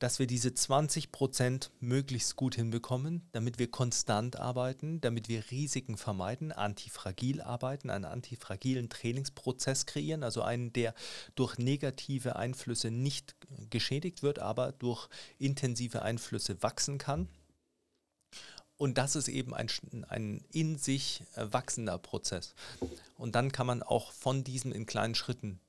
dass 0.04 0.18
wir 0.18 0.26
diese 0.26 0.52
20 0.52 1.12
Prozent 1.12 1.70
möglichst 1.80 2.36
gut 2.36 2.56
hinbekommen, 2.56 3.26
damit 3.32 3.58
wir 3.58 3.70
konstant 3.70 4.38
arbeiten, 4.38 5.00
damit 5.00 5.30
wir 5.30 5.50
Risiken 5.50 5.96
vermeiden, 5.96 6.52
antifragil 6.52 7.40
arbeiten, 7.40 7.88
einen 7.88 8.04
antifragilen 8.04 8.90
Trainingsprozess 8.90 9.86
kreieren, 9.86 10.22
also 10.22 10.42
einen, 10.42 10.74
der 10.74 10.92
durch 11.36 11.56
negative 11.56 12.36
Einflüsse 12.36 12.90
nicht 12.90 13.34
geschädigt 13.70 14.22
wird, 14.22 14.40
aber 14.40 14.72
durch 14.72 15.08
intensive 15.38 16.02
Einflüsse 16.02 16.62
wachsen 16.62 16.98
kann. 16.98 17.30
Und 18.76 18.98
das 18.98 19.16
ist 19.16 19.28
eben 19.28 19.54
ein, 19.54 19.70
ein 20.08 20.44
in 20.52 20.76
sich 20.76 21.22
wachsender 21.34 21.96
Prozess. 21.96 22.54
Und 23.16 23.34
dann 23.36 23.52
kann 23.52 23.66
man 23.66 23.82
auch 23.82 24.12
von 24.12 24.44
diesem 24.44 24.70
in 24.70 24.84
kleinen 24.84 25.14
Schritten 25.14 25.60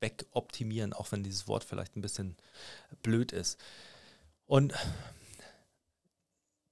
wegoptimieren, 0.00 0.92
auch 0.92 1.12
wenn 1.12 1.22
dieses 1.22 1.46
Wort 1.48 1.64
vielleicht 1.64 1.96
ein 1.96 2.02
bisschen 2.02 2.36
blöd 3.02 3.32
ist. 3.32 3.58
Und 4.46 4.74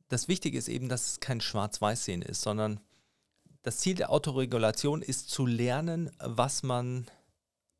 das 0.08 0.28
Wichtige 0.28 0.58
ist 0.58 0.68
eben, 0.68 0.88
dass 0.88 1.12
es 1.12 1.20
kein 1.20 1.40
Schwarz-Weiß-Sehen 1.40 2.22
ist, 2.22 2.40
sondern 2.40 2.80
das 3.62 3.78
Ziel 3.78 3.94
der 3.94 4.10
Autoregulation 4.10 5.02
ist 5.02 5.28
zu 5.30 5.44
lernen, 5.46 6.10
was 6.18 6.62
man 6.62 7.06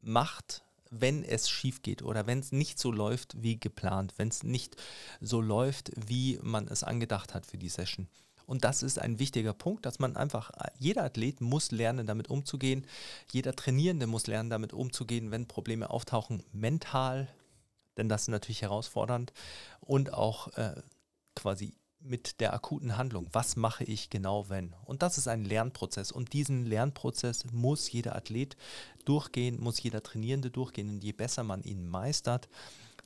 macht, 0.01 0.63
wenn 0.91 1.25
es 1.25 1.49
schief 1.49 1.83
geht 1.83 2.03
oder 2.03 2.27
wenn 2.27 2.41
es 2.41 2.53
nicht 2.53 2.79
so 2.79 2.91
läuft 2.91 3.43
wie 3.43 3.59
geplant, 3.59 4.15
wenn 4.17 4.29
es 4.29 4.43
nicht 4.43 4.77
so 5.21 5.41
läuft, 5.41 5.91
wie 5.97 6.39
man 6.43 6.69
es 6.69 6.83
angedacht 6.83 7.35
hat 7.35 7.47
für 7.47 7.59
die 7.59 7.69
Session. 7.69 8.09
Und 8.49 8.65
das 8.65 8.83
ist 8.83 8.99
ein 8.99 9.19
wichtiger 9.19 9.53
Punkt, 9.53 9.85
dass 9.85 9.99
man 9.99 10.17
einfach, 10.17 10.51
jeder 10.79 11.05
Athlet 11.05 11.43
muss 11.43 11.71
lernen, 11.71 12.07
damit 12.07 12.31
umzugehen. 12.31 12.87
Jeder 13.31 13.55
Trainierende 13.55 14.07
muss 14.07 14.27
lernen, 14.27 14.49
damit 14.49 14.73
umzugehen, 14.73 15.31
wenn 15.31 15.47
Probleme 15.47 15.91
auftauchen, 15.91 16.43
mental, 16.53 17.29
denn 17.99 18.09
das 18.09 18.23
ist 18.23 18.29
natürlich 18.29 18.63
herausfordernd 18.63 19.35
und 19.81 20.15
auch 20.15 20.49
äh, 20.57 20.81
quasi 21.37 21.75
mit 22.01 22.41
der 22.41 22.55
akuten 22.55 22.97
Handlung. 22.97 23.29
Was 23.33 23.57
mache 23.57 23.85
ich 23.85 24.09
genau, 24.09 24.49
wenn? 24.49 24.75
Und 24.87 25.03
das 25.03 25.19
ist 25.19 25.29
ein 25.29 25.45
Lernprozess. 25.45 26.11
Und 26.11 26.33
diesen 26.33 26.65
Lernprozess 26.65 27.45
muss 27.53 27.93
jeder 27.93 28.17
Athlet 28.17 28.57
durchgehen, 29.05 29.61
muss 29.61 29.83
jeder 29.83 30.03
Trainierende 30.03 30.51
durchgehen. 30.51 30.89
Und 30.89 31.05
je 31.05 31.13
besser 31.13 31.45
man 31.45 31.63
ihn 31.65 31.87
meistert, 31.87 32.49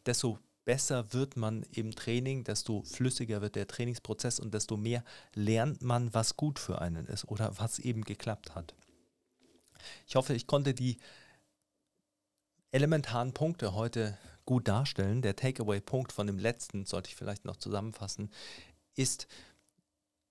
desto 0.07 0.39
besser 0.65 1.13
wird 1.13 1.37
man 1.37 1.63
im 1.73 1.95
Training, 1.95 2.45
desto 2.45 2.83
flüssiger 2.83 3.41
wird 3.41 3.57
der 3.57 3.67
Trainingsprozess 3.67 4.41
und 4.41 4.55
desto 4.55 4.77
mehr 4.77 5.05
lernt 5.35 5.83
man, 5.83 6.13
was 6.15 6.37
gut 6.37 6.59
für 6.59 6.81
einen 6.81 7.07
ist 7.07 7.25
oder 7.25 7.59
was 7.59 7.79
eben 7.79 8.03
geklappt 8.03 8.55
hat. 8.55 8.75
Ich 10.07 10.15
hoffe, 10.15 10.35
ich 10.35 10.47
konnte 10.47 10.75
die 10.75 10.99
elementaren 12.71 13.33
Punkte 13.33 13.75
heute 13.75 14.17
gut 14.45 14.69
darstellen. 14.69 15.23
Der 15.23 15.37
Takeaway-Punkt 15.37 16.13
von 16.13 16.27
dem 16.27 16.39
letzten, 16.39 16.87
sollte 16.87 17.09
ich 17.09 17.17
vielleicht 17.17 17.45
noch 17.45 17.57
zusammenfassen, 17.57 18.31
ist, 18.95 19.27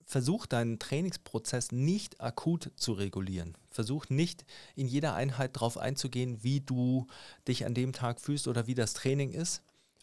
versuch 0.04 0.46
deinen 0.46 0.78
Trainingsprozess 0.78 1.72
nicht 1.72 2.20
akut 2.20 2.72
zu 2.76 2.92
regulieren. 2.92 3.56
Versuch 3.70 4.08
nicht 4.08 4.44
in 4.74 4.86
jeder 4.86 5.14
Einheit 5.14 5.56
darauf 5.56 5.78
einzugehen, 5.78 6.42
wie 6.42 6.60
du 6.60 7.06
dich 7.48 7.64
an 7.64 7.74
dem 7.74 7.92
Tag 7.92 8.20
fühlst 8.20 8.48
oder 8.48 8.66
wie 8.66 8.74
das 8.74 8.94
Training 8.94 9.30
ist, 9.30 9.62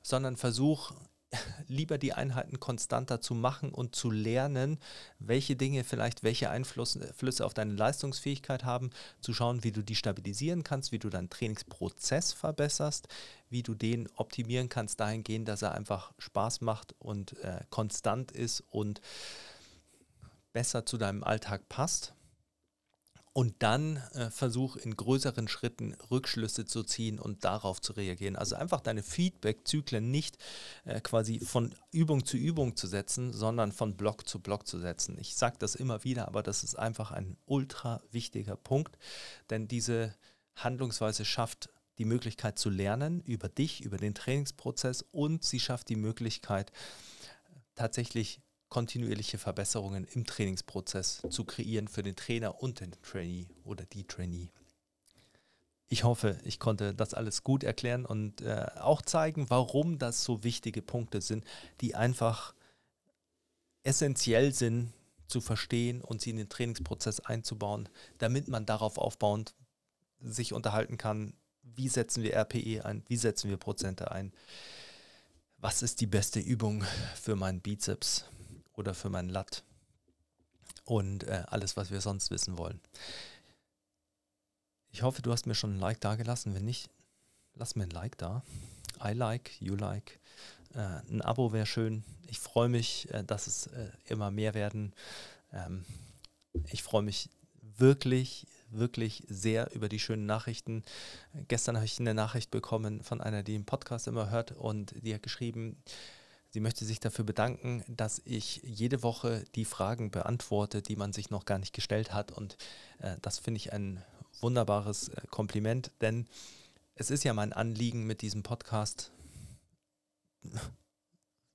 sondern 0.10 0.36
versuch 0.36 0.92
lieber 1.68 1.98
die 1.98 2.14
Einheiten 2.14 2.60
konstanter 2.60 3.22
zu 3.22 3.36
machen 3.36 3.70
und 3.70 3.96
zu 3.96 4.10
lernen, 4.10 4.80
welche 5.20 5.56
Dinge 5.56 5.84
vielleicht 5.84 6.24
welche 6.24 6.50
Einflüsse 6.50 7.46
auf 7.46 7.54
deine 7.54 7.74
Leistungsfähigkeit 7.74 8.64
haben, 8.64 8.90
zu 9.22 9.34
schauen, 9.34 9.64
wie 9.64 9.72
du 9.72 9.84
die 9.84 9.96
stabilisieren 9.96 10.64
kannst, 10.64 10.92
wie 10.92 11.00
du 11.00 11.10
deinen 11.10 11.30
Trainingsprozess 11.30 12.34
verbesserst, 12.34 13.08
wie 13.50 13.64
du 13.64 13.76
den 13.76 14.10
optimieren 14.16 14.70
kannst 14.70 15.00
dahingehend, 15.00 15.48
dass 15.48 15.62
er 15.62 15.74
einfach 15.74 16.14
Spaß 16.18 16.62
macht 16.62 16.96
und 16.98 17.38
äh, 17.44 17.62
konstant 17.70 18.32
ist 18.32 18.64
und 18.70 19.02
besser 20.52 20.86
zu 20.86 20.98
deinem 20.98 21.24
Alltag 21.24 21.70
passt 21.70 22.16
und 23.34 23.56
dann 23.60 23.98
äh, 24.14 24.30
versuch 24.32 24.76
in 24.76 24.96
größeren 24.96 25.48
Schritten 25.48 25.96
Rückschlüsse 26.10 26.66
zu 26.66 26.84
ziehen 26.84 27.20
und 27.20 27.46
darauf 27.46 27.80
zu 27.80 27.94
reagieren. 27.94 28.36
Also 28.36 28.56
einfach 28.56 28.82
deine 28.82 29.04
Feedback-Zyklen 29.04 30.10
nicht 30.10 30.38
äh, 30.86 31.00
quasi 31.02 31.40
von 31.40 31.76
Übung 31.92 32.26
zu 32.26 32.38
Übung 32.38 32.76
zu 32.76 32.88
setzen, 32.88 33.32
sondern 33.32 33.72
von 33.72 33.96
Block 33.96 34.28
zu 34.28 34.40
Block 34.40 34.68
zu 34.68 34.80
setzen. 34.80 35.18
Ich 35.20 35.36
sage 35.36 35.58
das 35.60 35.76
immer 35.76 36.04
wieder, 36.04 36.28
aber 36.28 36.44
das 36.44 36.64
ist 36.64 36.78
einfach 36.78 37.12
ein 37.12 37.38
ultra 37.46 38.02
wichtiger 38.12 38.56
Punkt, 38.56 38.98
denn 39.50 39.68
diese 39.68 40.16
Handlungsweise 40.56 41.24
schafft 41.24 41.70
die 42.00 42.06
Möglichkeit 42.06 42.58
zu 42.58 42.70
lernen 42.70 43.22
über 43.22 43.50
dich, 43.50 43.82
über 43.82 43.98
den 43.98 44.16
Trainingsprozess 44.16 45.04
und 45.12 45.44
sie 45.44 45.60
schafft 45.60 45.90
die 45.90 45.98
Möglichkeit 45.98 46.72
tatsächlich 47.76 48.42
kontinuierliche 48.70 49.38
Verbesserungen 49.38 50.06
im 50.14 50.26
Trainingsprozess 50.26 51.24
zu 51.30 51.44
kreieren 51.44 51.88
für 51.88 52.04
den 52.04 52.16
Trainer 52.16 52.62
und 52.62 52.80
den 52.80 52.92
Trainee 53.02 53.48
oder 53.64 53.86
die 53.86 54.06
Trainee. 54.06 54.50
Ich 55.88 56.04
hoffe, 56.04 56.38
ich 56.44 56.60
konnte 56.60 56.94
das 56.94 57.16
alles 57.16 57.44
gut 57.44 57.64
erklären 57.64 58.06
und 58.06 58.42
äh, 58.42 58.68
auch 58.80 59.02
zeigen, 59.02 59.50
warum 59.50 59.98
das 59.98 60.24
so 60.24 60.44
wichtige 60.44 60.84
Punkte 60.84 61.20
sind, 61.20 61.44
die 61.82 61.96
einfach 61.96 62.54
essentiell 63.82 64.54
sind 64.54 64.94
zu 65.28 65.42
verstehen 65.42 66.02
und 66.02 66.22
sie 66.22 66.30
in 66.30 66.38
den 66.38 66.50
Trainingsprozess 66.50 67.20
einzubauen, 67.22 67.90
damit 68.20 68.48
man 68.48 68.68
darauf 68.68 69.00
aufbauend 69.00 69.56
sich 70.20 70.54
unterhalten 70.54 70.98
kann, 70.98 71.34
wie 71.64 71.88
setzen 71.88 72.24
wir 72.24 72.36
RPE 72.36 72.86
ein, 72.86 73.04
wie 73.08 73.18
setzen 73.18 73.50
wir 73.50 73.58
Prozente 73.58 74.12
ein, 74.12 74.32
was 75.58 75.82
ist 75.82 76.02
die 76.02 76.08
beste 76.08 76.40
Übung 76.40 76.84
für 77.16 77.36
meinen 77.36 77.62
Bizeps, 77.62 78.26
oder 78.80 78.94
für 78.96 79.10
mein 79.10 79.30
Lat 79.30 79.64
und 80.86 81.26
äh, 81.26 81.44
alles, 81.48 81.78
was 81.78 81.92
wir 81.92 82.02
sonst 82.02 82.32
wissen 82.32 82.58
wollen. 82.58 82.80
Ich 84.92 85.04
hoffe, 85.04 85.22
du 85.22 85.32
hast 85.32 85.46
mir 85.46 85.54
schon 85.54 85.76
ein 85.76 85.80
Like 85.80 86.02
da 86.02 86.16
gelassen. 86.16 86.56
Wenn 86.56 86.66
nicht, 86.66 86.90
lass 87.54 87.76
mir 87.76 87.84
ein 87.84 87.92
Like 87.92 88.18
da. 88.18 88.42
I 89.04 89.12
like, 89.12 89.62
you 89.62 89.76
like. 89.76 90.20
Äh, 90.74 91.02
ein 91.12 91.22
Abo 91.22 91.54
wäre 91.54 91.66
schön. 91.66 92.04
Ich 92.28 92.40
freue 92.40 92.70
mich, 92.70 93.14
äh, 93.14 93.24
dass 93.24 93.48
es 93.48 93.68
äh, 93.68 93.92
immer 94.06 94.32
mehr 94.32 94.54
werden. 94.54 94.96
Ähm, 95.54 95.86
ich 96.72 96.82
freue 96.82 97.04
mich 97.04 97.30
wirklich, 97.62 98.48
wirklich 98.72 99.24
sehr 99.28 99.74
über 99.76 99.90
die 99.90 100.00
schönen 100.00 100.26
Nachrichten. 100.26 100.84
Gestern 101.48 101.76
habe 101.76 101.86
ich 101.86 102.00
eine 102.00 102.14
Nachricht 102.14 102.50
bekommen 102.50 103.04
von 103.04 103.22
einer, 103.22 103.44
die 103.44 103.54
den 103.54 103.66
Podcast 103.66 104.08
immer 104.08 104.30
hört 104.32 104.54
und 104.54 104.94
die 105.04 105.14
hat 105.14 105.24
geschrieben, 105.24 105.78
Sie 106.52 106.60
möchte 106.60 106.84
sich 106.84 107.00
dafür 107.00 107.26
bedanken, 107.26 107.84
dass 107.88 108.22
ich 108.26 108.62
jede 108.64 109.04
Woche 109.04 109.44
die 109.54 109.66
Fragen 109.66 110.10
beantworte, 110.10 110.82
die 110.82 110.96
man 110.96 111.14
sich 111.14 111.30
noch 111.30 111.46
gar 111.46 111.60
nicht 111.60 111.74
gestellt 111.74 112.12
hat. 112.12 112.32
Und 112.32 112.58
äh, 113.00 113.18
das 113.22 113.38
finde 113.38 113.58
ich 113.58 113.72
ein 113.72 114.04
wunderbares 114.42 115.10
äh, 115.10 115.22
Kompliment, 115.30 115.92
denn 116.02 116.28
es 116.96 117.12
ist 117.12 117.24
ja 117.24 117.34
mein 117.34 117.54
Anliegen 117.54 118.06
mit 118.06 118.22
diesem 118.22 118.44
Podcast, 118.44 119.12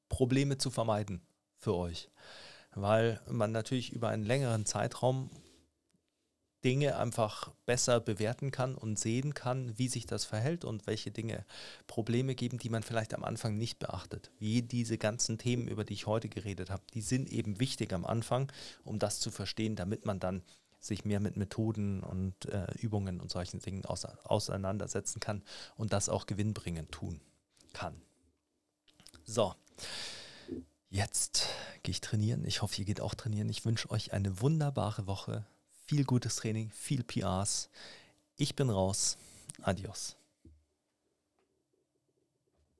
Probleme 0.08 0.58
zu 0.58 0.70
vermeiden 0.70 1.22
für 1.58 1.74
euch. 1.74 2.08
Weil 2.72 3.20
man 3.28 3.52
natürlich 3.52 3.92
über 3.92 4.08
einen 4.08 4.24
längeren 4.24 4.64
Zeitraum 4.64 5.30
Dinge 6.64 6.96
einfach 6.96 7.52
besser 7.66 8.00
bewerten 8.00 8.50
kann 8.50 8.74
und 8.74 8.98
sehen 8.98 9.34
kann, 9.34 9.78
wie 9.78 9.88
sich 9.88 10.06
das 10.06 10.24
verhält 10.24 10.64
und 10.64 10.86
welche 10.86 11.10
Dinge 11.10 11.44
Probleme 11.86 12.34
geben, 12.34 12.58
die 12.58 12.70
man 12.70 12.82
vielleicht 12.82 13.14
am 13.14 13.22
Anfang 13.22 13.56
nicht 13.56 13.78
beachtet. 13.78 14.30
Wie 14.38 14.62
diese 14.62 14.96
ganzen 14.96 15.36
Themen, 15.36 15.68
über 15.68 15.84
die 15.84 15.94
ich 15.94 16.06
heute 16.06 16.28
geredet 16.28 16.70
habe, 16.70 16.82
die 16.94 17.02
sind 17.02 17.30
eben 17.30 17.60
wichtig 17.60 17.92
am 17.92 18.04
Anfang, 18.04 18.50
um 18.82 18.98
das 18.98 19.20
zu 19.20 19.30
verstehen, 19.30 19.76
damit 19.76 20.06
man 20.06 20.18
dann 20.18 20.42
sich 20.80 21.04
mehr 21.04 21.20
mit 21.20 21.36
Methoden 21.36 22.02
und 22.02 22.46
äh, 22.46 22.66
Übungen 22.78 23.20
und 23.20 23.30
solchen 23.30 23.60
Dingen 23.60 23.84
aus, 23.84 24.04
auseinandersetzen 24.04 25.20
kann 25.20 25.42
und 25.76 25.92
das 25.92 26.08
auch 26.08 26.26
gewinnbringend 26.26 26.92
tun 26.92 27.20
kann. 27.72 28.00
So, 29.24 29.54
jetzt 30.90 31.48
gehe 31.82 31.92
ich 31.92 32.00
trainieren. 32.00 32.44
Ich 32.44 32.62
hoffe, 32.62 32.78
ihr 32.78 32.84
geht 32.84 33.00
auch 33.00 33.14
trainieren. 33.14 33.48
Ich 33.48 33.64
wünsche 33.64 33.90
euch 33.90 34.12
eine 34.12 34.40
wunderbare 34.40 35.06
Woche. 35.06 35.46
Viel 35.86 36.04
gutes 36.04 36.36
Training, 36.36 36.70
viel 36.70 37.04
PRs. 37.04 37.68
Ich 38.36 38.56
bin 38.56 38.70
raus. 38.70 39.18
Adios. 39.62 40.16